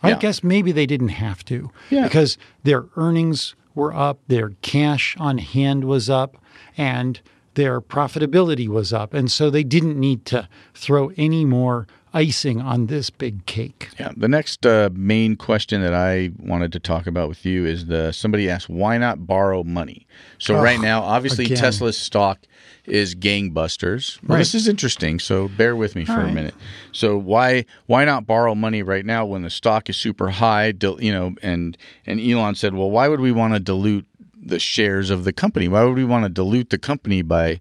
I 0.01 0.07
Mm-hmm. 0.07 0.07
Yeah. 0.15 0.19
guess 0.19 0.43
maybe 0.43 0.71
they 0.71 0.85
didn't 0.85 1.09
have 1.09 1.45
to 1.45 1.71
Yeah. 1.89 2.03
because 2.03 2.37
their 2.63 2.85
earnings 2.97 3.55
were 3.75 3.93
up, 3.93 4.19
their 4.27 4.51
cash 4.61 5.15
on 5.19 5.37
hand 5.37 5.85
was 5.85 6.09
up, 6.09 6.37
and 6.77 7.19
their 7.55 7.81
profitability 7.81 8.67
was 8.67 8.93
up. 8.93 9.13
And 9.13 9.31
so 9.31 9.49
they 9.49 9.63
didn't 9.63 9.99
need 9.99 10.25
to 10.25 10.47
throw 10.73 11.11
any 11.17 11.45
more 11.45 11.87
icing 12.13 12.61
on 12.61 12.87
this 12.87 13.09
big 13.09 13.45
cake. 13.45 13.89
Yeah. 13.99 14.11
The 14.15 14.27
next 14.27 14.65
uh, 14.65 14.89
main 14.93 15.35
question 15.35 15.81
that 15.81 15.93
I 15.93 16.31
wanted 16.39 16.71
to 16.73 16.79
talk 16.79 17.07
about 17.07 17.27
with 17.29 17.45
you 17.45 17.65
is 17.65 17.87
the 17.87 18.11
somebody 18.11 18.49
asked 18.49 18.69
why 18.69 18.97
not 18.97 19.25
borrow 19.25 19.63
money. 19.63 20.05
So 20.37 20.61
right 20.61 20.79
now, 20.79 21.01
obviously 21.01 21.45
again. 21.45 21.57
Tesla's 21.57 21.97
stock 21.97 22.39
is 22.85 23.15
gangbusters. 23.15 24.21
Well, 24.23 24.35
Right. 24.35 24.39
this 24.39 24.53
is 24.53 24.67
interesting. 24.67 25.19
So 25.19 25.47
bear 25.47 25.75
with 25.75 25.95
me 25.95 26.05
for 26.05 26.13
All 26.13 26.19
a 26.27 26.31
minute. 26.31 26.53
So 26.91 27.17
why 27.17 27.65
why 27.87 28.05
not 28.05 28.27
borrow 28.27 28.55
money 28.55 28.83
right 28.83 29.05
now 29.05 29.25
when 29.25 29.41
the 29.41 29.49
stock 29.49 29.89
is 29.89 29.97
super 29.97 30.29
high? 30.29 30.73
You 30.81 31.13
know, 31.13 31.35
and 31.41 31.77
and 32.05 32.19
Elon 32.19 32.55
said, 32.55 32.73
well, 32.75 32.91
why 32.91 33.07
would 33.07 33.21
we 33.21 33.31
want 33.31 33.53
to 33.53 33.59
dilute 33.59 34.05
the 34.45 34.59
shares 34.59 35.09
of 35.09 35.23
the 35.23 35.33
company? 35.33 35.67
Why 35.67 35.83
would 35.83 35.95
we 35.95 36.03
want 36.03 36.25
to 36.25 36.29
dilute 36.29 36.69
the 36.69 36.77
company 36.77 37.21
by 37.21 37.59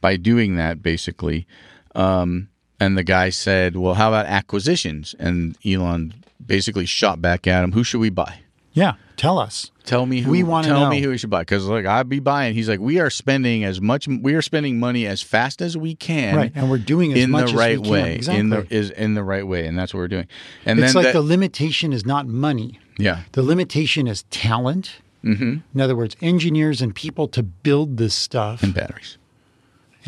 by 0.00 0.16
doing 0.16 0.56
that? 0.56 0.82
Basically. 0.82 1.46
Um, 1.94 2.48
and 2.80 2.96
the 2.96 3.04
guy 3.04 3.30
said, 3.30 3.76
"Well, 3.76 3.94
how 3.94 4.08
about 4.08 4.26
acquisitions?" 4.26 5.14
And 5.18 5.56
Elon 5.64 6.14
basically 6.44 6.86
shot 6.86 7.20
back 7.20 7.46
at 7.46 7.62
him, 7.64 7.72
"Who 7.72 7.84
should 7.84 8.00
we 8.00 8.10
buy? 8.10 8.40
Yeah, 8.72 8.94
tell 9.16 9.38
us. 9.38 9.70
Tell 9.84 10.06
me 10.06 10.20
who. 10.20 10.30
We 10.30 10.42
wanna 10.42 10.68
tell 10.68 10.88
me 10.90 11.00
who 11.00 11.08
we 11.08 11.18
should 11.18 11.30
buy 11.30 11.40
because 11.40 11.64
like 11.66 11.86
I'd 11.86 12.08
be 12.08 12.20
buying." 12.20 12.54
He's 12.54 12.68
like, 12.68 12.78
"We 12.80 13.00
are 13.00 13.10
spending 13.10 13.64
as 13.64 13.80
much. 13.80 14.06
We 14.06 14.34
are 14.34 14.42
spending 14.42 14.78
money 14.78 15.06
as 15.06 15.22
fast 15.22 15.60
as 15.62 15.76
we 15.76 15.94
can, 15.94 16.36
Right, 16.36 16.52
and 16.54 16.70
we're 16.70 16.78
doing 16.78 17.12
as 17.12 17.18
in 17.18 17.32
the 17.32 17.46
right 17.46 17.80
way. 17.80 18.20
In 18.28 18.50
the 18.50 18.58
Exactly. 18.58 18.76
is 18.76 18.90
in 18.90 19.14
the 19.14 19.24
right 19.24 19.46
way, 19.46 19.66
and 19.66 19.76
that's 19.78 19.92
what 19.94 20.00
we're 20.00 20.08
doing. 20.08 20.26
And 20.66 20.78
It's 20.78 20.94
like 20.94 21.06
that- 21.06 21.12
the 21.14 21.22
limitation 21.22 21.92
is 21.92 22.04
not 22.06 22.28
money. 22.28 22.78
yeah, 22.98 23.20
The 23.32 23.42
limitation 23.42 24.06
is 24.06 24.22
talent. 24.30 24.96
Mm-hmm. 25.24 25.56
In 25.74 25.80
other 25.80 25.96
words, 25.96 26.14
engineers 26.20 26.80
and 26.80 26.94
people 26.94 27.26
to 27.28 27.42
build 27.42 27.96
this 27.96 28.14
stuff 28.14 28.62
and 28.62 28.72
batteries." 28.74 29.16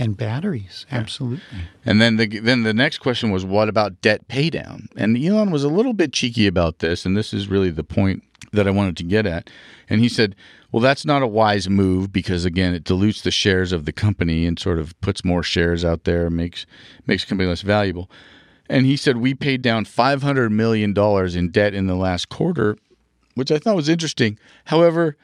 And 0.01 0.17
batteries. 0.17 0.87
Absolutely. 0.91 1.45
And 1.85 2.01
then 2.01 2.17
the 2.17 2.41
then 2.41 2.63
the 2.63 2.75
next 2.75 2.99
question 2.99 3.31
was, 3.31 3.45
what 3.45 3.69
about 3.69 4.01
debt 4.01 4.27
paydown? 4.29 4.89
And 4.97 5.17
Elon 5.17 5.51
was 5.51 5.63
a 5.63 5.69
little 5.69 5.93
bit 5.93 6.13
cheeky 6.13 6.47
about 6.47 6.79
this, 6.79 7.05
and 7.05 7.17
this 7.17 7.33
is 7.33 7.49
really 7.49 7.71
the 7.71 7.85
point 7.85 8.25
that 8.53 8.67
I 8.67 8.71
wanted 8.71 8.97
to 8.97 9.05
get 9.05 9.27
at. 9.27 9.51
And 9.89 10.01
he 10.01 10.09
said, 10.09 10.35
well, 10.73 10.81
that's 10.81 11.05
not 11.05 11.23
a 11.23 11.27
wise 11.27 11.69
move 11.69 12.13
because 12.13 12.45
again, 12.45 12.75
it 12.75 12.83
dilutes 12.83 13.23
the 13.23 13.31
shares 13.31 13.71
of 13.73 13.85
the 13.85 13.93
company 13.93 14.47
and 14.47 14.59
sort 14.59 14.79
of 14.79 14.99
puts 15.01 15.25
more 15.25 15.43
shares 15.43 15.85
out 15.85 16.05
there, 16.05 16.31
makes 16.31 16.67
makes 17.07 17.25
the 17.25 17.29
company 17.29 17.49
less 17.49 17.63
valuable. 17.63 18.11
And 18.69 18.87
he 18.87 18.97
said 18.97 19.19
we 19.19 19.35
paid 19.35 19.63
down 19.63 19.85
five 19.85 20.23
hundred 20.23 20.51
million 20.51 20.95
dollars 20.95 21.37
in 21.37 21.51
debt 21.51 21.75
in 21.75 21.87
the 21.87 21.95
last 21.95 22.29
quarter, 22.29 22.79
which 23.35 23.51
I 23.51 23.59
thought 23.59 23.77
was 23.77 23.89
interesting. 23.89 24.39
However, 24.65 25.17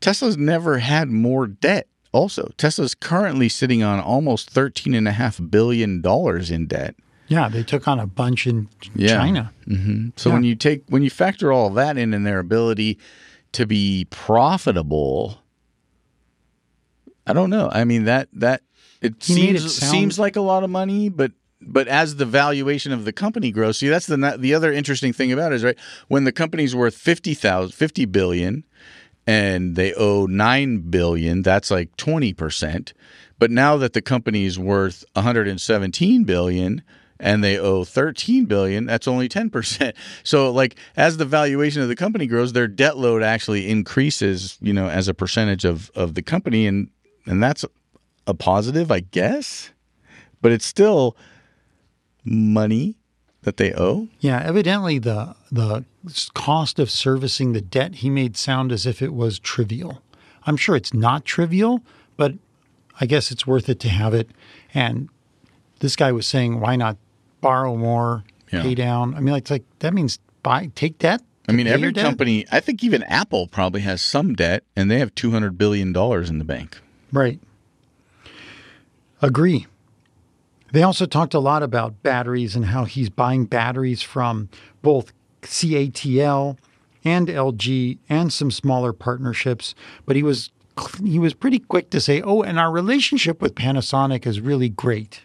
Tesla's 0.00 0.36
never 0.36 0.78
had 0.78 1.08
more 1.08 1.46
debt. 1.46 1.86
Also, 2.14 2.52
Tesla's 2.56 2.94
currently 2.94 3.48
sitting 3.48 3.82
on 3.82 3.98
almost 4.00 4.48
thirteen 4.48 4.94
and 4.94 5.08
a 5.08 5.12
half 5.12 5.40
billion 5.50 6.00
dollars 6.00 6.50
in 6.50 6.66
debt. 6.66 6.94
Yeah, 7.26 7.48
they 7.48 7.62
took 7.62 7.88
on 7.88 7.98
a 7.98 8.06
bunch 8.06 8.46
in 8.46 8.68
Yeah. 8.94 9.16
China. 9.16 9.52
Mm-hmm. 9.66 10.08
So 10.16 10.28
Yeah. 10.30 10.34
when 10.34 10.44
you 10.44 10.54
take 10.54 10.84
when 10.88 11.02
you 11.02 11.10
factor 11.10 11.52
all 11.52 11.70
that 11.70 11.98
in 11.98 12.14
and 12.14 12.24
their 12.26 12.38
ability 12.38 12.98
to 13.52 13.66
be 13.66 14.06
profitable, 14.10 15.40
I 17.26 17.32
don't 17.32 17.50
know. 17.50 17.68
I 17.72 17.84
mean 17.84 18.04
that 18.04 18.28
that 18.34 18.62
it 19.00 19.22
seems 19.22 19.64
it 19.64 19.68
sound- 19.70 19.90
seems 19.90 20.18
like 20.18 20.36
a 20.36 20.40
lot 20.40 20.64
of 20.64 20.70
money, 20.70 21.08
but 21.08 21.32
but 21.66 21.88
as 21.88 22.16
the 22.16 22.26
valuation 22.26 22.92
of 22.92 23.04
the 23.06 23.12
company 23.12 23.50
grows, 23.50 23.78
see 23.78 23.88
that's 23.88 24.06
the 24.06 24.36
the 24.38 24.54
other 24.54 24.72
interesting 24.72 25.12
thing 25.12 25.32
about 25.32 25.52
it 25.52 25.56
is 25.56 25.64
right 25.64 25.78
when 26.08 26.24
the 26.24 26.32
company's 26.32 26.76
worth 26.76 26.94
50,000 26.94 27.72
50 27.72 28.04
billion 28.04 28.64
and 29.26 29.76
they 29.76 29.94
owe 29.94 30.26
9 30.26 30.90
billion, 30.90 31.42
that's 31.42 31.70
like 31.70 31.96
20%. 31.96 32.92
But 33.38 33.50
now 33.50 33.76
that 33.78 33.92
the 33.92 34.02
company 34.02 34.44
is 34.44 34.58
worth 34.58 35.04
117 35.14 36.24
billion 36.24 36.82
and 37.20 37.42
they 37.42 37.58
owe 37.58 37.84
13 37.84 38.44
billion, 38.44 38.86
that's 38.86 39.08
only 39.08 39.28
10%. 39.28 39.94
So 40.24 40.50
like 40.50 40.76
as 40.96 41.16
the 41.16 41.24
valuation 41.24 41.82
of 41.82 41.88
the 41.88 41.96
company 41.96 42.26
grows, 42.26 42.52
their 42.52 42.68
debt 42.68 42.96
load 42.96 43.22
actually 43.22 43.68
increases, 43.68 44.58
you 44.60 44.72
know, 44.72 44.88
as 44.88 45.08
a 45.08 45.14
percentage 45.14 45.64
of 45.64 45.90
of 45.94 46.14
the 46.14 46.22
company 46.22 46.66
and 46.66 46.90
and 47.26 47.42
that's 47.42 47.64
a 48.26 48.34
positive, 48.34 48.90
I 48.90 49.00
guess. 49.00 49.70
But 50.40 50.52
it's 50.52 50.66
still 50.66 51.16
money 52.24 52.96
that 53.44 53.56
they 53.56 53.72
owe. 53.74 54.08
Yeah, 54.20 54.40
evidently 54.44 54.98
the 54.98 55.34
the 55.50 55.84
cost 56.34 56.78
of 56.78 56.90
servicing 56.90 57.52
the 57.52 57.60
debt 57.60 57.96
he 57.96 58.10
made 58.10 58.36
sound 58.36 58.72
as 58.72 58.86
if 58.86 59.00
it 59.00 59.14
was 59.14 59.38
trivial. 59.38 60.02
I'm 60.46 60.56
sure 60.56 60.76
it's 60.76 60.92
not 60.92 61.24
trivial, 61.24 61.82
but 62.16 62.34
I 63.00 63.06
guess 63.06 63.30
it's 63.30 63.46
worth 63.46 63.68
it 63.68 63.80
to 63.80 63.88
have 63.88 64.12
it. 64.14 64.28
And 64.74 65.08
this 65.80 65.96
guy 65.96 66.12
was 66.12 66.26
saying, 66.26 66.60
why 66.60 66.76
not 66.76 66.96
borrow 67.40 67.76
more, 67.76 68.24
Yeah. 68.52 68.62
pay 68.62 68.74
down? 68.74 69.14
I 69.14 69.20
mean, 69.20 69.34
it's 69.34 69.50
like 69.50 69.64
that 69.78 69.94
means 69.94 70.18
buy 70.42 70.70
take 70.74 70.98
debt, 70.98 71.22
I 71.48 71.52
mean, 71.52 71.66
every 71.66 71.92
company, 71.92 72.46
I 72.50 72.60
think 72.60 72.82
even 72.82 73.02
Apple 73.04 73.46
probably 73.48 73.82
has 73.82 74.00
some 74.00 74.34
debt, 74.34 74.64
and 74.74 74.90
they 74.90 74.98
have 74.98 75.14
$200 75.14 75.58
billion 75.58 75.88
in 75.88 76.38
the 76.38 76.44
bank. 76.44 76.78
Right. 77.12 77.38
Agree. 79.20 79.66
They 80.74 80.82
also 80.82 81.06
talked 81.06 81.34
a 81.34 81.38
lot 81.38 81.62
about 81.62 82.02
batteries 82.02 82.56
and 82.56 82.66
how 82.66 82.84
he's 82.84 83.08
buying 83.08 83.44
batteries 83.44 84.02
from 84.02 84.48
both 84.82 85.12
CATL 85.42 86.58
and 87.04 87.28
LG 87.28 87.98
and 88.08 88.32
some 88.32 88.50
smaller 88.50 88.92
partnerships, 88.92 89.76
but 90.04 90.16
he 90.16 90.24
was 90.24 90.50
he 91.04 91.20
was 91.20 91.32
pretty 91.32 91.60
quick 91.60 91.90
to 91.90 92.00
say, 92.00 92.20
"Oh, 92.22 92.42
and 92.42 92.58
our 92.58 92.72
relationship 92.72 93.40
with 93.40 93.54
Panasonic 93.54 94.26
is 94.26 94.40
really 94.40 94.68
great." 94.68 95.20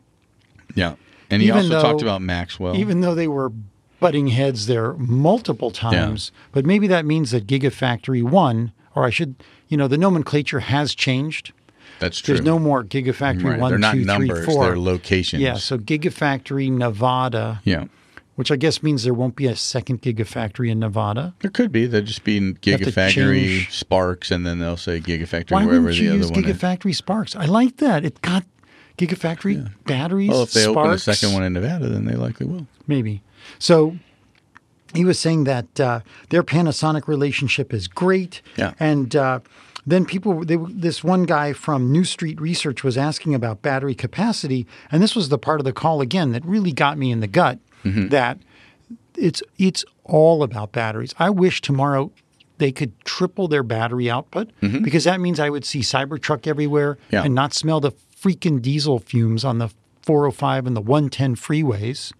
Yeah. 0.75 0.97
And 1.31 1.41
he 1.41 1.47
Even 1.47 1.65
also 1.65 1.81
talked 1.81 2.03
about 2.03 2.21
Maxwell. 2.21 2.75
even 2.75 3.01
though 3.01 3.15
they 3.15 3.27
were 3.27 3.51
butting 3.99 4.27
heads 4.27 4.67
there 4.67 4.93
multiple 4.93 5.71
times. 5.71 6.31
But 6.51 6.63
maybe 6.63 6.85
that 6.85 7.07
means 7.07 7.31
that 7.31 7.47
Gigafactory 7.47 8.21
1, 8.21 8.71
or 8.95 9.03
I 9.03 9.09
should, 9.09 9.33
you 9.67 9.77
know, 9.77 9.87
the 9.87 9.97
nomenclature 9.97 10.59
has 10.59 10.93
changed. 10.93 11.53
That's 11.99 12.19
true. 12.19 12.35
There's 12.35 12.45
no 12.45 12.57
more 12.59 12.83
Gigafactory 12.83 13.43
Right. 13.43 13.59
one, 13.59 13.69
They're 13.71 13.79
not 13.79 13.93
two, 13.93 13.99
three, 13.99 14.05
numbers, 14.05 14.45
four. 14.45 14.65
they're 14.65 14.79
locations. 14.79 15.41
Yeah, 15.41 15.55
so 15.55 15.77
Gigafactory 15.77 16.71
Nevada, 16.71 17.61
yeah. 17.65 17.85
which 18.35 18.51
I 18.51 18.55
guess 18.55 18.81
means 18.81 19.03
there 19.03 19.13
won't 19.13 19.35
be 19.35 19.47
a 19.47 19.55
second 19.55 20.01
Gigafactory 20.01 20.69
in 20.69 20.79
Nevada. 20.79 21.33
There 21.41 21.51
could 21.51 21.71
be. 21.71 21.85
They'll 21.87 22.01
just 22.01 22.23
be 22.23 22.37
in 22.37 22.55
Gigafactory 22.55 23.69
Sparks, 23.71 24.31
and 24.31 24.45
then 24.45 24.59
they'll 24.59 24.77
say 24.77 24.99
Gigafactory 25.01 25.51
Why 25.51 25.65
wherever 25.65 25.91
the 25.91 26.07
other 26.09 26.19
one 26.19 26.21
is. 26.23 26.31
Gigafactory 26.31 26.95
Sparks? 26.95 27.35
I 27.35 27.45
like 27.45 27.77
that. 27.77 28.05
It 28.05 28.21
got 28.21 28.45
Gigafactory 28.97 29.69
batteries. 29.85 30.29
Well, 30.29 30.43
if 30.43 30.53
they 30.53 30.65
open 30.65 30.91
a 30.91 30.97
second 30.97 31.33
one 31.33 31.43
in 31.43 31.53
Nevada, 31.53 31.87
then 31.89 32.05
they 32.05 32.15
likely 32.15 32.45
will. 32.45 32.67
maybe. 32.87 33.21
So 33.57 33.97
he 34.93 35.05
was 35.05 35.19
saying 35.19 35.43
that 35.45 35.79
uh, 35.79 35.99
their 36.29 36.43
Panasonic 36.43 37.07
relationship 37.07 37.73
is 37.73 37.87
great. 37.87 38.41
Yeah. 38.57 38.73
And 38.79 39.15
uh, 39.15 39.39
then 39.91 40.05
people, 40.05 40.43
they, 40.45 40.57
this 40.69 41.03
one 41.03 41.23
guy 41.23 41.53
from 41.53 41.91
New 41.91 42.03
Street 42.03 42.39
Research 42.41 42.83
was 42.83 42.97
asking 42.97 43.33
about 43.35 43.61
battery 43.61 43.95
capacity, 43.95 44.65
and 44.91 45.01
this 45.01 45.15
was 45.15 45.29
the 45.29 45.37
part 45.37 45.59
of 45.59 45.65
the 45.65 45.73
call 45.73 46.01
again 46.01 46.31
that 46.31 46.43
really 46.45 46.71
got 46.71 46.97
me 46.97 47.11
in 47.11 47.19
the 47.19 47.27
gut. 47.27 47.59
Mm-hmm. 47.83 48.09
That 48.09 48.37
it's 49.15 49.41
it's 49.57 49.85
all 50.03 50.43
about 50.43 50.71
batteries. 50.71 51.13
I 51.19 51.29
wish 51.29 51.61
tomorrow 51.61 52.11
they 52.57 52.71
could 52.73 52.91
triple 53.05 53.47
their 53.47 53.63
battery 53.63 54.09
output 54.09 54.49
because 54.59 55.05
that 55.05 55.21
means 55.21 55.39
I 55.39 55.49
would 55.49 55.63
see 55.63 55.79
Cybertruck 55.79 56.45
everywhere 56.45 56.95
Mm-hmm. 56.95 57.15
Yeah. 57.15 57.23
and 57.23 57.33
not 57.33 57.53
smell 57.53 57.79
the 57.79 57.91
freaking 57.91 58.61
diesel 58.61 58.99
fumes 58.99 59.45
on 59.45 59.59
the 59.59 59.69
405 60.01 60.67
and 60.67 60.75
the 60.75 60.81
110 60.81 61.35
freeways. 61.37 62.11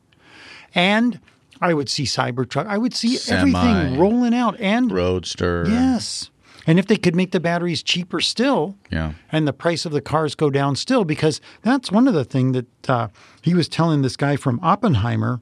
And 0.74 1.20
I 1.62 1.74
would 1.74 1.90
see 1.90 2.04
Cybertruck. 2.04 2.66
I 2.68 2.78
would 2.78 2.94
see 2.94 3.18
Semi. 3.18 3.50
everything 3.54 4.00
rolling 4.00 4.34
out. 4.34 4.58
And 4.62 4.90
Roadster. 4.92 5.66
yes. 5.68 6.30
And 6.70 6.78
if 6.78 6.86
they 6.86 6.98
could 6.98 7.16
make 7.16 7.32
the 7.32 7.40
batteries 7.40 7.82
cheaper 7.82 8.22
still, 8.22 8.76
Yeah. 8.92 9.14
and 9.32 9.48
the 9.48 9.54
price 9.54 9.88
of 9.88 9.92
the 9.92 10.02
cars 10.02 10.36
go 10.36 10.52
down 10.52 10.76
still, 10.76 11.04
because 11.04 11.42
that's 11.64 11.92
one 11.92 12.08
of 12.08 12.14
the 12.14 12.24
things 12.24 12.54
that 12.54 12.90
uh, 12.90 13.08
he 13.42 13.56
was 13.56 13.68
telling 13.68 14.04
this 14.04 14.16
guy 14.16 14.36
from 14.36 14.60
Oppenheimer 14.62 15.40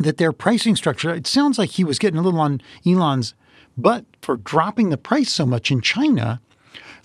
that 0.00 0.16
their 0.16 0.32
pricing 0.32 0.74
structure, 0.74 1.14
it 1.14 1.28
sounds 1.28 1.58
like 1.60 1.70
he 1.70 1.84
was 1.84 2.00
getting 2.00 2.18
a 2.18 2.22
little 2.22 2.40
on 2.40 2.60
Elon's 2.84 3.34
butt 3.78 4.04
for 4.20 4.36
dropping 4.36 4.88
the 4.90 4.96
price 4.98 5.30
so 5.30 5.46
much 5.46 5.70
in 5.70 5.80
China. 5.80 6.40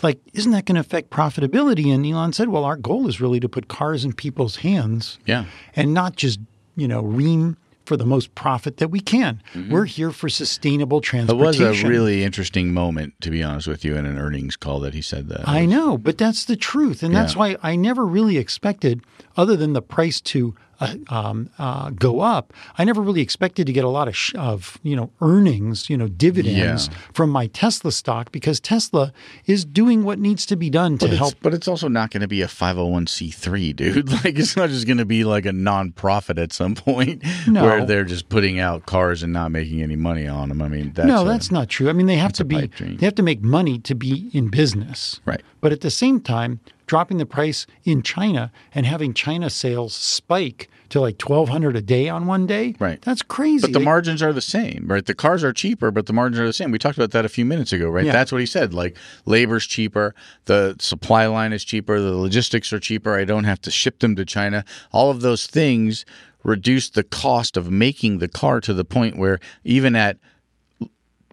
Like, 0.01 0.19
isn't 0.33 0.51
that 0.53 0.65
going 0.65 0.73
to 0.75 0.81
affect 0.81 1.11
profitability? 1.11 1.93
And 1.93 2.03
Elon 2.07 2.33
said, 2.33 2.49
well, 2.49 2.63
our 2.63 2.75
goal 2.75 3.07
is 3.07 3.21
really 3.21 3.39
to 3.39 3.47
put 3.49 3.67
cars 3.67 4.03
in 4.03 4.13
people's 4.13 4.55
hands 4.57 5.19
Yeah. 5.27 5.45
and 5.75 5.93
not 5.93 6.15
just, 6.15 6.39
you 6.75 6.87
know, 6.87 7.01
ream 7.03 7.55
for 7.87 7.95
the 7.95 8.05
most 8.05 8.35
profit 8.35 8.77
that 8.77 8.89
we 8.89 8.99
can. 8.99 9.41
We're 9.69 9.85
here 9.85 10.11
for 10.11 10.27
sustainable 10.27 10.99
Mm-hmm. 10.99 11.29
It 11.31 11.35
was 11.71 11.83
a 11.83 11.87
really 11.87 12.23
interesting 12.23 12.73
moment, 12.73 13.13
to 13.21 13.31
be 13.31 13.41
honest 13.41 13.67
with 13.67 13.85
you, 13.85 13.95
in 13.95 14.05
an 14.05 14.19
earnings 14.19 14.57
call 14.57 14.81
that 14.81 14.93
he 14.93 15.01
said 15.01 15.29
that. 15.29 15.47
I 15.47 15.65
know, 15.65 15.97
but 15.97 16.17
that's 16.17 16.43
the 16.45 16.57
truth, 16.57 17.01
and 17.01 17.15
that's 17.15 17.35
why 17.35 17.55
I 17.63 17.77
never 17.77 18.05
really 18.05 18.37
expected, 18.37 19.01
other 19.37 19.55
than 19.55 19.71
the 19.71 19.81
price 19.81 20.19
to 20.21 20.53
uh, 20.79 20.95
um, 21.09 21.49
uh, 21.57 21.89
go 21.91 22.19
up. 22.21 22.53
I 22.77 22.83
never 22.83 23.01
really 23.01 23.21
expected 23.21 23.65
to 23.67 23.73
get 23.73 23.83
a 23.83 23.89
lot 23.89 24.07
of, 24.07 24.15
sh- 24.15 24.33
of 24.35 24.77
you 24.83 24.95
know 24.95 25.11
earnings, 25.21 25.89
you 25.89 25.97
know 25.97 26.07
dividends 26.07 26.87
Yeah. 26.87 26.97
from 27.13 27.29
my 27.29 27.47
Tesla 27.47 27.91
stock 27.91 28.31
because 28.31 28.59
Tesla 28.59 29.11
is 29.45 29.65
doing 29.65 30.03
what 30.03 30.19
needs 30.19 30.45
to 30.47 30.55
be 30.55 30.69
done 30.69 30.97
to 30.99 31.07
But 31.07 31.17
help. 31.17 31.33
but 31.41 31.53
it's 31.53 31.67
also 31.67 31.87
not 31.87 32.11
going 32.11 32.21
to 32.21 32.27
be 32.27 32.41
a 32.41 32.47
501c3, 32.47 33.75
dude. 33.75 34.09
Like, 34.23 34.39
it's 34.39 34.55
not 34.55 34.69
just 34.69 34.87
going 34.87 34.97
to 34.97 35.05
be 35.05 35.23
like 35.23 35.45
a 35.45 35.51
nonprofit 35.51 36.41
at 36.41 36.51
some 36.53 36.75
point 36.75 37.23
No. 37.47 37.63
where 37.63 37.85
they're 37.85 38.03
just 38.03 38.29
putting 38.29 38.59
out 38.59 38.85
cars 38.85 39.21
and 39.23 39.31
not 39.33 39.51
making 39.51 39.81
any 39.81 39.95
money 39.95 40.27
on 40.27 40.49
them. 40.49 40.61
I 40.61 40.67
mean, 40.67 40.91
that's 40.93 41.07
no, 41.07 41.21
a- 41.21 41.25
that's 41.25 41.51
not 41.51 41.69
true. 41.69 41.89
I 41.89 41.93
mean, 41.93 42.07
they 42.07 42.15
have 42.15 42.33
to 42.33 42.45
be 42.45 42.67
they 42.79 43.05
have 43.05 43.15
to 43.15 43.23
make 43.23 43.41
money 43.41 43.79
to 43.79 43.95
be 43.95 44.29
in 44.33 44.49
business, 44.49 45.19
Right. 45.25 45.41
But 45.61 45.71
at 45.71 45.81
the 45.81 45.89
same 45.91 46.19
time, 46.21 46.59
dropping 46.87 47.17
the 47.17 47.25
price 47.25 47.67
in 47.83 48.01
China 48.01 48.51
and 48.73 48.85
having 48.85 49.13
China 49.13 49.49
sales 49.49 49.93
spike 49.93 50.69
to 50.89 51.01
like 51.01 51.17
twelve 51.17 51.49
hundred 51.49 51.75
a 51.75 51.81
day 51.81 52.07
on 52.07 52.25
one 52.25 52.47
day, 52.47 52.73
Right. 52.79 53.01
That's 53.01 53.21
crazy. 53.21 53.61
But 53.61 53.73
the 53.73 53.79
They- 53.79 53.85
margins 53.85 54.23
are 54.23 54.31
the 54.31 54.41
same, 54.41 54.85
right? 54.87 55.05
The 55.05 55.13
cars 55.13 55.43
are 55.43 55.51
cheaper, 55.51 55.91
but 55.91 56.05
the 56.05 56.13
margins 56.13 56.39
are 56.39 56.45
the 56.45 56.53
same. 56.53 56.71
We 56.71 56.79
talked 56.79 56.97
about 56.97 57.11
that 57.11 57.25
a 57.25 57.29
few 57.29 57.43
minutes 57.43 57.73
ago, 57.73 57.89
right? 57.89 58.05
Yeah. 58.05 58.13
That's 58.13 58.31
what 58.31 58.39
he 58.39 58.47
said. 58.47 58.73
Like 58.73 58.97
labor's 59.25 59.67
cheaper, 59.67 60.15
the 60.45 60.75
supply 60.79 61.25
line 61.27 61.51
is 61.51 61.65
cheaper, 61.65 61.99
the 61.99 62.15
logistics 62.15 62.71
are 62.71 62.79
cheaper. 62.79 63.13
I 63.15 63.25
don't 63.25 63.43
have 63.43 63.59
to 63.61 63.71
ship 63.71 63.99
them 63.99 64.15
to 64.15 64.23
China. 64.25 64.63
All 64.93 65.11
of 65.11 65.19
those 65.21 65.45
things 65.45 66.05
reduce 66.43 66.89
the 66.89 67.03
cost 67.03 67.57
of 67.57 67.69
making 67.69 68.19
the 68.19 68.29
car 68.29 68.61
to 68.61 68.73
the 68.73 68.85
point 68.85 69.17
where 69.17 69.39
even 69.65 69.93
at 69.97 70.17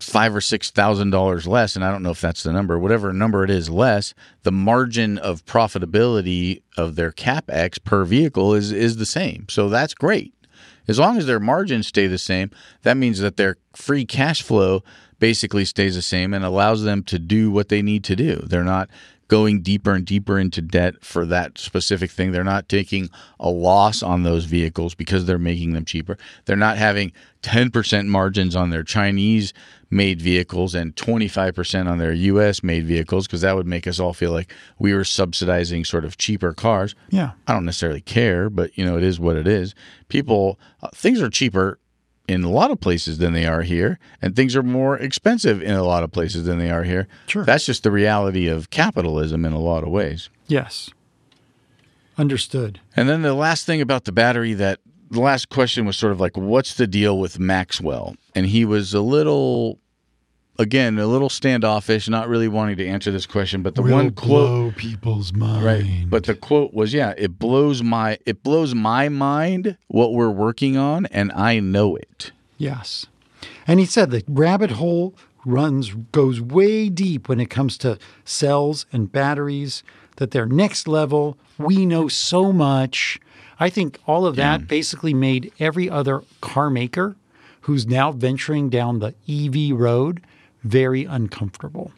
five 0.04 0.34
or 0.34 0.40
six 0.40 0.70
thousand 0.70 1.10
dollars 1.10 1.46
less, 1.46 1.76
and 1.76 1.84
I 1.84 1.90
don't 1.90 2.02
know 2.02 2.10
if 2.10 2.20
that's 2.20 2.42
the 2.42 2.52
number, 2.52 2.78
whatever 2.78 3.12
number 3.12 3.44
it 3.44 3.50
is 3.50 3.70
less, 3.70 4.14
the 4.42 4.52
margin 4.52 5.18
of 5.18 5.44
profitability 5.46 6.62
of 6.76 6.94
their 6.96 7.10
capex 7.10 7.82
per 7.82 8.04
vehicle 8.04 8.54
is 8.54 8.72
is 8.72 8.96
the 8.96 9.06
same. 9.06 9.46
So 9.48 9.68
that's 9.68 9.94
great. 9.94 10.32
As 10.86 10.98
long 10.98 11.16
as 11.16 11.26
their 11.26 11.40
margins 11.40 11.86
stay 11.86 12.06
the 12.06 12.18
same, 12.18 12.50
that 12.82 12.96
means 12.96 13.18
that 13.20 13.36
their 13.36 13.56
free 13.74 14.04
cash 14.04 14.42
flow 14.42 14.82
basically 15.18 15.64
stays 15.64 15.94
the 15.94 16.02
same 16.02 16.34
and 16.34 16.44
allows 16.44 16.82
them 16.82 17.02
to 17.04 17.18
do 17.18 17.50
what 17.50 17.68
they 17.68 17.80
need 17.80 18.04
to 18.04 18.16
do. 18.16 18.36
They're 18.46 18.64
not 18.64 18.90
going 19.28 19.62
deeper 19.62 19.92
and 19.92 20.04
deeper 20.04 20.38
into 20.38 20.60
debt 20.60 21.04
for 21.04 21.24
that 21.26 21.58
specific 21.58 22.10
thing. 22.10 22.32
They're 22.32 22.44
not 22.44 22.68
taking 22.68 23.10
a 23.40 23.48
loss 23.48 24.02
on 24.02 24.22
those 24.22 24.44
vehicles 24.44 24.94
because 24.94 25.26
they're 25.26 25.38
making 25.38 25.72
them 25.72 25.84
cheaper. 25.84 26.18
They're 26.44 26.56
not 26.56 26.76
having 26.76 27.12
10% 27.42 28.06
margins 28.06 28.54
on 28.56 28.70
their 28.70 28.82
Chinese 28.82 29.52
made 29.90 30.20
vehicles 30.20 30.74
and 30.74 30.96
25% 30.96 31.88
on 31.88 31.98
their 31.98 32.12
US 32.12 32.62
made 32.62 32.84
vehicles 32.84 33.26
because 33.26 33.42
that 33.42 33.54
would 33.54 33.66
make 33.66 33.86
us 33.86 34.00
all 34.00 34.12
feel 34.12 34.32
like 34.32 34.52
we 34.78 34.92
were 34.92 35.04
subsidizing 35.04 35.84
sort 35.84 36.04
of 36.04 36.18
cheaper 36.18 36.52
cars. 36.52 36.94
Yeah. 37.10 37.32
I 37.46 37.52
don't 37.52 37.64
necessarily 37.64 38.00
care, 38.00 38.50
but 38.50 38.76
you 38.76 38.84
know, 38.84 38.96
it 38.96 39.04
is 39.04 39.20
what 39.20 39.36
it 39.36 39.46
is. 39.46 39.74
People, 40.08 40.58
uh, 40.82 40.88
things 40.94 41.22
are 41.22 41.30
cheaper 41.30 41.78
in 42.26 42.42
a 42.42 42.50
lot 42.50 42.70
of 42.70 42.80
places 42.80 43.18
than 43.18 43.32
they 43.32 43.46
are 43.46 43.62
here, 43.62 43.98
and 44.22 44.34
things 44.34 44.56
are 44.56 44.62
more 44.62 44.96
expensive 44.96 45.62
in 45.62 45.72
a 45.74 45.84
lot 45.84 46.02
of 46.02 46.10
places 46.10 46.44
than 46.44 46.58
they 46.58 46.70
are 46.70 46.84
here. 46.84 47.06
Sure. 47.26 47.44
That's 47.44 47.66
just 47.66 47.82
the 47.82 47.90
reality 47.90 48.48
of 48.48 48.70
capitalism 48.70 49.44
in 49.44 49.52
a 49.52 49.60
lot 49.60 49.82
of 49.82 49.90
ways. 49.90 50.30
Yes. 50.46 50.90
Understood. 52.16 52.80
And 52.96 53.08
then 53.08 53.22
the 53.22 53.34
last 53.34 53.66
thing 53.66 53.80
about 53.80 54.04
the 54.04 54.12
battery 54.12 54.54
that 54.54 54.80
the 55.10 55.20
last 55.20 55.48
question 55.48 55.84
was 55.84 55.96
sort 55.96 56.12
of 56.12 56.20
like, 56.20 56.36
what's 56.36 56.74
the 56.74 56.86
deal 56.86 57.18
with 57.18 57.38
Maxwell? 57.38 58.16
And 58.34 58.46
he 58.46 58.64
was 58.64 58.94
a 58.94 59.00
little, 59.00 59.78
again, 60.58 60.98
a 60.98 61.06
little 61.06 61.28
standoffish, 61.28 62.08
not 62.08 62.28
really 62.28 62.48
wanting 62.48 62.76
to 62.76 62.86
answer 62.86 63.10
this 63.10 63.26
question. 63.26 63.62
But 63.62 63.74
the 63.74 63.82
one 63.82 64.10
quote, 64.12 64.76
people's 64.76 65.32
mind. 65.32 65.64
right? 65.64 66.04
But 66.08 66.24
the 66.24 66.34
quote 66.34 66.72
was, 66.74 66.94
"Yeah, 66.94 67.14
it 67.16 67.38
blows 67.38 67.82
my 67.82 68.18
it 68.26 68.42
blows 68.42 68.74
my 68.74 69.08
mind 69.08 69.76
what 69.88 70.12
we're 70.12 70.30
working 70.30 70.76
on, 70.76 71.06
and 71.06 71.32
I 71.32 71.60
know 71.60 71.96
it." 71.96 72.32
Yes. 72.58 73.06
And 73.66 73.80
he 73.80 73.86
said 73.86 74.10
the 74.10 74.22
rabbit 74.28 74.72
hole 74.72 75.14
runs 75.44 75.94
goes 76.12 76.40
way 76.40 76.88
deep 76.88 77.28
when 77.28 77.40
it 77.40 77.50
comes 77.50 77.76
to 77.78 77.98
cells 78.24 78.86
and 78.92 79.12
batteries, 79.12 79.82
that 80.16 80.30
they're 80.30 80.46
next 80.46 80.88
level. 80.88 81.36
We 81.58 81.84
know 81.84 82.08
so 82.08 82.52
much. 82.52 83.20
I 83.60 83.70
think 83.70 83.98
all 84.06 84.26
of 84.26 84.36
that 84.36 84.66
basically 84.66 85.14
made 85.14 85.52
every 85.60 85.88
other 85.88 86.22
car 86.40 86.70
maker 86.70 87.16
who's 87.62 87.86
now 87.86 88.12
venturing 88.12 88.68
down 88.68 88.98
the 88.98 89.14
EV 89.28 89.76
road 89.78 90.20
very 90.64 91.04
uncomfortable 91.04 91.92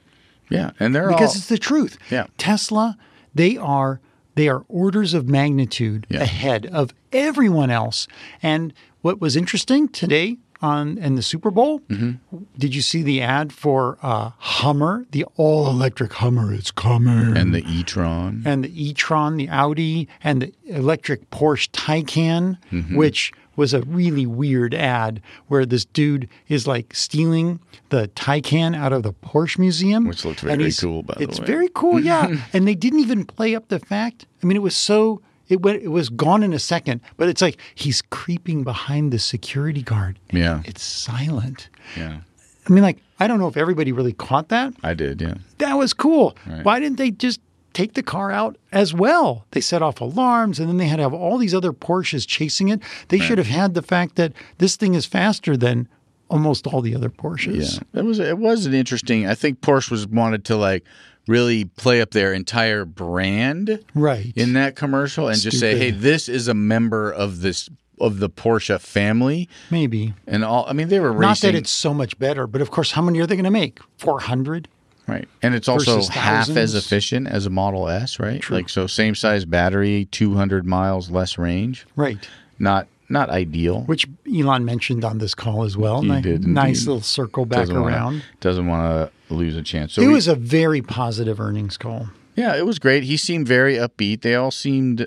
Yeah, 0.51 0.71
and 0.79 0.95
they're 0.95 1.09
because 1.09 1.31
all 1.35 1.39
it's 1.39 1.49
the 1.49 1.59
truth. 1.59 1.99
Yeah. 2.11 2.27
Tesla, 2.39 2.97
they 3.35 3.57
are 3.57 4.01
they 4.35 4.49
are 4.49 4.65
orders 4.69 5.15
of 5.15 5.29
magnitude 5.29 6.07
Yeah. 6.11 6.23
ahead 6.23 6.67
of 6.67 6.93
everyone 7.13 7.71
else. 7.71 8.07
And 8.43 8.73
what 9.01 9.21
was 9.21 9.35
interesting 9.37 9.89
today 9.89 10.37
on 10.63 10.99
in 10.99 11.15
the 11.17 11.23
Super 11.23 11.51
Bowl, 11.51 11.81
Mm-hmm. 11.89 12.39
did 12.59 12.75
you 12.75 12.83
see 12.83 13.03
the 13.03 13.21
ad 13.23 13.53
for 13.53 13.99
uh, 14.03 14.31
Hummer, 14.39 15.07
the 15.11 15.25
all 15.37 15.69
electric 15.69 16.13
Hummer? 16.15 16.53
It's 16.53 16.71
coming. 16.71 17.37
and 17.37 17.55
the 17.55 17.63
e-tron. 17.67 18.43
and 18.47 18.65
the 18.65 18.73
e-tron, 18.89 19.37
the 19.37 19.49
Audi, 19.49 20.07
and 20.23 20.43
the 20.43 20.53
electric 20.67 21.31
Porsche 21.31 21.69
Taycan, 21.73 22.59
Mm-hmm. 22.73 22.97
which 22.97 23.33
was 23.57 23.75
a 23.75 23.81
really 23.83 24.27
weird 24.27 24.75
ad 24.75 25.21
where 25.49 25.67
this 25.67 25.85
dude 25.85 26.29
is 26.49 26.67
like 26.67 26.95
stealing 26.95 27.59
the 27.89 28.09
Taycan 28.09 28.77
out 28.77 28.93
of 28.93 29.03
the 29.03 29.13
Porsche 29.13 29.59
Museum, 29.59 30.07
Which 30.07 30.25
looked 30.25 30.41
very 30.41 30.73
cool, 30.73 31.03
by 31.03 31.15
the 31.15 31.21
way, 31.21 31.25
It's 31.25 31.39
very 31.39 31.69
cool, 31.75 31.99
yeah. 32.01 32.37
and 32.53 32.69
they 32.69 32.75
didn't 32.75 33.01
even 33.01 33.25
play 33.25 33.55
up 33.55 33.69
the 33.69 33.79
fact. 33.79 34.27
I 34.43 34.47
mean, 34.47 34.57
it 34.57 34.63
was 34.63 34.77
so 34.77 35.23
it 35.49 35.63
went 35.63 35.83
it 35.83 35.89
was 35.89 36.09
gone 36.09 36.43
in 36.43 36.53
a 36.53 36.59
second, 36.59 37.01
but 37.17 37.29
it's 37.29 37.43
like 37.43 37.59
he's 37.75 38.03
creeping 38.03 38.65
behind 38.65 39.13
the 39.13 39.19
security 39.19 39.83
guard. 39.83 40.19
Yeah. 40.31 40.63
it's 40.65 40.83
silent. 40.83 41.69
Yeah. 41.97 42.21
I 42.69 42.73
mean, 42.73 42.83
like 42.83 42.99
I 43.19 43.27
don't 43.27 43.39
know 43.39 43.49
if 43.49 43.57
everybody 43.57 43.93
really 43.93 44.13
caught 44.13 44.49
that. 44.49 44.75
I 44.83 44.95
did, 44.95 45.21
yeah. 45.21 45.35
That 45.59 45.75
was 45.75 45.93
cool. 45.95 46.37
Right. 46.47 46.65
Why 46.65 46.81
didn't 46.81 46.99
they 46.99 47.11
just 47.11 47.41
take 47.77 47.93
the 47.95 48.03
car 48.03 48.33
out 48.33 48.57
as 48.73 48.95
well? 48.95 49.47
They 49.51 49.61
set 49.61 49.83
off 49.83 50.01
alarms 50.01 50.59
and 50.59 50.69
then 50.69 50.79
they 50.79 50.87
had 50.87 50.97
to 50.97 51.03
have 51.03 51.13
all 51.15 51.37
these 51.39 51.55
other 51.55 51.73
Porsches 51.73 52.27
chasing 52.27 52.69
it. 52.71 52.81
They 53.09 53.19
should 53.19 53.39
have 53.39 53.47
had 53.49 53.75
the 53.75 53.83
fact 53.83 54.17
that 54.17 54.33
this 54.59 54.77
thing 54.77 54.95
is 54.95 55.05
faster 55.05 55.57
than 55.57 55.87
almost 56.29 56.67
all 56.67 56.81
the 56.81 56.95
other 56.97 57.11
Porsches. 57.11 57.81
Yeah, 57.93 58.01
it 58.01 58.05
was 58.05 58.19
it 58.19 58.39
was 58.39 58.67
an 58.67 58.75
interesting. 58.75 59.27
I 59.27 59.35
think 59.35 59.61
Porsche 59.61 59.91
was 59.91 60.07
wanted 60.07 60.45
to 60.47 60.57
like 60.57 60.85
really 61.29 61.65
play 61.67 62.01
up 62.01 62.13
their 62.13 62.33
entire 62.33 62.85
brand 62.85 63.81
Right. 63.95 64.33
in 64.37 64.55
that 64.55 64.75
commercial 64.77 65.29
and 65.29 65.39
just 65.39 65.61
say, 65.61 65.77
"Hey, 65.79 65.91
this 65.91 66.29
is 66.29 66.49
a 66.49 66.55
member 66.55 67.11
of 67.13 67.41
this 67.43 67.69
of 68.01 68.19
the 68.21 68.31
Porsche 68.31 68.81
family." 68.81 69.49
Maybe. 69.71 70.15
And 70.27 70.45
all 70.45 70.65
I 70.69 70.73
mean, 70.73 70.89
they 70.89 70.99
were 71.01 71.13
racing 71.13 71.21
Not 71.29 71.41
that 71.41 71.55
it's 71.55 71.71
so 71.71 71.93
much 71.93 72.19
better, 72.19 72.47
but 72.47 72.61
of 72.63 72.71
course, 72.71 72.93
how 72.93 73.03
many 73.03 73.21
are 73.21 73.27
they 73.27 73.37
going 73.37 73.45
to 73.45 73.51
make? 73.51 73.81
400? 73.99 74.69
Right, 75.09 75.29
and 75.43 75.55
it's 75.55 75.69
also 75.69 76.03
half 76.03 76.49
as 76.51 76.75
efficient 76.75 77.29
as 77.29 77.47
a 77.47 77.51
Model 77.51 77.89
S, 77.89 78.19
right? 78.19 78.49
Like 78.51 78.69
so, 78.69 78.87
same 78.87 79.15
size 79.15 79.45
battery, 79.45 80.07
two 80.11 80.35
hundred 80.35 80.67
miles 80.67 81.11
less 81.11 81.39
range. 81.39 81.87
Right. 81.97 82.29
Not 82.59 82.89
not 83.09 83.31
ideal. 83.31 83.83
Which 83.83 84.07
Elon 84.35 84.65
mentioned 84.65 85.05
on 85.05 85.19
this 85.19 85.35
call 85.35 85.63
as 85.65 85.77
well. 85.77 86.03
He 86.03 86.09
Ni- 86.11 86.21
did 86.23 86.47
Nice 86.47 86.87
little 86.87 87.01
circle 87.03 87.47
back 87.47 87.61
doesn't 87.61 87.81
wanna- 87.81 87.95
around. 87.97 88.23
doesn't 88.41 88.67
want 88.67 89.11
to 89.29 89.35
lose 89.35 89.55
a 89.57 89.63
chance. 89.63 89.93
So 89.95 90.03
it 90.03 90.09
we- 90.09 90.15
was 90.15 90.27
a 90.27 90.35
very 90.35 90.83
positive 90.83 91.39
earnings 91.41 91.77
call. 91.77 92.09
Yeah, 92.35 92.57
it 92.57 92.67
was 92.67 92.79
great. 92.79 93.05
He 93.05 93.17
seemed 93.17 93.47
very 93.47 93.77
upbeat. 93.77 94.23
They 94.23 94.35
all 94.35 94.51
seemed, 94.51 95.07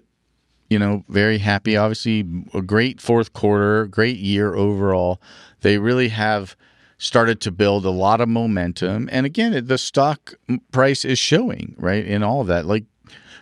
you 0.69 0.79
know, 0.79 1.03
very 1.09 1.39
happy. 1.39 1.75
Obviously, 1.75 2.25
a 2.53 2.61
great 2.61 3.01
fourth 3.01 3.33
quarter, 3.33 3.85
great 3.85 4.17
year 4.17 4.55
overall. 4.55 5.21
They 5.61 5.77
really 5.77 6.07
have 6.07 6.55
started 6.99 7.39
to 7.41 7.51
build 7.51 7.85
a 7.85 7.89
lot 7.89 8.21
of 8.21 8.29
momentum. 8.29 9.09
And 9.11 9.25
again, 9.25 9.65
the 9.65 9.77
stock 9.79 10.35
price 10.71 11.03
is 11.03 11.17
showing, 11.17 11.73
right, 11.79 12.05
in 12.05 12.21
all 12.21 12.41
of 12.41 12.47
that. 12.47 12.65
Like, 12.65 12.83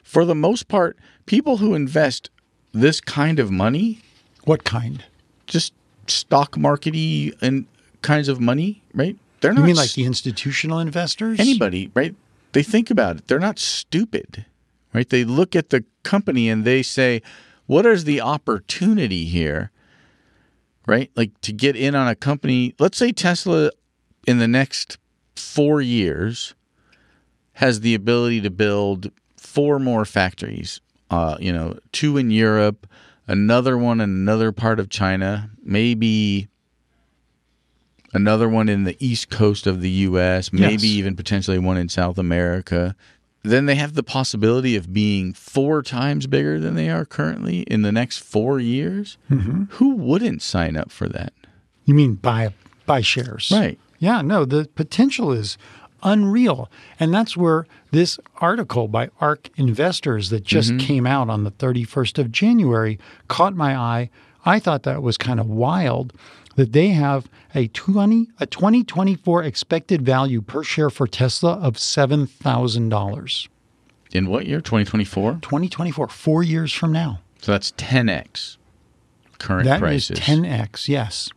for 0.03 0.23
the 0.23 0.35
most 0.35 0.67
part, 0.69 0.97
people 1.25 1.57
who 1.57 1.73
invest 1.73 2.29
this 2.71 3.01
kind 3.01 3.39
of 3.39 3.51
money, 3.51 3.99
What 4.45 4.63
kind? 4.63 5.03
just 5.47 5.73
stock 6.07 6.51
markety 6.55 7.33
and 7.41 7.65
kinds 8.01 8.29
of 8.29 8.39
money, 8.39 8.83
right? 8.93 9.17
They're 9.41 9.51
not 9.53 9.61
You 9.61 9.67
mean 9.67 9.75
like 9.75 9.93
the 9.93 10.05
institutional 10.05 10.79
investors? 10.79 11.39
anybody, 11.39 11.91
right? 11.93 12.15
They 12.53 12.63
think 12.63 12.89
about 12.89 13.17
it. 13.17 13.27
They're 13.27 13.39
not 13.39 13.59
stupid, 13.59 14.45
right? 14.93 15.09
They 15.09 15.23
look 15.25 15.55
at 15.55 15.69
the 15.69 15.83
company 16.03 16.47
and 16.47 16.63
they 16.63 16.81
say, 16.83 17.21
what 17.65 17.85
is 17.85 18.03
the 18.05 18.21
opportunity 18.21 19.25
here, 19.25 19.71
right? 20.87 21.11
Like 21.15 21.39
to 21.41 21.53
get 21.53 21.75
in 21.75 21.93
on 21.93 22.07
a 22.07 22.15
company. 22.15 22.73
Let's 22.79 22.97
say 22.97 23.11
Tesla 23.11 23.69
in 24.25 24.39
the 24.39 24.47
next 24.47 24.97
four 25.35 25.81
years 25.81 26.55
has 27.53 27.81
the 27.81 27.93
ability 27.93 28.41
to 28.41 28.49
build 28.49 29.11
four 29.35 29.77
more 29.79 30.05
factories, 30.05 30.79
uh, 31.11 31.37
you 31.39 31.51
know, 31.51 31.77
two 31.91 32.17
in 32.17 32.31
Europe, 32.31 32.87
another 33.27 33.77
one 33.77 33.99
in 33.99 34.09
another 34.09 34.51
part 34.51 34.79
of 34.79 34.89
China, 34.89 35.49
maybe 35.63 36.47
another 38.13 38.47
one 38.47 38.69
in 38.69 38.83
the 38.83 38.95
east 39.05 39.29
coast 39.29 39.67
of 39.67 39.81
the 39.81 39.89
US, 39.89 40.53
maybe 40.53 40.73
Yes. 40.87 40.97
even 40.97 41.15
potentially 41.15 41.59
one 41.59 41.77
in 41.77 41.89
South 41.89 42.17
America. 42.17 42.95
Then 43.49 43.65
they 43.65 43.75
have 43.75 43.93
the 43.93 44.03
possibility 44.03 44.75
of 44.75 44.93
being 44.93 45.33
four 45.33 45.81
times 45.81 46.27
bigger 46.27 46.59
than 46.59 46.75
they 46.75 46.89
are 46.89 47.05
currently 47.05 47.61
in 47.61 47.81
the 47.81 47.91
next 47.91 48.19
four 48.19 48.59
years. 48.59 49.17
Mm-hmm. 49.31 49.63
Who 49.71 49.95
wouldn't 49.95 50.41
sign 50.41 50.75
up 50.77 50.91
for 50.91 51.07
that? 51.09 51.33
You 51.85 51.93
mean 51.93 52.15
buy 52.15 52.53
buy 52.85 53.01
shares? 53.01 53.51
Right. 53.53 53.79
Yeah. 53.99 54.21
No, 54.21 54.45
the 54.45 54.69
potential 54.75 55.31
is 55.31 55.57
unreal, 56.03 56.69
and 56.99 57.13
that's 57.13 57.35
where 57.35 57.65
this 57.91 58.19
article 58.37 58.87
by 58.87 59.09
ARK 59.19 59.49
Investors 59.57 60.29
that 60.29 60.43
just 60.43 60.69
Mm-hmm. 60.71 60.85
came 60.85 61.07
out 61.07 61.29
on 61.29 61.43
the 61.43 61.51
31st 61.51 62.19
of 62.19 62.31
January 62.31 62.99
caught 63.27 63.55
my 63.55 63.75
eye. 63.75 64.09
I 64.45 64.59
thought 64.59 64.83
that 64.83 65.01
was 65.01 65.17
kind 65.17 65.39
of 65.39 65.47
wild 65.47 66.13
that 66.55 66.71
they 66.73 66.89
have 66.89 67.27
a 67.57 67.67
20 67.67 68.27
a 68.39 68.45
2024 68.45 69.43
expected 69.43 70.03
value 70.03 70.41
per 70.41 70.63
share 70.63 70.89
for 70.89 71.07
Tesla 71.07 71.53
of 71.53 71.77
seven 71.77 72.27
thousand 72.27 72.89
dollars. 72.89 73.49
In 74.11 74.29
what 74.29 74.45
year? 74.45 74.61
2024? 74.61 75.39
2024, 75.41 76.07
four 76.07 76.43
years 76.43 76.71
from 76.71 76.93
now. 76.93 77.19
So 77.41 77.51
that's 77.51 77.71
10x 77.73 78.55
current 79.37 79.65
That 79.65 79.75
is 79.77 79.79
prices. 80.07 80.19
10x. 80.19 80.87
Yes. 80.87 81.29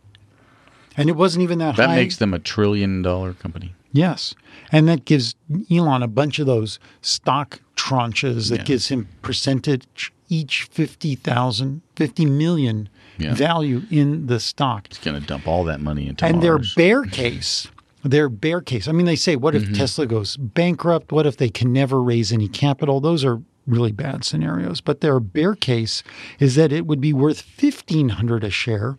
And 0.95 1.09
it 1.09 1.15
wasn't 1.17 1.43
even 1.43 1.59
that, 1.59 1.75
that 1.75 1.89
high. 1.89 1.95
That 1.95 2.01
makes 2.01 2.17
them 2.17 2.33
a 2.33 2.39
trillion 2.39 3.01
dollar 3.01 3.33
company. 3.33 3.73
Yes. 3.91 4.33
And 4.71 4.87
that 4.87 5.03
gives 5.05 5.35
Elon 5.69 6.01
a 6.01 6.07
bunch 6.07 6.39
of 6.39 6.45
those 6.45 6.79
stock 7.01 7.59
tranches 7.75 8.49
that 8.49 8.59
Yeah. 8.59 8.63
gives 8.63 8.87
him 8.87 9.07
percentage 9.21 10.13
each 10.29 10.63
50,000, 10.71 11.81
50 11.97 12.25
million 12.25 12.87
Yeah. 13.21 13.33
value 13.35 13.81
in 13.89 14.27
the 14.27 14.39
stock. 14.39 14.87
It's 14.87 14.97
going 14.99 15.19
to 15.19 15.25
dump 15.25 15.47
all 15.47 15.63
that 15.65 15.79
money 15.81 16.07
into 16.07 16.25
And 16.25 16.41
their 16.41 16.59
bear 16.75 17.03
case, 17.03 17.67
their 18.03 18.29
bear 18.29 18.61
case. 18.61 18.87
I 18.87 18.91
mean, 18.91 19.05
they 19.05 19.15
say, 19.15 19.35
what 19.35 19.55
if 19.55 19.63
Mm-hmm. 19.63 19.73
Tesla 19.73 20.05
goes 20.07 20.37
bankrupt? 20.37 21.11
What 21.11 21.25
if 21.27 21.37
they 21.37 21.49
can 21.49 21.71
never 21.71 22.01
raise 22.01 22.31
any 22.31 22.47
capital? 22.47 22.99
Those 22.99 23.23
are 23.23 23.41
really 23.67 23.91
bad 23.91 24.23
scenarios. 24.25 24.81
But 24.81 25.01
their 25.01 25.19
bear 25.19 25.53
case 25.55 26.01
is 26.39 26.55
that 26.55 26.71
it 26.71 26.87
would 26.87 26.99
be 27.01 27.13
worth 27.13 27.43
1500 27.61 28.43
a 28.43 28.49
share. 28.49 28.97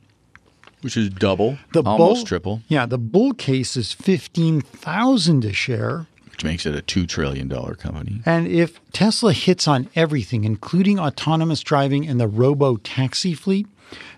which 0.83 0.97
is 0.97 1.09
double, 1.11 1.59
The 1.73 1.83
almost 1.83 1.99
bull, 2.21 2.25
triple, 2.27 2.63
Yeah, 2.69 2.87
the 2.87 2.99
bull 2.99 3.33
case 3.35 3.77
is 3.77 3.93
15,000 3.93 5.45
a 5.45 5.53
share. 5.53 6.07
which 6.31 6.45
makes 6.45 6.65
it 6.67 6.75
a 6.75 6.83
$2 6.83 7.07
trillion 7.09 7.49
company. 7.49 8.21
And 8.25 8.47
if 8.49 8.81
Tesla 8.93 9.33
hits 9.33 9.69
on 9.69 9.89
everything, 9.95 10.45
including 10.45 10.99
autonomous 10.99 11.61
driving 11.61 12.07
and 12.09 12.19
the 12.21 12.27
robo 12.29 12.77
taxi 12.77 13.35
fleet, 13.35 13.67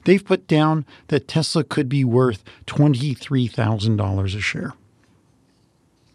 they've 0.05 0.25
put 0.25 0.47
down 0.47 0.85
that 1.09 1.29
Tesla 1.29 1.65
could 1.65 1.89
be 1.89 2.05
worth 2.05 2.45
$23,000 2.67 4.25
a 4.25 4.41
share. 4.41 4.75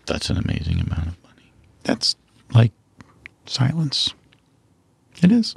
That's 0.05 0.30
an 0.30 0.38
amazing 0.38 0.80
amount 0.80 1.07
of 1.07 1.24
money. 1.24 1.51
That's 1.84 2.16
like 2.51 2.72
silence. 3.45 4.14
It 5.22 5.32
is. 5.32 5.55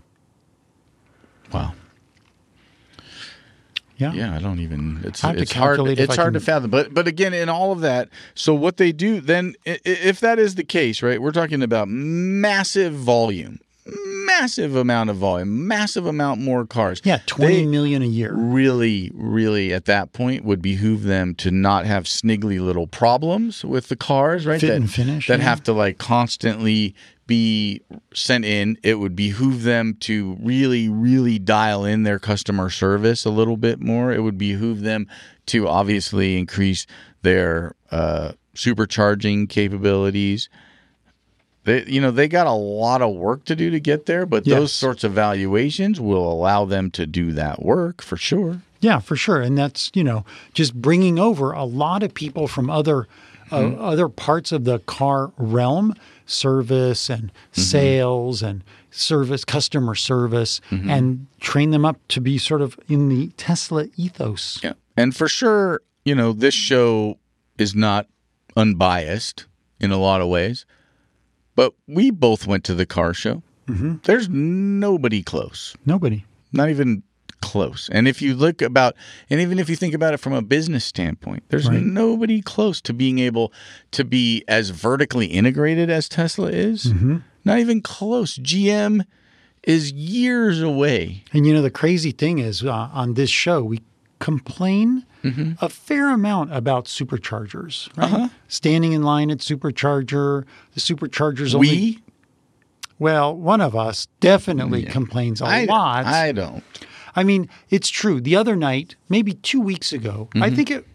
Wow. 1.53 1.75
Yeah. 4.03 4.13
Yeah, 4.13 4.37
I 4.37 4.41
don't 4.41 4.59
even. 4.59 5.01
It's 5.05 5.23
it's 5.23 5.53
hard. 5.53 5.81
It's 5.87 6.17
hard 6.17 6.27
can- 6.27 6.33
to 6.33 6.41
fathom. 6.41 6.71
But 6.71 6.93
but 6.93 7.07
again, 7.07 7.33
in 7.33 7.49
all 7.49 7.71
of 7.71 7.81
that, 7.81 8.09
so 8.35 8.53
what 8.53 8.77
they 8.77 8.91
do 8.91 9.21
then, 9.21 9.55
if 9.65 10.19
that 10.21 10.39
is 10.39 10.57
the 10.57 10.65
case, 10.65 11.03
right? 11.03 11.23
We're 11.23 11.31
talking 11.31 11.63
about 11.63 11.89
massive 11.89 12.95
volume, 12.95 13.61
massive 13.87 14.77
amount 14.77 15.11
of 15.11 15.17
volume, 15.17 15.67
massive 15.67 16.07
amount 16.07 16.41
more 16.41 16.67
cars. 16.67 17.01
Yeah, 17.05 17.19
twenty 17.27 17.63
They 17.63 17.67
million 17.67 18.03
a 18.03 18.07
year. 18.07 18.33
Really, 18.35 19.11
really, 19.15 19.73
at 19.73 19.87
that 19.87 20.13
point, 20.13 20.45
would 20.45 20.63
behoove 20.63 21.05
them 21.05 21.35
to 21.37 21.51
not 21.51 21.87
have 21.87 22.05
sniggly 22.05 22.61
little 22.61 22.87
problems 22.87 23.65
with 23.65 23.89
the 23.89 23.97
cars, 23.97 24.47
right? 24.47 24.61
Fit 24.61 24.69
that, 24.69 24.77
and 24.77 24.91
finish, 24.91 25.27
that 25.27 25.41
yeah. 25.41 25.45
have 25.45 25.63
to 25.65 25.73
like 25.73 25.99
constantly 25.99 26.95
be 27.27 27.81
sent 28.15 28.45
in. 28.45 28.77
It 28.83 28.97
would 28.97 29.17
behoove 29.17 29.63
them 29.63 29.97
to 30.01 30.37
really, 30.41 30.89
really 30.89 31.39
dial 31.39 31.85
in 31.85 32.03
their 32.03 32.19
customer 32.19 32.69
service 32.69 33.25
a 33.25 33.31
little 33.31 33.57
bit 33.57 33.81
more. 33.81 34.13
It 34.13 34.21
would 34.21 34.39
behoove 34.39 34.83
them 34.83 35.09
to 35.47 35.69
obviously 35.69 36.39
increase 36.39 36.87
their 37.23 37.75
uh, 37.91 38.33
supercharging 38.55 39.49
capabilities. 39.49 40.49
They, 41.65 41.85
you 41.85 42.01
know, 42.01 42.11
they 42.11 42.27
got 42.27 42.47
a 42.49 42.53
lot 42.53 43.03
of 43.03 43.15
work 43.15 43.45
to 43.45 43.55
do 43.55 43.71
to 43.71 43.79
get 43.79 44.07
there, 44.07 44.27
but 44.27 44.47
Yes. 44.47 44.59
those 44.59 44.73
sorts 44.73 45.05
of 45.05 45.13
valuations 45.13 46.01
will 46.01 46.31
allow 46.31 46.65
them 46.65 46.91
to 46.93 47.07
do 47.07 47.33
that 47.33 47.63
work 47.63 48.03
for 48.03 48.17
sure. 48.17 48.63
Yeah, 48.81 48.99
for 48.99 49.15
sure. 49.15 49.41
And 49.41 49.57
that's, 49.57 49.91
you 49.95 50.03
know, 50.03 50.25
just 50.55 50.75
bringing 50.75 51.19
over 51.21 51.53
a 51.53 51.63
lot 51.65 52.03
of 52.03 52.15
people 52.15 52.49
from 52.49 52.69
other 52.71 53.07
uh, 53.53 53.57
Mm-hmm. 53.59 53.81
other 53.83 54.09
parts 54.09 54.51
of 54.51 54.65
the 54.65 54.79
car 54.81 55.31
realm, 55.37 55.95
service 56.27 57.09
and 57.11 57.25
Mm-hmm. 57.53 57.61
sales 57.61 58.43
and 58.43 58.65
service 58.91 59.45
customer 59.45 59.95
service 59.95 60.61
Mm-hmm. 60.71 60.91
and 60.91 61.27
train 61.41 61.71
them 61.71 61.85
up 61.85 61.99
to 62.09 62.21
be 62.21 62.39
sort 62.39 62.61
of 62.63 62.77
in 62.89 63.09
the 63.09 63.29
Tesla 63.37 63.87
ethos. 63.97 64.59
Yeah. 64.65 64.73
And 64.97 65.15
for 65.15 65.29
sure, 65.29 65.81
you 66.05 66.15
know, 66.17 66.33
this 66.33 66.55
show 66.55 67.19
is 67.59 67.75
not 67.75 68.07
unbiased 68.57 69.47
in 69.81 69.91
a 69.93 69.99
lot 69.99 70.21
of 70.21 70.29
ways, 70.29 70.65
but 71.55 71.75
we 71.87 72.11
both 72.11 72.47
went 72.47 72.65
to 72.65 72.75
the 72.75 72.87
car 72.87 73.15
show. 73.15 73.43
Mm-hmm. 73.69 73.97
There's 74.05 74.29
nobody 74.29 75.23
close, 75.23 75.75
Nobody. 75.87 76.25
not 76.53 76.69
even 76.71 77.03
close. 77.41 77.89
And 77.93 78.07
if 78.07 78.23
you 78.23 78.35
look 78.35 78.63
about, 78.63 78.95
and 79.31 79.41
even 79.41 79.59
if 79.59 79.69
you 79.69 79.77
think 79.77 79.95
about 79.95 80.15
it 80.15 80.19
from 80.19 80.33
a 80.33 80.43
business 80.43 80.85
standpoint, 80.85 81.43
there's 81.49 81.69
Right. 81.69 81.83
nobody 81.83 82.41
close 82.41 82.81
to 82.83 82.93
being 82.93 83.19
able 83.19 83.53
to 83.93 84.05
be 84.05 84.45
as 84.49 84.71
vertically 84.71 85.27
integrated 85.27 85.91
as 85.91 86.09
Tesla 86.09 86.49
is. 86.49 86.87
Mm-hmm. 86.87 87.19
Not 87.45 87.59
even 87.59 87.81
close. 87.83 88.37
GM 88.39 89.05
is 89.65 89.93
years 89.93 90.61
away. 90.61 91.25
And 91.33 91.47
you 91.47 91.53
know, 91.55 91.63
the 91.63 91.71
crazy 91.71 92.11
thing 92.13 92.39
is 92.39 92.65
uh, 92.65 92.73
on 92.93 93.15
this 93.15 93.31
show, 93.31 93.63
we 93.63 93.81
complain 94.23 95.05
Mm-hmm. 95.23 95.65
a 95.65 95.69
fair 95.69 96.11
amount 96.11 96.53
about 96.53 96.87
superchargers, 96.87 97.97
right? 97.97 98.13
Uh-huh. 98.13 98.29
Standing 98.49 98.91
in 98.93 99.05
line 99.05 99.31
at 99.31 99.39
supercharger, 99.39 100.45
the 100.75 100.81
superchargers 100.81 101.55
only. 101.55 101.69
We, 101.69 101.99
Well, 102.99 103.33
one 103.37 103.61
of 103.61 103.77
us 103.77 104.09
definitely 104.19 104.83
complains 104.83 105.41
a 105.41 105.45
I, 105.45 105.65
lot. 105.67 106.07
I 106.07 106.33
don't. 106.33 106.65
I 107.15 107.23
mean, 107.23 107.49
it's 107.71 107.89
true. 107.89 108.21
The 108.21 108.35
other 108.35 108.57
night, 108.57 108.97
maybe 109.09 109.33
two 109.35 109.61
weeks 109.61 109.93
ago, 109.93 110.29
I 110.35 110.39
Mm-hmm. 110.39 110.57
think 110.57 110.71
it, 110.73 110.87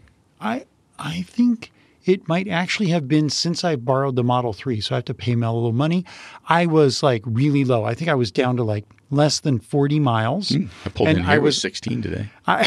I, 0.42 0.66
I 0.98 1.22
think 1.22 1.72
it 2.08 2.26
might 2.26 2.48
actually 2.48 2.88
have 2.88 3.06
been 3.06 3.28
since 3.28 3.64
I 3.64 3.76
borrowed 3.76 4.16
the 4.16 4.24
Model 4.24 4.52
Three, 4.52 4.80
so 4.80 4.94
I 4.94 4.98
have 4.98 5.04
to 5.06 5.14
pay 5.14 5.34
Mel 5.34 5.54
a 5.54 5.56
little 5.56 5.72
money. 5.72 6.04
I 6.48 6.66
was 6.66 7.02
like 7.02 7.22
really 7.26 7.64
low. 7.64 7.84
I 7.84 7.94
think 7.94 8.08
I 8.08 8.14
was 8.14 8.30
down 8.30 8.56
to 8.56 8.64
like 8.64 8.84
less 9.10 9.40
than 9.40 9.58
forty 9.58 10.00
miles. 10.00 10.50
Hmm. 10.50 10.66
I 10.84 10.88
pulled 10.88 11.08
and 11.08 11.18
in 11.18 11.24
here 11.24 11.34
I 11.34 11.38
was 11.38 11.56
was 11.56 11.60
16 11.60 12.02
today. 12.02 12.30
I 12.46 12.64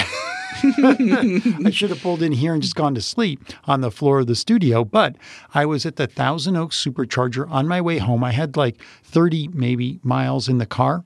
should 1.72 1.90
have 1.90 2.02
pulled 2.02 2.22
in 2.22 2.32
here 2.32 2.54
and 2.54 2.62
just 2.62 2.76
gone 2.76 2.94
to 2.96 3.02
sleep 3.02 3.42
on 3.66 3.82
the 3.82 3.92
floor 3.92 4.20
of 4.20 4.28
the 4.28 4.36
studio. 4.36 4.84
But 4.84 5.16
I 5.54 5.66
was 5.66 5.86
at 5.86 5.96
the 5.96 6.08
Thousand 6.08 6.56
Oaks 6.56 6.84
Supercharger 6.84 7.50
on 7.50 7.68
my 7.68 7.82
way 7.82 7.98
home. 7.98 8.24
I 8.24 8.32
had 8.32 8.56
like 8.56 8.82
30 9.04 9.50
maybe 9.54 10.00
miles 10.04 10.48
in 10.48 10.60
the 10.60 10.66
car. 10.66 11.04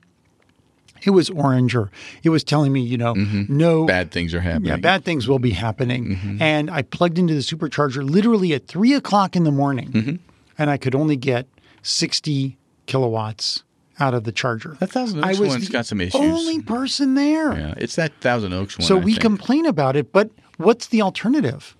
It 1.04 1.10
was 1.10 1.30
oranger. 1.30 1.90
It 2.22 2.30
was 2.30 2.44
telling 2.44 2.72
me, 2.72 2.80
you 2.80 2.98
know, 2.98 3.14
mm-hmm. 3.14 3.56
no 3.56 3.86
Bad 3.86 4.10
things 4.10 4.34
are 4.34 4.40
happening. 4.40 4.70
yeah, 4.70 4.76
bad 4.76 5.04
things 5.04 5.28
will 5.28 5.38
be 5.38 5.50
happening. 5.50 6.16
Mm-hmm. 6.16 6.42
And 6.42 6.70
I 6.70 6.82
plugged 6.82 7.18
into 7.18 7.34
the 7.34 7.40
supercharger 7.40 8.08
literally 8.08 8.54
at 8.54 8.66
three 8.66 8.94
o'clock 8.94 9.36
in 9.36 9.44
the 9.44 9.50
morning, 9.52 9.92
mm-hmm. 9.92 10.16
and 10.58 10.70
I 10.70 10.76
could 10.76 10.94
only 10.94 11.16
get 11.16 11.46
60 11.82 12.56
kilowatts 12.86 13.62
out 13.98 14.14
of 14.14 14.24
the 14.24 14.32
charger. 14.32 14.76
That 14.80 14.90
Thousand 14.90 15.24
I 15.24 15.30
was 15.30 15.40
one's 15.40 15.68
got 15.68 15.86
some 15.86 16.00
issues. 16.00 16.20
only 16.20 16.60
person 16.60 17.14
there. 17.14 17.56
Yeah, 17.56 17.74
it's 17.76 17.96
that 17.96 18.12
Thousand 18.20 18.52
Oaks 18.52 18.78
one. 18.78 18.86
So 18.86 18.96
I 18.96 19.00
we 19.00 19.12
think. 19.12 19.22
complain 19.22 19.66
about 19.66 19.96
it, 19.96 20.12
but 20.12 20.30
what's 20.58 20.88
the 20.88 21.02
alternative? 21.02 21.76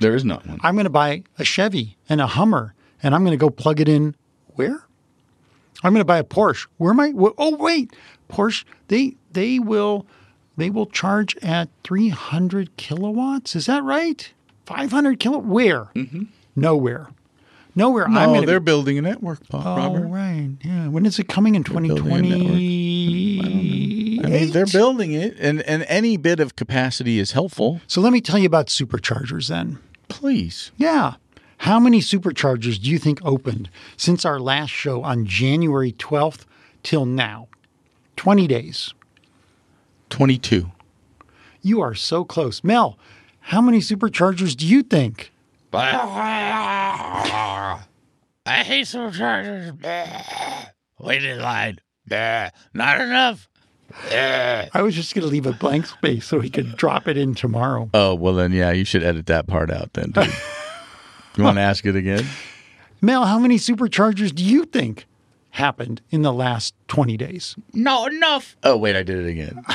There 0.00 0.14
is 0.14 0.24
not 0.24 0.46
one. 0.46 0.58
I'm 0.62 0.74
going 0.74 0.84
to 0.84 0.90
buy 0.90 1.22
a 1.38 1.44
Chevy 1.44 1.96
and 2.08 2.20
a 2.20 2.26
Hummer, 2.26 2.74
and 3.02 3.14
I'm 3.14 3.22
going 3.22 3.36
to 3.36 3.40
go 3.40 3.50
plug 3.50 3.80
it 3.80 3.88
in 3.88 4.14
where? 4.48 4.82
I'm 5.82 5.92
going 5.92 6.00
to 6.00 6.04
buy 6.04 6.18
a 6.18 6.24
Porsche. 6.24 6.66
Where 6.78 6.92
am 6.92 7.00
I? 7.00 7.12
Oh, 7.16 7.56
wait, 7.56 7.94
Porsche. 8.28 8.64
They 8.88 9.16
they 9.32 9.58
will 9.58 10.06
they 10.56 10.70
will 10.70 10.86
charge 10.86 11.36
at 11.38 11.68
300 11.84 12.76
kilowatts. 12.76 13.54
Is 13.56 13.66
that 13.66 13.82
right? 13.84 14.32
500 14.66 15.20
kilo. 15.20 15.38
Where? 15.38 15.84
Mm-hmm. 15.94 16.24
Nowhere. 16.56 17.08
Nowhere. 17.74 18.06
I'm 18.06 18.30
going 18.30 18.40
to. 18.40 18.46
they're 18.46 18.58
building 18.58 18.96
a 18.96 19.02
network, 19.02 19.46
Bob, 19.48 19.66
Oh, 19.66 19.76
Robert. 19.76 20.06
right. 20.08 20.48
Yeah. 20.64 20.88
When 20.88 21.04
is 21.04 21.18
it 21.18 21.28
coming 21.28 21.54
in 21.54 21.62
building 21.62 21.90
a 21.90 21.94
2020? 21.96 24.20
I 24.24 24.28
mean, 24.28 24.50
they're 24.50 24.64
building 24.66 25.12
it, 25.12 25.36
and, 25.38 25.60
and 25.62 25.82
any 25.84 26.16
bit 26.16 26.40
of 26.40 26.56
capacity 26.56 27.18
is 27.18 27.32
helpful. 27.32 27.80
So 27.86 28.00
let 28.00 28.12
me 28.14 28.20
tell 28.22 28.38
you 28.38 28.46
about 28.46 28.68
superchargers 28.68 29.48
then. 29.48 29.78
Please. 30.08 30.72
Yeah. 30.78 31.14
How 31.58 31.78
many 31.78 32.00
superchargers 32.00 32.80
do 32.82 32.90
you 32.90 32.98
think 32.98 33.20
opened 33.24 33.68
since 33.96 34.24
our 34.24 34.40
last 34.40 34.70
show 34.70 35.02
on 35.02 35.26
January 35.26 35.92
12th 35.92 36.44
till 36.82 37.04
now? 37.06 37.48
20 38.16 38.46
days. 38.46 38.94
22. 40.10 40.70
You 41.62 41.80
are 41.80 41.94
so 41.94 42.24
close. 42.24 42.64
Mel, 42.64 42.98
how 43.40 43.60
many 43.60 43.78
superchargers 43.78 44.56
do 44.56 44.66
you 44.66 44.82
think? 44.82 45.32
I 45.72 47.80
hate 48.46 48.86
superchargers. 48.86 49.82
Wait 51.00 51.24
in 51.24 51.40
line. 51.40 51.78
Not 52.74 53.00
enough. 53.00 53.48
I 54.12 54.82
was 54.82 54.94
just 54.94 55.14
going 55.14 55.26
to 55.26 55.30
leave 55.30 55.46
a 55.46 55.52
blank 55.52 55.86
space 55.86 56.24
so 56.24 56.40
he 56.40 56.50
could 56.50 56.76
drop 56.76 57.08
it 57.08 57.16
in 57.16 57.34
tomorrow. 57.34 57.90
Oh, 57.94 58.14
well, 58.14 58.34
then, 58.34 58.52
yeah, 58.52 58.70
you 58.70 58.84
should 58.84 59.02
edit 59.02 59.26
that 59.26 59.46
part 59.46 59.70
out 59.70 59.92
then, 59.94 60.10
dude. 60.10 60.32
you 61.36 61.44
want 61.44 61.56
to 61.56 61.62
ask 61.62 61.84
it 61.84 61.96
again? 61.96 62.26
Mel, 63.00 63.26
how 63.26 63.38
many 63.38 63.58
superchargers 63.58 64.34
do 64.34 64.44
you 64.44 64.64
think 64.64 65.06
happened 65.56 66.00
in 66.10 66.22
the 66.22 66.32
last 66.32 66.74
20 66.88 67.16
days? 67.16 67.56
Not 67.74 68.12
enough. 68.12 68.56
Oh, 68.62 68.76
wait, 68.76 68.96
I 68.96 69.02
did 69.02 69.18
it 69.18 69.28
again. 69.28 69.62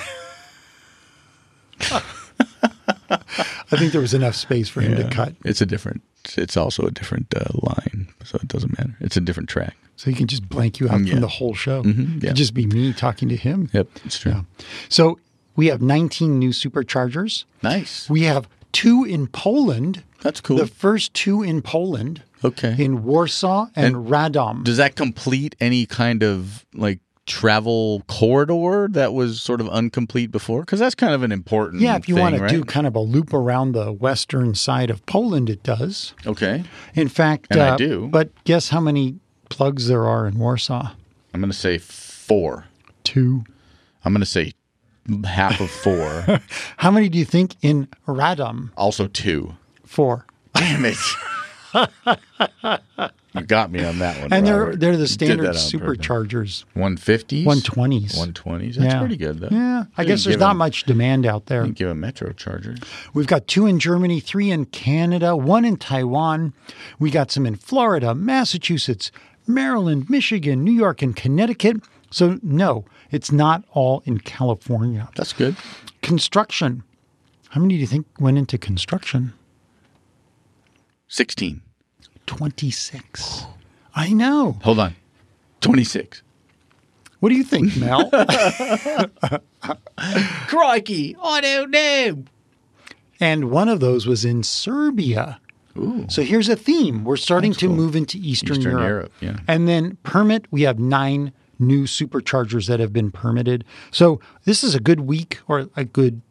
I 3.10 3.78
think 3.78 3.92
there 3.92 4.02
was 4.02 4.14
enough 4.14 4.36
space 4.36 4.70
for 4.70 4.82
him 4.82 4.96
to 4.96 5.08
cut. 5.10 5.34
It's 5.46 5.62
a 5.62 5.66
different, 5.66 6.02
it's 6.38 6.56
also 6.58 6.84
a 6.86 6.92
different 6.92 7.34
uh, 7.36 7.46
line, 7.54 8.08
so 8.24 8.38
it 8.42 8.48
doesn't 8.48 8.78
matter. 8.78 8.96
It's 9.00 9.18
a 9.18 9.22
different 9.22 9.50
track. 9.50 9.76
So 9.96 10.10
he 10.10 10.16
can 10.16 10.28
just 10.28 10.48
blank 10.50 10.80
you 10.80 10.88
out 10.90 11.00
Mm, 11.02 11.06
yeah. 11.08 11.12
from 11.14 11.22
the 11.22 11.28
whole 11.28 11.54
show. 11.54 11.84
yeah. 11.86 12.18
It'd 12.18 12.36
just 12.36 12.54
be 12.54 12.66
me 12.66 12.94
talking 12.94 13.30
to 13.30 13.36
him. 13.36 13.70
Yep, 13.74 13.88
it's 14.06 14.18
true. 14.20 14.32
Yeah. 14.32 14.42
So 14.90 15.20
we 15.56 15.68
have 15.68 15.82
19 15.82 16.40
new 16.40 16.50
superchargers. 16.50 17.46
Nice. 17.62 18.10
We 18.10 18.22
have 18.24 18.48
two 18.72 19.04
in 19.04 19.28
Poland. 19.28 20.04
That's 20.22 20.42
cool. 20.42 20.58
The 20.58 20.68
first 20.68 21.14
two 21.14 21.44
in 21.44 21.62
Poland, 21.62 22.24
okay. 22.44 22.76
in 22.78 23.04
Warsaw 23.04 23.68
and, 23.76 23.96
And 23.96 24.08
Radom. 24.08 24.64
Does 24.64 24.78
that 24.78 24.96
complete 24.96 25.56
any 25.60 25.86
kind 25.86 26.24
of 26.24 26.66
like 26.74 27.00
travel 27.28 28.04
corridor 28.08 28.88
that 28.92 29.14
was 29.14 29.42
sort 29.42 29.62
of 29.62 29.68
incomplete 29.68 30.32
before? 30.32 30.62
Because 30.62 30.80
that's 30.80 30.96
kind 30.96 31.14
of 31.14 31.24
an 31.24 31.32
important. 31.32 31.82
yeah, 31.82 31.96
if 31.96 32.10
you 32.10 32.16
thing, 32.16 32.22
want 32.24 32.36
to 32.36 32.42
right? 32.42 32.50
do 32.50 32.64
kind 32.64 32.88
of 32.88 32.96
a 32.96 33.00
loop 33.00 33.34
around 33.34 33.72
the 33.74 33.92
western 33.92 34.56
side 34.56 34.90
of 34.90 35.06
Poland, 35.06 35.50
it 35.50 35.64
does. 35.64 36.14
Okay, 36.26 36.64
In 36.96 37.08
fact, 37.08 37.48
And 37.52 37.62
I 37.62 37.70
uh, 37.70 37.78
do. 37.78 38.08
But 38.12 38.32
guess 38.44 38.70
how 38.70 38.80
many 38.82 39.20
plugs 39.50 39.88
there 39.88 40.06
are 40.06 40.28
in 40.28 40.38
Warsaw? 40.38 40.94
I'm 41.34 41.42
going 41.42 41.52
to 41.52 41.58
say 41.58 41.78
four. 41.78 42.66
Two. 43.04 43.44
I'm 44.04 44.14
going 44.14 44.22
to 44.22 44.26
say 44.26 44.54
half 45.26 45.60
of 45.62 45.70
four. 45.70 46.40
How 46.78 46.92
many 46.92 47.10
do 47.10 47.18
you 47.18 47.26
think 47.26 47.56
in 47.62 47.88
Radom? 48.08 48.72
also 48.78 49.08
two. 49.08 49.56
Four. 49.86 50.26
Damn 50.56 50.86
it! 50.86 50.98
you 53.34 53.42
got 53.48 53.72
me 53.72 53.84
on 53.84 54.00
that 54.00 54.22
one. 54.22 54.34
And 54.34 54.46
they're 54.46 54.60
Robert. 54.66 54.80
they're 54.80 54.98
the 54.98 55.08
standard 55.08 55.52
superchargers. 55.56 56.66
150s? 56.76 57.44
120s. 57.46 58.16
120s. 58.16 58.76
That's 58.76 58.94
Yeah. 58.94 59.00
pretty 59.00 59.18
good, 59.18 59.40
though. 59.40 59.50
Yeah, 59.52 59.86
I 59.98 60.06
guess 60.06 60.24
there's 60.26 60.38
not 60.38 60.56
much 60.56 60.84
demand 60.84 61.26
out 61.26 61.46
there. 61.48 61.66
Give 61.68 61.90
a 61.90 61.96
Metro 61.96 62.32
charger. 62.34 62.76
We've 63.14 63.28
got 63.28 63.48
two 63.48 63.66
in 63.66 63.80
Germany, 63.80 64.20
three 64.20 64.52
in 64.52 64.66
Canada, 64.66 65.36
one 65.36 65.66
in 65.66 65.78
Taiwan. 65.78 66.54
We 67.00 67.10
got 67.12 67.32
some 67.32 67.46
in 67.46 67.56
Florida, 67.56 68.14
Massachusetts, 68.14 69.12
Maryland, 69.48 70.10
Michigan, 70.10 70.64
New 70.64 70.72
York, 70.74 71.02
and 71.02 71.16
Connecticut. 71.16 71.78
So, 72.12 72.40
no, 72.44 72.86
it's 73.10 73.32
not 73.32 73.64
all 73.72 74.04
in 74.06 74.20
California. 74.20 75.10
That's 75.16 75.34
good. 75.34 75.56
Construction. 76.02 76.84
How 77.50 77.62
many 77.62 77.76
do 77.76 77.80
you 77.82 77.88
think 77.88 78.06
went 78.20 78.38
into 78.38 78.58
construction? 78.58 79.34
16. 81.16 81.62
26. 82.26 83.46
I 83.96 84.14
know. 84.14 84.54
Hold 84.64 84.80
on. 84.80 84.96
26. 85.60 86.24
What 87.20 87.28
do 87.30 87.36
you 87.36 87.44
think, 87.44 87.76
Mel? 87.76 88.10
Crikey! 90.48 91.16
I 91.22 91.42
don't 91.42 91.70
know. 91.70 92.24
and 93.20 93.52
one 93.52 93.68
of 93.70 93.80
those 93.82 94.08
was 94.08 94.24
in 94.26 94.42
Serbia. 94.44 95.40
Ooh. 95.78 96.06
So 96.10 96.22
here's 96.24 96.48
a 96.50 96.56
theme. 96.56 97.04
We're 97.04 97.18
starting 97.18 97.52
That's 97.52 97.60
to 97.60 97.68
cool. 97.68 97.76
move 97.76 97.96
into 97.98 98.18
Eastern, 98.18 98.58
Eastern 98.58 98.72
Europe. 98.72 98.88
Europe, 98.88 99.12
yeah. 99.20 99.38
And 99.48 99.68
then 99.68 99.98
permit, 100.04 100.46
we 100.50 100.62
have 100.64 100.80
nine 100.80 101.32
new 101.60 101.84
superchargers 101.84 102.68
that 102.70 102.80
have 102.80 102.92
been 102.94 103.12
permitted. 103.12 103.66
So 103.92 104.20
this 104.46 104.64
is 104.64 104.74
a 104.74 104.80
good 104.80 105.02
week 105.02 105.40
or 105.48 105.70
a 105.76 105.84
good 105.84 106.22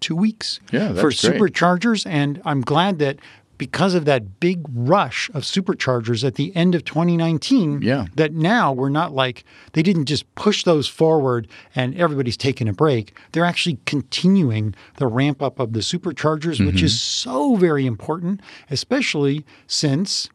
two 0.00 0.14
weeks 0.16 0.60
Yeah, 0.72 0.88
for 0.88 0.94
that's 1.10 1.24
great. 1.26 1.40
superchargers. 1.40 2.04
And 2.06 2.42
I'm 2.44 2.60
glad 2.60 2.98
that 2.98 3.18
because 3.58 3.94
of 3.94 4.04
that 4.04 4.38
big 4.40 4.60
rush 4.72 5.30
of 5.34 5.42
superchargers 5.42 6.24
at 6.24 6.34
the 6.34 6.54
end 6.54 6.74
of 6.74 6.84
2019, 6.84 7.80
Yeah. 7.82 8.06
that 8.16 8.32
now 8.34 8.72
we're 8.72 8.88
not 8.88 9.14
like 9.14 9.44
they 9.72 9.82
didn't 9.82 10.04
just 10.06 10.32
push 10.34 10.64
those 10.64 10.86
forward 10.88 11.48
and 11.74 11.94
everybody's 11.96 12.36
taking 12.36 12.68
a 12.68 12.72
break. 12.72 13.16
They're 13.32 13.44
actually 13.44 13.78
continuing 13.86 14.74
the 14.96 15.06
ramp 15.06 15.42
up 15.42 15.58
of 15.58 15.72
the 15.72 15.80
superchargers, 15.80 16.64
which 16.64 16.76
Mm-hmm. 16.76 16.84
is 16.84 17.00
so 17.00 17.56
very 17.56 17.86
important, 17.86 18.40
especially 18.70 19.44
since, 19.66 20.28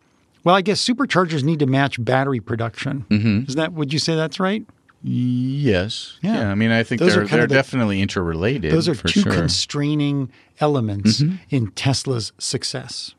well, 0.44 0.56
I 0.56 0.62
guess 0.62 0.84
superchargers 0.86 1.44
need 1.44 1.60
to 1.60 1.66
match 1.68 2.04
battery 2.04 2.40
production. 2.40 3.06
Mm-hmm. 3.10 3.50
Is 3.50 3.56
that? 3.56 3.74
Would 3.74 3.94
you 3.94 4.00
say 4.00 4.16
that's 4.16 4.40
right? 4.40 4.66
Yes. 5.04 6.18
Yeah. 6.22 6.52
I 6.52 6.56
mean, 6.56 6.72
I 6.72 6.84
think 6.84 7.00
Those 7.00 7.14
are 7.16 7.20
they're 7.22 7.28
kind 7.28 7.40
they're 7.42 7.48
the- 7.48 7.54
definitely 7.56 8.02
interrelated. 8.02 8.72
Those 8.72 8.88
are 8.88 8.96
two 8.96 9.08
sure. 9.22 9.32
Mm-hmm. 9.32 9.40
constraining 9.42 10.32
elements 10.60 11.24
in 11.50 11.72
Tesla's 11.72 12.32
success. 12.38 13.16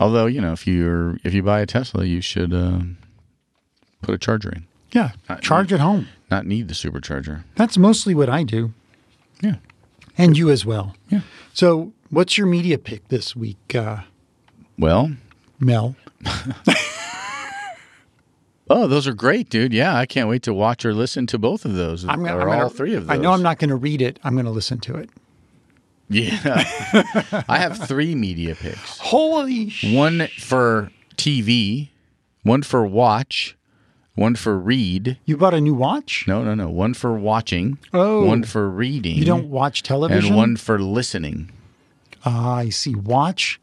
Although 0.00 0.26
you 0.26 0.40
know, 0.40 0.52
if 0.52 0.66
you're 0.66 1.18
if 1.24 1.34
you 1.34 1.42
buy 1.42 1.60
a 1.60 1.66
Tesla, 1.66 2.04
you 2.04 2.20
should 2.20 2.52
um, 2.52 2.98
put 4.02 4.14
a 4.14 4.18
charger 4.18 4.50
in. 4.50 4.66
Yeah, 4.92 5.10
Uh, 5.28 5.36
charge 5.36 5.72
at 5.72 5.80
home. 5.80 6.08
Not 6.30 6.46
need 6.46 6.68
the 6.68 6.74
supercharger. 6.74 7.44
That's 7.56 7.76
mostly 7.76 8.14
what 8.14 8.28
I 8.30 8.42
do. 8.42 8.72
Yeah. 9.42 9.56
And 10.16 10.36
you 10.36 10.50
as 10.50 10.64
well. 10.64 10.94
Yeah. 11.10 11.20
So, 11.52 11.92
what's 12.10 12.38
your 12.38 12.46
media 12.46 12.78
pick 12.78 13.06
this 13.08 13.36
week, 13.36 13.74
uh, 13.74 13.98
Well, 14.78 15.12
Mel? 15.60 15.94
oh, 18.70 18.86
those 18.86 19.06
are 19.06 19.14
great, 19.14 19.50
dude. 19.50 19.72
Yeah, 19.72 19.96
I 19.96 20.06
can't 20.06 20.28
wait 20.28 20.42
to 20.44 20.54
watch 20.54 20.84
or 20.84 20.92
listen 20.94 21.26
to 21.28 21.38
both 21.38 21.64
of 21.64 21.74
those, 21.74 22.04
I'm 22.04 22.22
gonna, 22.24 22.36
or 22.36 22.42
I'm 22.42 22.48
gonna- 22.48 22.62
all 22.64 22.68
three 22.68 22.94
of 22.94 23.06
those. 23.06 23.16
I 23.16 23.20
know 23.20 23.32
I'm 23.32 23.42
not 23.42 23.58
going 23.58 23.70
to 23.70 23.76
read 23.76 24.00
it. 24.02 24.18
I'm 24.24 24.34
going 24.34 24.44
to 24.46 24.50
listen 24.52 24.78
to 24.80 24.96
it. 24.96 25.10
Yeah, 26.10 26.38
I 27.48 27.58
have 27.58 27.86
three 27.86 28.14
media 28.14 28.54
picks. 28.54 28.96
Holy 28.98 29.68
sh! 29.68 29.92
One 29.94 30.28
for 30.38 30.90
TV, 31.16 31.90
one 32.44 32.62
for 32.62 32.86
watch, 32.86 33.56
one 34.14 34.34
for 34.34 34.58
read. 34.58 35.18
You 35.26 35.36
bought 35.36 35.52
a 35.52 35.60
new 35.60 35.74
watch? 35.74 36.24
No, 36.26 36.42
no, 36.42 36.54
no. 36.54 36.70
One 36.70 36.94
for 36.94 37.12
watching. 37.18 37.76
Oh. 37.92 38.24
One 38.24 38.42
for 38.44 38.70
reading. 38.70 39.18
You 39.18 39.26
don't 39.26 39.50
watch 39.50 39.82
television? 39.82 40.28
And 40.28 40.36
one 40.36 40.56
for 40.56 40.78
listening, 40.78 41.50
Ah, 42.24 42.54
I 42.54 42.70
see. 42.70 42.94
Watch, 42.94 43.60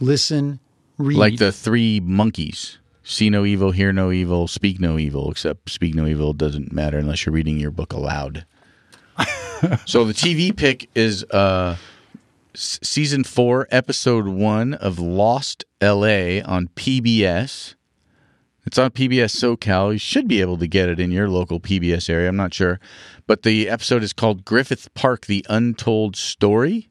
listen, 0.00 0.60
read. 0.96 1.18
like 1.18 1.36
the 1.36 1.52
three 1.52 2.00
monkeys. 2.00 2.78
See 3.06 3.28
no 3.28 3.44
evil, 3.44 3.70
hear 3.70 3.92
no 3.92 4.10
evil, 4.10 4.48
speak 4.48 4.80
no 4.80 4.98
evil. 4.98 5.30
Except 5.30 5.68
speak 5.68 5.94
no 5.94 6.06
evil 6.06 6.32
doesn't 6.32 6.72
matter 6.72 6.98
unless 6.98 7.26
you're 7.26 7.34
reading 7.34 7.58
your 7.58 7.70
book 7.70 7.92
aloud. 7.92 8.46
so 9.84 10.04
the 10.04 10.14
TV 10.14 10.56
pick 10.56 10.88
is 10.94 11.22
uh, 11.24 11.76
s- 12.54 12.80
season 12.82 13.22
four, 13.22 13.68
episode 13.70 14.26
one 14.26 14.72
of 14.72 14.98
Lost 14.98 15.66
L.A. 15.82 16.40
on 16.42 16.68
PBS. 16.68 17.74
It's 18.64 18.78
on 18.78 18.90
PBS 18.90 19.36
SoCal. 19.36 19.92
You 19.92 19.98
should 19.98 20.26
be 20.26 20.40
able 20.40 20.56
to 20.56 20.66
get 20.66 20.88
it 20.88 20.98
in 20.98 21.12
your 21.12 21.28
local 21.28 21.60
PBS 21.60 22.08
area. 22.08 22.30
I'm 22.30 22.36
not 22.36 22.54
sure, 22.54 22.80
but 23.26 23.42
the 23.42 23.68
episode 23.68 24.02
is 24.02 24.14
called 24.14 24.46
Griffith 24.46 24.92
Park: 24.94 25.26
The 25.26 25.44
Untold 25.50 26.16
Story. 26.16 26.88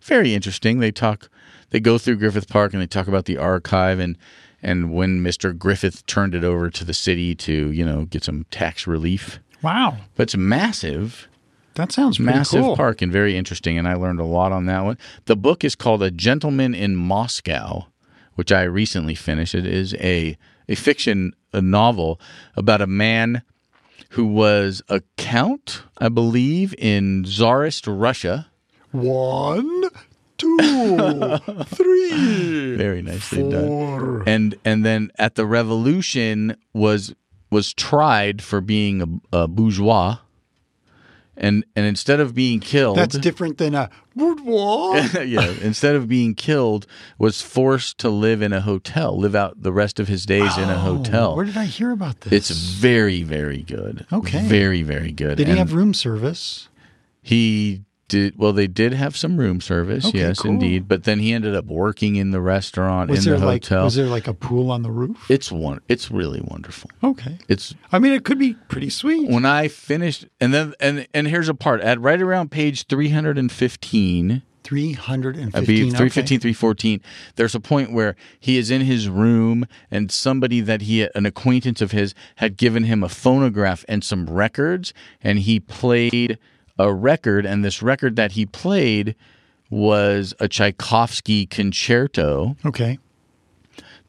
Very 0.00 0.34
interesting. 0.34 0.80
They 0.80 0.90
talk. 0.90 1.30
They 1.70 1.78
go 1.78 1.98
through 1.98 2.16
Griffith 2.16 2.48
Park 2.48 2.72
and 2.72 2.82
they 2.82 2.88
talk 2.88 3.06
about 3.06 3.26
the 3.26 3.38
archive 3.38 4.00
and 4.00 4.18
and 4.62 4.92
when 4.92 5.22
Mr. 5.22 5.56
Griffith 5.56 6.06
turned 6.06 6.34
it 6.34 6.44
over 6.44 6.70
to 6.70 6.84
the 6.84 6.94
city 6.94 7.34
to 7.36 7.70
you 7.72 7.84
know 7.84 8.04
get 8.06 8.24
some 8.24 8.44
tax 8.50 8.86
relief. 8.86 9.38
wow, 9.62 9.96
But 10.16 10.24
it's 10.24 10.36
massive 10.36 11.28
that 11.74 11.90
sounds 11.90 12.20
massive 12.20 12.62
cool. 12.62 12.76
park 12.76 13.00
and 13.00 13.10
very 13.10 13.34
interesting 13.34 13.78
and 13.78 13.88
i 13.88 13.94
learned 13.94 14.20
a 14.20 14.24
lot 14.24 14.52
on 14.52 14.66
that 14.66 14.80
one 14.84 14.98
the 15.24 15.34
book 15.36 15.64
is 15.64 15.74
called 15.74 16.02
a 16.02 16.10
gentleman 16.10 16.74
in 16.74 16.94
moscow 16.94 17.86
which 18.34 18.52
i 18.52 18.62
recently 18.62 19.14
finished 19.14 19.54
it 19.54 19.64
is 19.64 19.94
a, 19.94 20.36
a 20.68 20.74
fiction 20.74 21.32
a 21.54 21.62
novel 21.62 22.20
about 22.56 22.82
a 22.82 22.86
man 22.86 23.40
who 24.10 24.26
was 24.26 24.82
a 24.90 25.00
count 25.16 25.82
i 25.96 26.10
believe 26.10 26.74
in 26.76 27.24
czarist 27.24 27.86
russia 27.86 28.48
One, 28.90 29.84
two, 30.42 31.64
three, 31.64 32.76
very 32.76 33.02
nicely 33.02 33.48
done 33.48 34.22
and 34.26 34.54
and 34.64 34.84
then 34.84 35.10
at 35.18 35.34
the 35.34 35.46
revolution 35.46 36.56
was 36.72 37.14
was 37.50 37.72
tried 37.74 38.42
for 38.42 38.60
being 38.60 39.20
a, 39.32 39.42
a 39.42 39.48
bourgeois 39.48 40.18
and 41.36 41.64
and 41.74 41.86
instead 41.86 42.20
of 42.20 42.34
being 42.34 42.60
killed 42.60 42.96
That's 42.96 43.18
different 43.18 43.58
than 43.58 43.74
a 43.74 43.90
boudoir. 44.14 44.98
yeah, 45.24 45.54
instead 45.62 45.96
of 45.96 46.08
being 46.08 46.34
killed, 46.34 46.86
was 47.18 47.40
forced 47.40 47.98
to 47.98 48.10
live 48.10 48.42
in 48.42 48.52
a 48.52 48.60
hotel, 48.60 49.18
live 49.18 49.34
out 49.34 49.62
the 49.62 49.72
rest 49.72 49.98
of 49.98 50.08
his 50.08 50.26
days 50.26 50.56
in 50.58 50.68
a 50.68 50.74
oh, 50.74 50.96
hotel. 50.96 51.32
Oh, 51.32 51.36
Where 51.36 51.46
did 51.46 51.56
I 51.56 51.64
hear 51.64 51.90
about 51.90 52.20
this? 52.20 52.32
It's 52.32 52.50
very, 52.50 53.22
very 53.22 53.62
good. 53.62 54.06
Okay. 54.12 54.46
very, 54.46 54.82
very 54.82 55.12
good. 55.12 55.38
Did 55.38 55.48
he 55.48 55.56
have 55.56 55.72
room 55.72 55.94
service? 55.94 56.68
He 57.22 57.84
did. 58.12 58.36
Well, 58.38 58.52
they 58.52 58.66
did 58.66 58.92
have 58.92 59.16
some 59.16 59.38
room 59.38 59.60
service. 59.60 60.04
Okay, 60.06 60.18
yes, 60.18 60.40
cool. 60.40 60.50
indeed. 60.52 60.86
But 60.86 61.04
then 61.04 61.18
he 61.18 61.32
ended 61.32 61.54
up 61.56 61.64
working 61.64 62.16
in 62.16 62.30
the 62.30 62.40
restaurant 62.40 63.10
Was 63.10 63.26
in 63.26 63.40
the 63.40 63.44
like 63.46 63.64
hotel. 63.64 63.84
was 63.84 63.94
there 63.94 64.06
like 64.06 64.28
a 64.28 64.34
pool 64.34 64.70
on 64.70 64.82
the 64.82 64.90
roof? 64.90 65.26
it's 65.30 65.50
one. 65.50 65.80
It's 65.88 66.10
really 66.10 66.42
wonderful. 66.42 66.90
Okay. 67.02 67.38
It's 67.48 67.74
I 67.90 67.98
mean, 67.98 68.12
it 68.12 68.24
could 68.24 68.38
be 68.38 68.54
pretty 68.68 68.90
sweet. 68.90 69.28
when 69.30 69.44
I 69.46 69.68
finished, 69.68 70.26
and 70.40 70.52
then 70.52 70.74
and 70.78 71.06
and 71.14 71.26
here's 71.26 71.48
a 71.48 71.54
part 71.54 71.80
at 71.80 71.98
right 72.00 72.20
around 72.20 72.50
page 72.50 72.86
three 72.86 73.08
hundred 73.08 73.38
and 73.38 73.50
fifteen. 73.50 74.42
Three 74.62 74.92
hundred 74.92 75.36
and 75.36 75.48
I 75.56 75.60
believe 75.60 75.90
fifteen. 75.96 76.38
315, 76.38 76.40
314. 76.40 77.00
There's 77.34 77.54
a 77.56 77.60
point 77.60 77.92
where 77.92 78.14
he 78.38 78.58
is 78.58 78.70
in 78.70 78.82
his 78.82 79.08
room 79.08 79.66
and 79.90 80.08
somebody 80.10 80.60
that 80.60 80.82
he, 80.82 81.08
an 81.16 81.26
acquaintance 81.26 81.80
of 81.82 81.90
his, 81.90 82.14
had 82.36 82.56
given 82.56 82.84
him 82.84 83.02
a 83.02 83.08
phonograph 83.08 83.84
and 83.88 84.04
some 84.04 84.30
records, 84.30 84.94
and 85.20 85.40
he 85.40 85.58
played 85.58 86.38
a 86.82 86.92
record, 86.92 87.46
and 87.46 87.64
this 87.64 87.82
record 87.82 88.16
that 88.16 88.32
he 88.32 88.46
played 88.46 89.14
was 89.70 90.34
a 90.40 90.48
Tchaikovsky 90.48 91.46
concerto 91.46 92.56
Okay. 92.64 92.98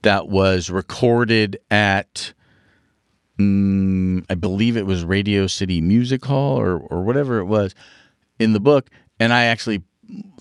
that 0.02 0.28
was 0.28 0.70
recorded 0.70 1.58
at 1.72 2.34
mm, 3.40 4.26
I 4.30 4.36
believe 4.36 4.76
it 4.78 4.86
was 4.86 5.04
Radio 5.06 5.48
City 5.48 5.82
Music 5.82 6.26
Hall 6.26 6.60
or 6.60 6.78
or 6.78 7.04
whatever 7.04 7.40
it 7.40 7.46
was 7.46 7.74
in 8.40 8.54
the 8.54 8.60
book 8.60 8.90
and 9.20 9.32
I 9.34 9.46
actually 9.46 9.84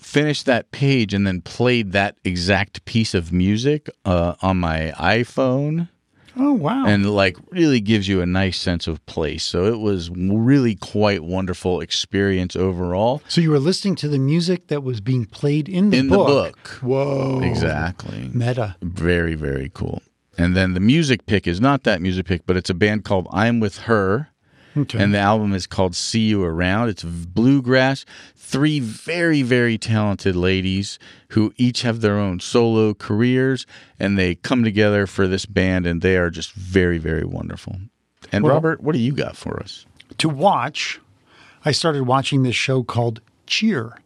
finished 0.01 0.45
that 0.45 0.71
page 0.71 1.13
and 1.13 1.25
then 1.25 1.41
played 1.41 1.93
that 1.93 2.17
exact 2.25 2.83
piece 2.85 3.13
of 3.13 3.31
music 3.31 3.89
uh, 4.03 4.35
on 4.41 4.57
my 4.57 4.91
iPhone 4.97 5.87
Oh 6.35 6.53
wow. 6.53 6.85
and 6.85 7.13
like 7.13 7.37
really 7.51 7.79
gives 7.79 8.07
you 8.07 8.21
a 8.21 8.25
nice 8.25 8.59
sense 8.59 8.87
of 8.87 9.05
place 9.05 9.43
so 9.43 9.65
it 9.65 9.79
was 9.79 10.09
really 10.11 10.75
quite 10.75 11.23
wonderful 11.23 11.81
experience 11.81 12.55
overall 12.55 13.21
so 13.27 13.41
you 13.41 13.51
were 13.51 13.59
listening 13.59 13.95
to 13.95 14.07
the 14.07 14.19
music 14.19 14.67
that 14.67 14.83
was 14.83 14.99
being 15.01 15.25
played 15.25 15.69
in 15.69 15.89
the 15.91 15.97
in 15.97 16.07
the 16.07 16.17
book. 16.17 16.53
book 16.53 16.67
Whoa. 16.81 17.41
exactly 17.41 18.29
Meta. 18.33 18.75
Very, 18.81 19.35
very 19.35 19.69
cool. 19.73 20.01
And 20.37 20.55
then 20.55 20.73
the 20.73 20.79
music 20.79 21.25
pick 21.27 21.47
is 21.47 21.61
not 21.61 21.83
that 21.83 22.01
music 22.01 22.25
pick, 22.25 22.45
but 22.45 22.57
it's 22.57 22.69
a 22.69 22.73
band 22.73 23.03
called 23.05 23.27
I'm 23.31 23.59
With 23.59 23.79
Her. 23.79 24.29
Okay. 24.75 24.97
And 25.01 25.13
the 25.13 25.19
album 25.19 25.53
is 25.53 25.67
called 25.67 25.95
See 25.95 26.21
You 26.21 26.43
Around. 26.43 26.89
It's 26.89 27.03
bluegrass. 27.03 28.05
Three 28.35 28.79
very, 28.79 29.41
very 29.41 29.77
talented 29.77 30.35
ladies 30.35 30.99
who 31.29 31.53
each 31.57 31.81
have 31.83 32.01
their 32.01 32.17
own 32.17 32.39
solo 32.39 32.93
careers 32.93 33.65
and 33.99 34.17
they 34.17 34.35
come 34.35 34.63
together 34.63 35.07
for 35.07 35.27
this 35.27 35.45
band 35.45 35.85
and 35.87 36.01
they 36.01 36.17
are 36.17 36.29
just 36.29 36.51
very, 36.53 36.97
very 36.97 37.23
wonderful. 37.25 37.77
And 38.31 38.43
Well- 38.43 38.53
Robert, 38.53 38.81
what 38.81 38.93
do 38.93 38.99
you 38.99 39.13
got 39.13 39.35
for 39.37 39.59
us? 39.61 39.85
to 40.19 40.29
watch, 40.29 40.99
I 41.65 41.71
started 41.71 42.03
watching 42.03 42.43
this 42.43 42.55
show 42.55 42.83
called 42.83 43.19
Cheer. 43.47 43.97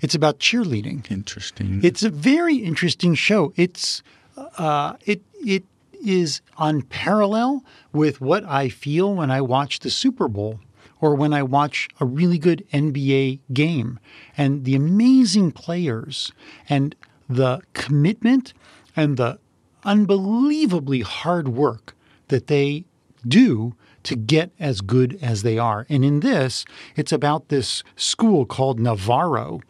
It's 0.00 0.14
about 0.14 0.38
cheerleading. 0.38 1.10
Interesting. 1.10 1.80
It's 1.82 2.02
a 2.02 2.10
very 2.10 2.56
interesting 2.56 3.14
show. 3.14 3.52
It's 3.56 4.02
uh, 4.36 4.94
it 5.06 5.22
it 5.44 5.64
is 6.04 6.40
on 6.56 6.82
parallel 6.82 7.64
with 7.92 8.20
what 8.20 8.44
I 8.44 8.68
feel 8.68 9.14
when 9.14 9.30
I 9.30 9.40
watch 9.40 9.80
the 9.80 9.90
Super 9.90 10.28
Bowl 10.28 10.60
or 11.00 11.14
when 11.14 11.32
I 11.32 11.42
watch 11.42 11.88
a 12.00 12.06
really 12.06 12.38
good 12.38 12.64
NBA 12.72 13.40
game 13.52 13.98
and 14.36 14.64
the 14.64 14.74
amazing 14.74 15.52
players 15.52 16.32
and 16.68 16.94
the 17.28 17.60
commitment 17.74 18.54
and 18.94 19.16
the 19.16 19.38
unbelievably 19.84 21.00
hard 21.00 21.48
work 21.48 21.94
that 22.28 22.46
they 22.46 22.84
do 23.26 23.74
to 24.02 24.16
get 24.16 24.52
as 24.58 24.80
good 24.80 25.18
as 25.20 25.42
they 25.42 25.58
are. 25.58 25.86
And 25.88 26.04
in 26.04 26.20
this, 26.20 26.64
it's 26.94 27.12
about 27.12 27.48
this 27.48 27.82
school 27.96 28.46
called 28.46 28.78
Navarro, 28.78 29.60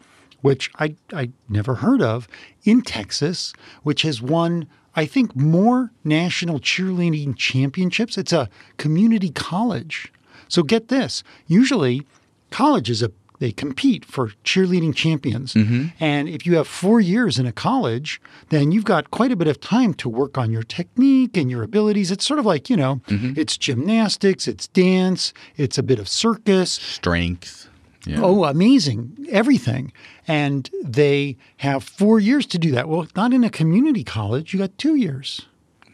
which 0.41 0.69
I, 0.79 0.95
I 1.11 1.31
never 1.49 1.75
heard 1.75 2.01
of, 2.01 2.27
in 2.63 2.81
Texas, 2.83 3.53
which 3.83 4.03
has 4.03 4.21
won, 4.21 4.67
I 4.97 5.05
think, 5.05 5.35
more 5.35 5.91
national 6.03 6.59
cheerleading 6.59 7.37
championships. 7.37 8.17
It's 8.17 8.33
a 8.33 8.49
community 8.77 9.29
college. 9.29 10.11
So 10.49 10.63
get 10.63 10.87
this 10.89 11.23
usually, 11.45 12.05
colleges 12.49 13.03
uh, 13.03 13.09
they 13.39 13.51
compete 13.51 14.03
for 14.03 14.29
cheerleading 14.43 14.95
champions. 14.95 15.53
Mm-hmm. 15.53 15.89
And 15.99 16.27
if 16.27 16.47
you 16.47 16.55
have 16.55 16.67
four 16.67 16.99
years 16.99 17.37
in 17.37 17.45
a 17.45 17.51
college, 17.51 18.19
then 18.49 18.71
you've 18.71 18.83
got 18.83 19.11
quite 19.11 19.31
a 19.31 19.35
bit 19.35 19.47
of 19.47 19.59
time 19.59 19.93
to 19.95 20.09
work 20.09 20.37
on 20.39 20.51
your 20.51 20.63
technique 20.63 21.37
and 21.37 21.51
your 21.51 21.61
abilities. 21.61 22.09
It's 22.09 22.25
sort 22.25 22.39
of 22.39 22.45
like, 22.47 22.67
you 22.67 22.75
know, 22.75 23.01
mm-hmm. 23.07 23.33
it's 23.37 23.55
gymnastics, 23.55 24.47
it's 24.47 24.67
dance, 24.67 25.33
it's 25.55 25.77
a 25.77 25.83
bit 25.83 25.99
of 25.99 26.07
circus. 26.07 26.71
Strength. 26.71 27.66
Yeah. 28.07 28.21
Oh, 28.21 28.45
amazing. 28.45 29.27
Everything. 29.29 29.91
And 30.27 30.69
they 30.83 31.37
have 31.57 31.83
four 31.83 32.19
years 32.19 32.45
to 32.47 32.57
do 32.57 32.71
that. 32.71 32.87
Well, 32.87 33.07
not 33.15 33.33
in 33.33 33.43
a 33.43 33.49
community 33.49 34.03
college, 34.03 34.53
you 34.53 34.59
got 34.59 34.77
two 34.77 34.95
years. 34.95 35.45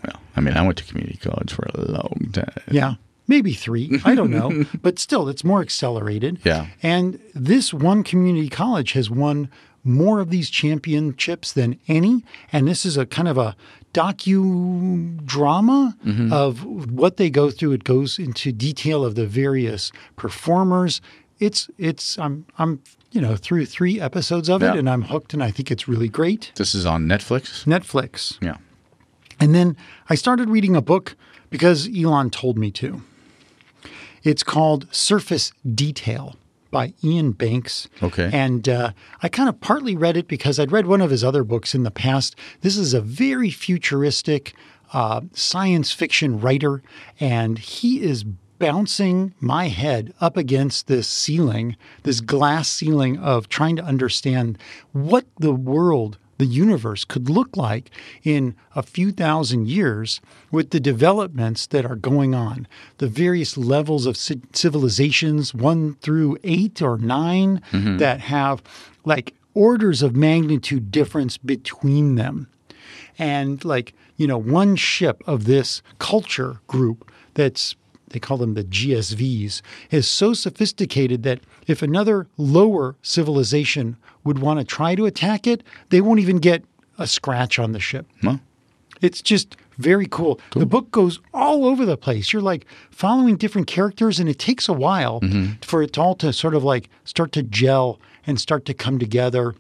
Well, 0.05 0.21
I 0.35 0.41
mean, 0.41 0.55
I 0.55 0.61
went 0.61 0.77
to 0.79 0.83
community 0.83 1.17
college 1.17 1.53
for 1.53 1.67
a 1.73 1.81
long 1.81 2.29
time. 2.33 2.53
Yeah. 2.69 2.95
Maybe 3.27 3.53
three. 3.53 4.01
I 4.03 4.15
don't 4.15 4.31
know. 4.31 4.65
but 4.81 4.99
still, 4.99 5.29
it's 5.29 5.43
more 5.43 5.61
accelerated. 5.61 6.39
Yeah. 6.43 6.67
And 6.81 7.19
this 7.33 7.73
one 7.73 8.03
community 8.03 8.49
college 8.49 8.93
has 8.93 9.09
won 9.09 9.49
more 9.83 10.19
of 10.19 10.29
these 10.29 10.49
championships 10.49 11.53
than 11.53 11.79
any. 11.87 12.23
And 12.51 12.67
this 12.67 12.85
is 12.85 12.97
a 12.97 13.05
kind 13.05 13.27
of 13.27 13.37
a 13.37 13.55
docudrama 13.93 15.19
mm-hmm. 15.99 16.33
of 16.33 16.91
what 16.91 17.17
they 17.17 17.29
go 17.29 17.51
through. 17.51 17.73
It 17.73 17.83
goes 17.83 18.17
into 18.17 18.51
detail 18.51 19.05
of 19.05 19.15
the 19.15 19.27
various 19.27 19.91
performers, 20.15 21.01
it's 21.39 21.69
it's 21.77 22.17
I'm 22.17 22.45
I'm 22.57 22.81
you 23.11 23.21
know 23.21 23.35
through 23.35 23.65
three 23.65 23.99
episodes 23.99 24.49
of 24.49 24.63
it, 24.63 24.75
and 24.75 24.89
I'm 24.89 25.03
hooked, 25.03 25.33
and 25.33 25.43
I 25.43 25.51
think 25.51 25.71
it's 25.71 25.87
really 25.87 26.09
great. 26.09 26.51
This 26.55 26.73
is 26.75 26.85
on 26.85 27.05
Netflix. 27.05 27.65
Netflix. 27.65 28.37
Yeah. 28.41 28.57
And 29.39 29.53
then 29.53 29.75
I 30.09 30.15
started 30.15 30.49
reading 30.49 30.75
a 30.75 30.81
book 30.81 31.15
because 31.49 31.89
Elon 31.95 32.29
told 32.29 32.57
me 32.57 32.71
to. 32.71 33.01
It's 34.23 34.43
called 34.43 34.87
Surface 34.93 35.51
Detail 35.75 36.35
by 36.71 36.93
Iain 37.03 37.33
Banks. 37.33 37.87
Okay. 38.01 38.29
And 38.33 38.67
uh, 38.67 38.91
I 39.21 39.29
kind 39.29 39.49
of 39.49 39.59
partly 39.61 39.95
read 39.95 40.17
it 40.17 40.27
because 40.27 40.59
I'd 40.59 40.71
read 40.71 40.87
one 40.87 41.01
of 41.01 41.11
his 41.11 41.23
other 41.23 41.43
books 41.43 41.75
in 41.75 41.83
the 41.83 41.91
past. 41.91 42.35
This 42.61 42.77
is 42.77 42.93
a 42.93 43.01
very 43.01 43.49
futuristic 43.49 44.53
uh, 44.93 45.21
science 45.33 45.91
fiction 45.91 46.39
writer, 46.39 46.81
and 47.19 47.59
he 47.59 48.01
is 48.01 48.23
bouncing 48.59 49.33
my 49.39 49.67
head 49.67 50.13
up 50.21 50.37
against 50.37 50.87
this 50.87 51.07
ceiling, 51.07 51.75
this 52.03 52.19
glass 52.21 52.69
ceiling 52.69 53.17
of 53.17 53.49
trying 53.49 53.75
to 53.75 53.83
understand 53.83 54.57
what 54.91 55.25
the 55.39 55.53
world 55.53 56.17
the 56.37 56.45
universe 56.45 57.05
could 57.05 57.29
look 57.29 57.55
like 57.55 57.89
in 58.23 58.55
a 58.75 58.83
few 58.83 59.11
thousand 59.11 59.67
years 59.67 60.19
with 60.51 60.71
the 60.71 60.79
developments 60.79 61.67
that 61.67 61.85
are 61.85 61.95
going 61.95 62.33
on, 62.33 62.67
the 62.97 63.07
various 63.07 63.55
levels 63.57 64.05
of 64.05 64.17
civilizations, 64.17 65.53
one 65.53 65.93
through 65.95 66.37
eight 66.43 66.81
or 66.81 66.97
9 66.97 67.61
mm-hmm. 67.71 67.97
that 67.97 68.19
have 68.19 68.63
like 69.05 69.35
orders 69.53 70.01
of 70.01 70.15
magnitude 70.15 70.91
difference 70.91 71.37
between 71.37 72.15
them. 72.15 72.47
And 73.17 73.63
like, 73.63 73.93
you 74.17 74.27
know, 74.27 74.37
one 74.37 74.75
ship 74.75 75.23
of 75.27 75.45
this 75.45 75.81
culture 75.99 76.59
group 76.67 77.11
that's 77.35 77.75
they 78.13 78.19
call 78.19 78.37
them 78.37 78.53
the 78.53 78.63
GSVs, 78.63 79.61
is 79.91 80.07
so 80.07 80.33
sophisticated 80.33 81.23
that 81.23 81.41
if 81.67 81.81
another 81.81 82.27
lower 82.37 82.95
civilization 83.01 83.97
would 84.23 84.39
want 84.39 84.59
to 84.59 84.65
try 84.65 84.95
to 84.95 85.05
attack 85.05 85.45
it, 85.45 85.63
they 85.89 86.01
won't 86.01 86.19
even 86.19 86.37
get 86.37 86.63
a 86.97 87.07
scratch 87.07 87.59
on 87.59 87.73
the 87.73 87.79
ship. 87.79 88.05
Well, 88.23 88.39
It's 89.01 89.21
just 89.21 89.57
very 89.77 90.07
cool. 90.07 90.39
The 90.51 90.65
book 90.65 90.91
goes 90.91 91.19
all 91.33 91.65
over 91.65 91.85
the 91.85 91.97
place. 91.97 92.31
You're 92.31 92.41
like 92.41 92.65
following 92.91 93.35
different 93.35 93.67
characters, 93.67 94.19
and 94.19 94.29
it 94.29 94.39
takes 94.39 94.69
a 94.69 94.73
while 94.73 95.19
mm-hmm. 95.19 95.53
for 95.61 95.81
it 95.81 95.97
all 95.97 96.15
to 96.15 96.31
sort 96.31 96.55
of 96.55 96.63
like 96.63 96.89
start 97.03 97.31
to 97.33 97.43
gel 97.43 97.99
and 98.25 98.39
start 98.39 98.65
to 98.65 98.73
come 98.73 98.99
together. 98.99 99.55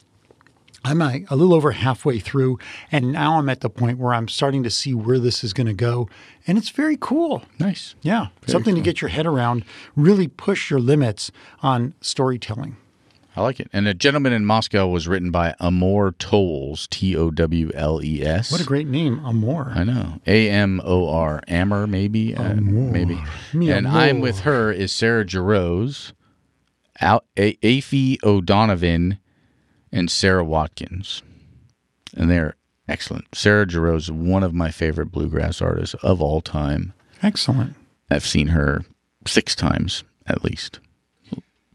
I'm 0.85 1.01
a, 1.01 1.23
a 1.29 1.35
little 1.35 1.53
over 1.53 1.71
halfway 1.71 2.19
through, 2.19 2.59
and 2.91 3.11
now 3.11 3.37
I'm 3.39 3.47
at 3.49 3.61
the 3.61 3.69
point 3.69 3.99
where 3.99 4.13
I'm 4.13 4.27
starting 4.27 4.63
to 4.63 4.69
see 4.69 4.93
where 4.93 5.19
this 5.19 5.43
is 5.43 5.53
going 5.53 5.67
to 5.67 5.73
go, 5.73 6.09
and 6.45 6.57
it's 6.57 6.69
very 6.69 6.97
cool. 6.99 7.43
nice. 7.59 7.95
Yeah, 8.01 8.27
something 8.47 8.75
to 8.75 8.81
get 8.81 9.01
your 9.01 9.09
head 9.09 9.25
around. 9.25 9.63
Really 9.95 10.27
push 10.27 10.69
your 10.69 10.79
limits 10.79 11.31
on 11.61 11.93
storytelling. 12.01 12.75
I 13.35 13.41
like 13.41 13.59
it. 13.59 13.67
And 13.73 13.87
A 13.87 13.95
Gentleman 13.95 14.31
in 14.31 14.45
Moscow 14.45 14.87
was 14.87 15.07
written 15.07 15.31
by 15.31 15.55
Amor 15.59 16.11
Towles, 16.19 16.87
T 16.91 17.15
O 17.15 17.31
W 17.31 17.71
L 17.73 17.99
E 18.03 18.21
S. 18.23 18.51
What 18.51 18.61
a 18.61 18.65
great 18.65 18.85
name, 18.87 19.19
Amor. 19.25 19.71
I 19.73 19.83
know. 19.83 20.19
A 20.27 20.49
M 20.51 20.79
O 20.83 21.09
R. 21.09 21.41
Amor, 21.47 21.87
maybe. 21.87 22.35
Uh, 22.35 22.53
maybe. 22.55 23.19
Mi 23.53 23.71
and 23.71 23.87
I'm 23.87 24.19
with 24.19 24.41
her 24.41 24.71
is 24.71 24.91
Sarah 24.91 25.25
Jarosz, 25.25 26.11
Al- 27.01 27.23
A- 27.35 27.57
Aoife 27.63 28.17
O'Donovan, 28.23 29.17
and 29.93 30.11
Sara 30.11 30.43
Watkins. 30.43 31.21
And 32.17 32.29
they're 32.29 32.55
excellent. 32.89 33.33
Sarah 33.33 33.65
Jarosz 33.65 33.97
is 33.97 34.11
one 34.11 34.43
of 34.43 34.53
my 34.53 34.71
favorite 34.71 35.11
bluegrass 35.11 35.61
artists 35.61 35.95
of 36.03 36.21
all 36.21 36.41
time. 36.41 36.93
Excellent. 37.21 37.75
I've 38.09 38.25
seen 38.25 38.47
her 38.47 38.83
six 39.25 39.55
times 39.55 40.03
at 40.27 40.43
least. 40.43 40.79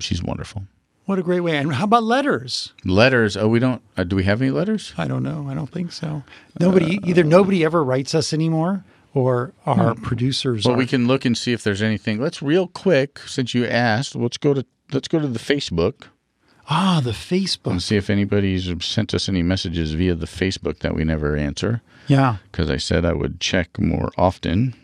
She's 0.01 0.23
wonderful. 0.23 0.65
What 1.07 1.19
a 1.19 1.23
great 1.23 1.41
way. 1.41 1.57
And 1.57 1.73
how 1.73 1.85
about 1.85 2.05
letters? 2.05 2.75
Letters. 2.85 3.37
Oh, 3.37 3.49
we 3.49 3.59
don't. 3.59 3.81
Uh, 3.97 4.05
do 4.05 4.15
we 4.15 4.25
have 4.25 4.43
any 4.43 4.51
letters? 4.51 4.93
I 4.99 5.09
don't 5.09 5.23
know. 5.23 5.47
I 5.49 5.55
don't 5.55 5.71
think 5.71 5.91
so. 5.91 6.23
Nobody, 6.61 7.01
either 7.05 7.25
nobody 7.25 7.65
ever 7.65 7.83
writes 7.83 8.15
us 8.15 8.35
anymore, 8.35 8.85
or 9.15 9.55
our 9.65 9.95
producers. 9.95 10.67
Well, 10.67 10.75
are, 10.75 10.79
we 10.79 10.87
can 10.87 11.07
look 11.07 11.25
and 11.25 11.37
see 11.37 11.53
if 11.53 11.65
there's 11.65 11.81
anything. 11.81 12.21
Let's 12.21 12.43
real 12.43 12.67
quick, 12.69 13.21
since 13.21 13.55
you 13.55 13.67
asked. 13.67 14.15
Let's 14.15 14.37
go 14.37 14.53
to 14.53 14.67
let's 14.93 15.09
go 15.09 15.19
to 15.19 15.27
the 15.27 15.39
Facebook 15.39 16.05
ah 16.69 17.01
the 17.03 17.11
and 17.11 17.17
Facebook. 17.19 17.81
see 17.83 17.97
if 17.97 18.11
anybody's 18.11 18.71
sent 18.85 19.15
us 19.15 19.29
any 19.29 19.43
messages 19.43 19.93
via 19.95 20.15
the 20.15 20.27
Facebook 20.27 20.79
that 20.81 20.95
we 20.95 21.05
never 21.05 21.37
answer. 21.37 21.81
Yeah, 22.07 22.37
Because 22.51 22.71
I 22.71 22.79
said 22.79 23.05
I 23.05 23.13
would 23.13 23.39
check 23.41 23.79
more 23.79 24.11
often. 24.17 24.75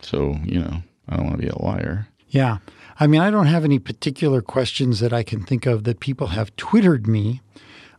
So 0.00 0.36
you 0.44 0.60
know, 0.60 0.82
I 1.08 1.16
don't 1.16 1.26
want 1.26 1.36
to 1.38 1.42
be 1.42 1.48
a 1.48 1.58
liar. 1.62 2.08
yeah. 2.28 2.58
I 3.00 3.06
mean, 3.06 3.20
I 3.22 3.30
don't 3.30 3.46
have 3.46 3.64
any 3.64 3.78
particular 3.78 4.42
questions 4.42 5.00
that 5.00 5.12
I 5.12 5.22
can 5.22 5.42
think 5.44 5.66
of 5.66 5.84
that 5.84 5.98
people 5.98 6.28
have 6.28 6.54
twittered 6.56 7.06
me, 7.06 7.40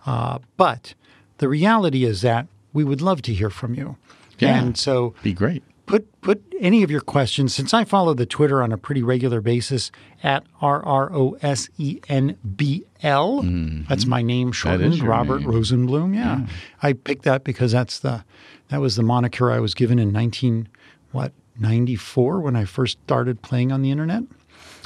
uh, 0.05 0.38
but 0.55 0.93
the 1.39 1.49
reality 1.49 2.05
is 2.05 2.21
that 2.21 2.47
we 2.73 2.84
would 2.84 3.01
love 3.01 3.21
to 3.23 3.34
hear 3.34 3.49
from 3.49 3.73
you. 3.73 3.97
Yeah. 4.39 4.61
And 4.61 4.77
so 4.77 5.13
Be 5.23 5.34
great. 5.34 5.63
Put 5.86 6.21
put 6.21 6.41
any 6.59 6.84
of 6.84 6.91
your 6.91 7.01
questions 7.01 7.53
since 7.53 7.73
I 7.73 7.84
follow 7.84 8.13
the 8.13 8.25
Twitter 8.25 8.61
on 8.61 8.71
a 8.71 8.77
pretty 8.77 9.03
regular 9.03 9.41
basis 9.41 9.91
at 10.23 10.43
R 10.61 10.84
R 10.84 11.13
O 11.13 11.38
S 11.41 11.69
E 11.77 11.99
N 12.09 12.38
B 12.55 12.86
L. 13.01 13.41
That's 13.43 14.05
my 14.05 14.21
name 14.21 14.51
shortened, 14.51 15.01
Robert 15.03 15.41
name. 15.41 15.49
Rosenblum. 15.51 16.15
Yeah. 16.15 16.47
I 16.81 16.93
picked 16.93 17.23
that 17.23 17.43
because 17.43 17.71
that's 17.71 17.99
the 17.99 18.23
that 18.69 18.81
was 18.81 18.95
the 18.95 19.03
moniker 19.03 19.51
I 19.51 19.59
was 19.59 19.73
given 19.73 19.99
in 19.99 20.11
19 20.11 20.67
what 21.11 21.31
94 21.59 22.39
when 22.39 22.55
I 22.55 22.65
first 22.65 22.97
started 23.03 23.41
playing 23.41 23.71
on 23.71 23.81
the 23.81 23.91
internet. 23.91 24.23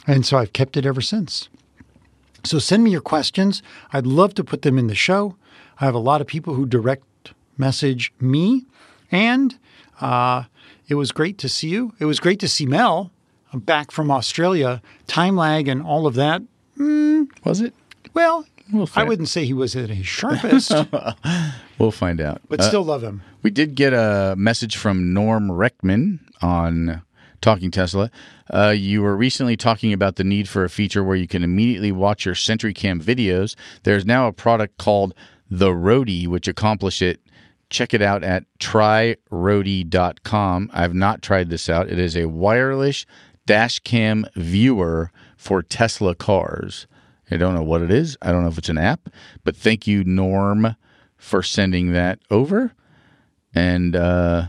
And 0.05 0.25
so 0.25 0.37
I've 0.37 0.53
kept 0.53 0.77
it 0.77 0.85
ever 0.85 1.01
since. 1.01 1.49
So 2.43 2.59
send 2.59 2.83
me 2.83 2.91
your 2.91 3.01
questions. 3.01 3.61
I'd 3.91 4.05
love 4.05 4.33
to 4.35 4.43
put 4.43 4.61
them 4.61 4.77
in 4.77 4.87
the 4.87 4.95
show. 4.95 5.35
I 5.79 5.85
have 5.85 5.95
a 5.95 5.99
lot 5.99 6.21
of 6.21 6.27
people 6.27 6.53
who 6.53 6.65
direct 6.65 7.33
message 7.57 8.13
me, 8.19 8.65
and 9.11 9.57
uh, 9.99 10.43
it 10.88 10.95
was 10.95 11.11
great 11.11 11.38
to 11.39 11.49
see 11.49 11.69
you. 11.69 11.93
It 11.99 12.05
was 12.05 12.19
great 12.19 12.39
to 12.41 12.47
see 12.47 12.65
Mel 12.65 13.11
I'm 13.53 13.59
back 13.61 13.91
from 13.91 14.11
Australia. 14.11 14.81
Time 15.07 15.35
lag 15.38 15.67
and 15.69 15.81
all 15.81 16.05
of 16.05 16.15
that. 16.15 16.41
Was 17.45 17.61
it? 17.61 17.73
Well, 18.13 18.45
We'll 18.71 18.89
I 18.95 19.05
wouldn't 19.05 19.29
say 19.29 19.45
he 19.45 19.53
was 19.53 19.77
at 19.77 19.89
his 19.89 20.05
sharpest, 20.05 20.73
We'll 21.79 21.91
find 21.91 22.19
out. 22.19 22.41
but 22.49 22.59
Uh, 22.59 22.63
still 22.63 22.83
love 22.83 23.01
him. 23.01 23.21
We 23.41 23.49
did 23.49 23.75
get 23.75 23.93
a 23.93 24.35
message 24.38 24.75
from 24.75 25.13
Norm 25.13 25.47
Reckman 25.49 26.19
on 26.41 27.01
Talking 27.39 27.71
Tesla. 27.71 28.11
Uh, 28.53 28.73
you 28.75 29.01
were 29.01 29.15
recently 29.15 29.55
talking 29.55 29.93
about 29.93 30.17
the 30.17 30.25
need 30.25 30.49
for 30.49 30.65
a 30.65 30.69
feature 30.69 31.01
where 31.03 31.15
you 31.15 31.27
can 31.27 31.43
immediately 31.45 31.93
watch 31.93 32.25
your 32.25 32.35
SentryCam 32.35 33.01
videos. 33.01 33.55
There's 33.83 34.05
now 34.05 34.27
a 34.27 34.33
product 34.33 34.77
called 34.77 35.13
the 35.49 35.69
Roadie, 35.69 36.27
which 36.27 36.49
accomplish 36.49 37.01
it. 37.01 37.21
Check 37.70 37.93
it 37.93 38.01
out 38.01 38.24
at 38.24 38.45
tryroadie.com. 38.59 40.70
I've 40.74 40.93
not 40.93 41.22
tried 41.22 41.49
this 41.49 41.70
out. 41.70 41.89
It 41.89 41.99
is 41.99 42.15
a 42.15 42.30
wireless 42.30 43.05
dash 43.45 43.80
cam 43.80 44.26
viewer 44.36 45.11
for 45.36 45.61
Tesla 45.61 46.15
cars. 46.15 46.88
I 47.30 47.38
don't 47.38 47.53
know 47.53 47.63
what 47.63 47.82
it 47.82 47.91
is. 47.91 48.18
I 48.22 48.32
don't 48.32 48.43
know 48.43 48.49
if 48.49 48.57
it's 48.57 48.70
an 48.70 48.78
app, 48.78 49.09
but 49.43 49.55
thank 49.55 49.86
you, 49.86 50.03
Norm, 50.03 50.76
for 51.18 51.43
sending 51.43 51.91
that 51.91 52.20
over. 52.32 52.74
And 53.53 53.95
uh, 53.95 54.47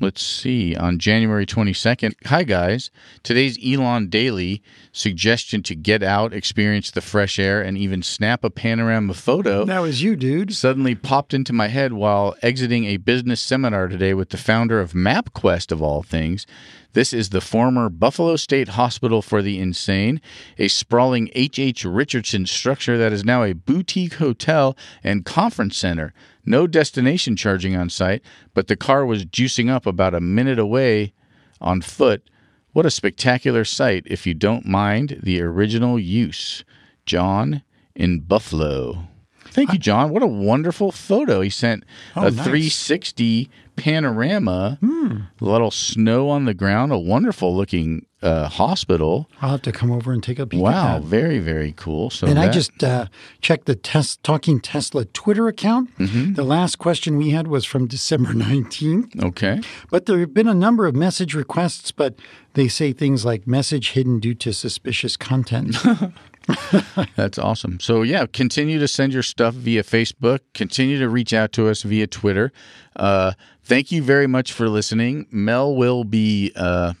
let's 0.00 0.22
see, 0.22 0.74
on 0.74 0.98
January 0.98 1.46
22nd, 1.46 2.14
hi 2.26 2.42
guys. 2.42 2.90
Today's 3.22 3.58
Elon 3.64 4.08
Daily 4.08 4.62
suggestion 4.92 5.62
to 5.62 5.74
get 5.74 6.02
out, 6.02 6.32
experience 6.32 6.90
the 6.90 7.00
fresh 7.00 7.38
air, 7.38 7.62
and 7.62 7.78
even 7.78 8.02
snap 8.02 8.44
a 8.44 8.50
panorama 8.50 9.14
photo 9.14 9.64
That 9.64 9.80
was 9.80 10.02
you, 10.02 10.16
dude. 10.16 10.54
suddenly 10.54 10.94
popped 10.94 11.34
into 11.34 11.52
my 11.52 11.68
head 11.68 11.92
while 11.92 12.34
exiting 12.42 12.84
a 12.86 12.96
business 12.96 13.40
seminar 13.40 13.88
today 13.88 14.14
with 14.14 14.30
the 14.30 14.36
founder 14.36 14.80
of 14.80 14.92
MapQuest, 14.92 15.70
of 15.70 15.80
all 15.80 16.02
things. 16.02 16.46
This 16.92 17.12
is 17.12 17.30
the 17.30 17.40
former 17.40 17.88
Buffalo 17.88 18.36
State 18.36 18.68
Hospital 18.68 19.20
for 19.20 19.42
the 19.42 19.58
Insane, 19.58 20.20
a 20.58 20.68
sprawling 20.68 21.28
H.H. 21.34 21.84
Richardson 21.84 22.46
structure 22.46 22.96
that 22.96 23.12
is 23.12 23.24
now 23.24 23.42
a 23.42 23.52
boutique 23.52 24.14
hotel 24.14 24.76
and 25.02 25.24
conference 25.24 25.76
center. 25.76 26.14
No 26.46 26.66
destination 26.66 27.36
charging 27.36 27.74
on 27.76 27.88
site, 27.90 28.22
but 28.52 28.66
the 28.68 28.76
car 28.76 29.04
was 29.06 29.24
juicing 29.24 29.70
up 29.70 29.86
about 29.86 30.14
a 30.14 30.20
minute 30.20 30.58
away 30.58 31.12
on 31.60 31.80
foot. 31.80 32.22
What 32.72 32.84
a 32.86 32.90
spectacular 32.90 33.64
sight 33.64 34.02
if 34.06 34.26
you 34.26 34.34
don't 34.34 34.66
mind 34.66 35.20
the 35.22 35.40
original 35.42 35.98
use. 35.98 36.64
John 37.06 37.62
in 37.94 38.20
Buffalo. 38.20 39.08
Thank 39.46 39.72
you, 39.72 39.78
John. 39.78 40.10
What 40.10 40.22
a 40.22 40.26
wonderful 40.26 40.90
photo. 40.90 41.40
He 41.40 41.50
sent 41.50 41.84
Oh, 42.16 42.22
a 42.26 42.30
nice. 42.30 42.44
360 42.44 43.48
panorama, 43.76 44.78
a 44.82 45.44
little 45.44 45.70
snow 45.70 46.28
on 46.28 46.44
the 46.44 46.54
ground, 46.54 46.90
a 46.92 46.98
wonderful 46.98 47.54
looking 47.54 48.06
uh, 48.24 48.48
hospital. 48.48 49.28
I'll 49.42 49.50
have 49.52 49.62
to 49.62 49.72
come 49.72 49.90
over 49.92 50.12
and 50.12 50.22
take 50.22 50.38
a 50.38 50.46
peek 50.46 50.60
Wow, 50.60 50.98
that. 50.98 51.02
very, 51.04 51.38
very 51.38 51.72
cool. 51.76 52.10
So 52.10 52.26
And 52.26 52.38
I 52.38 52.50
just 52.50 52.82
uh, 52.82 53.06
checked 53.40 53.66
the 53.66 53.74
test, 53.76 54.22
Talking 54.24 54.60
Tesla 54.60 55.04
Twitter 55.04 55.46
account. 55.46 55.96
Mm-hmm. 55.98 56.34
The 56.34 56.42
last 56.44 56.78
question 56.78 57.16
we 57.18 57.30
had 57.30 57.46
was 57.48 57.64
from 57.64 57.86
December 57.86 58.32
19th. 58.34 59.22
okay. 59.24 59.60
But 59.90 60.06
there 60.06 60.18
have 60.20 60.34
been 60.34 60.48
a 60.48 60.54
number 60.54 60.86
of 60.86 60.96
message 60.96 61.34
requests, 61.34 61.92
but 61.92 62.16
they 62.54 62.66
say 62.68 62.92
things 62.92 63.24
like 63.24 63.46
message 63.46 63.90
hidden 63.90 64.18
due 64.20 64.34
to 64.34 64.52
suspicious 64.52 65.16
content. 65.16 65.76
That's 67.16 67.38
awesome. 67.38 67.80
So 67.80 68.02
yeah, 68.02 68.26
continue 68.26 68.78
to 68.78 68.86
send 68.88 69.12
your 69.14 69.22
stuff 69.22 69.54
via 69.54 69.82
Facebook. 69.82 70.40
Continue 70.52 70.98
to 70.98 71.08
reach 71.08 71.32
out 71.32 71.52
to 71.52 71.68
us 71.68 71.82
via 71.82 72.06
Twitter. 72.06 72.52
Uh, 72.96 73.32
thank 73.62 73.90
you 73.90 74.02
very 74.02 74.26
much 74.26 74.52
for 74.52 74.68
listening. 74.68 75.26
Mel 75.30 75.74
will 75.74 76.04
be 76.04 76.52
uh, 76.54 76.92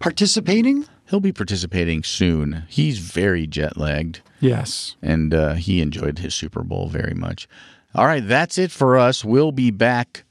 Participating? 0.00 0.86
he'll 1.10 1.20
be 1.20 1.32
participating 1.32 2.02
soon. 2.02 2.64
He's 2.68 2.98
very 2.98 3.46
jet 3.46 3.76
lagged, 3.78 4.20
Yes. 4.40 4.94
and 5.02 5.32
uh, 5.32 5.54
he 5.54 5.80
enjoyed 5.80 6.18
his 6.18 6.34
Super 6.34 6.62
Bowl 6.62 6.88
very 6.88 7.14
much. 7.14 7.48
All 7.94 8.04
right, 8.06 8.26
that's 8.26 8.58
it 8.58 8.70
for 8.70 8.96
us. 8.98 9.24
We'll 9.24 9.52
be 9.52 9.70
back. 9.70 10.24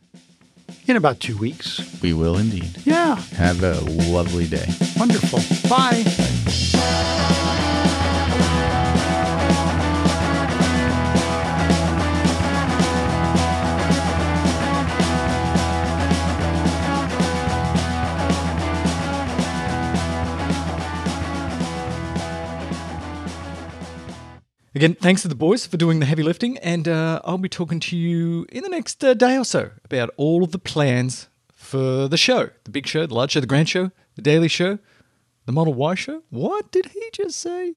In 0.85 0.95
about 0.95 1.19
two 1.19 1.35
weeks. 1.37 1.81
We 2.01 2.13
will 2.13 2.37
indeed. 2.37 2.69
Yeah. 2.85 3.15
Have 3.35 3.63
a 3.63 3.79
lovely 4.11 4.47
day. 4.47 4.67
Wonderful. 4.97 5.39
Bye. 5.69 6.03
Again, 24.77 24.93
thanks 24.93 25.23
to 25.23 25.27
the 25.27 25.33
boys 25.33 25.65
for 25.65 25.75
doing 25.75 25.99
the 25.99 26.05
heavy 26.05 26.21
lifting, 26.21 26.59
and 26.59 26.87
uh, 26.87 27.19
I'll 27.25 27.39
be 27.39 27.49
talking 27.49 27.79
to 27.79 27.97
you 27.97 28.45
in 28.49 28.61
the 28.61 28.69
next 28.69 29.03
uh, 29.03 29.15
day 29.15 29.35
or 29.35 29.43
so 29.43 29.71
about 29.83 30.11
all 30.17 30.43
of 30.43 30.51
the 30.51 30.59
plans 30.59 31.29
for 31.51 32.07
the 32.07 32.15
show 32.15 32.51
the 32.63 32.69
big 32.69 32.85
show, 32.85 33.07
the 33.07 33.15
large 33.15 33.31
show, 33.31 33.39
the 33.39 33.47
grand 33.47 33.67
show, 33.67 33.89
the 34.13 34.21
daily 34.21 34.47
show, 34.47 34.77
the 35.47 35.51
Model 35.51 35.73
Y 35.73 35.95
show. 35.95 36.21
What 36.29 36.71
did 36.71 36.85
he 36.93 37.09
just 37.11 37.39
say? 37.39 37.73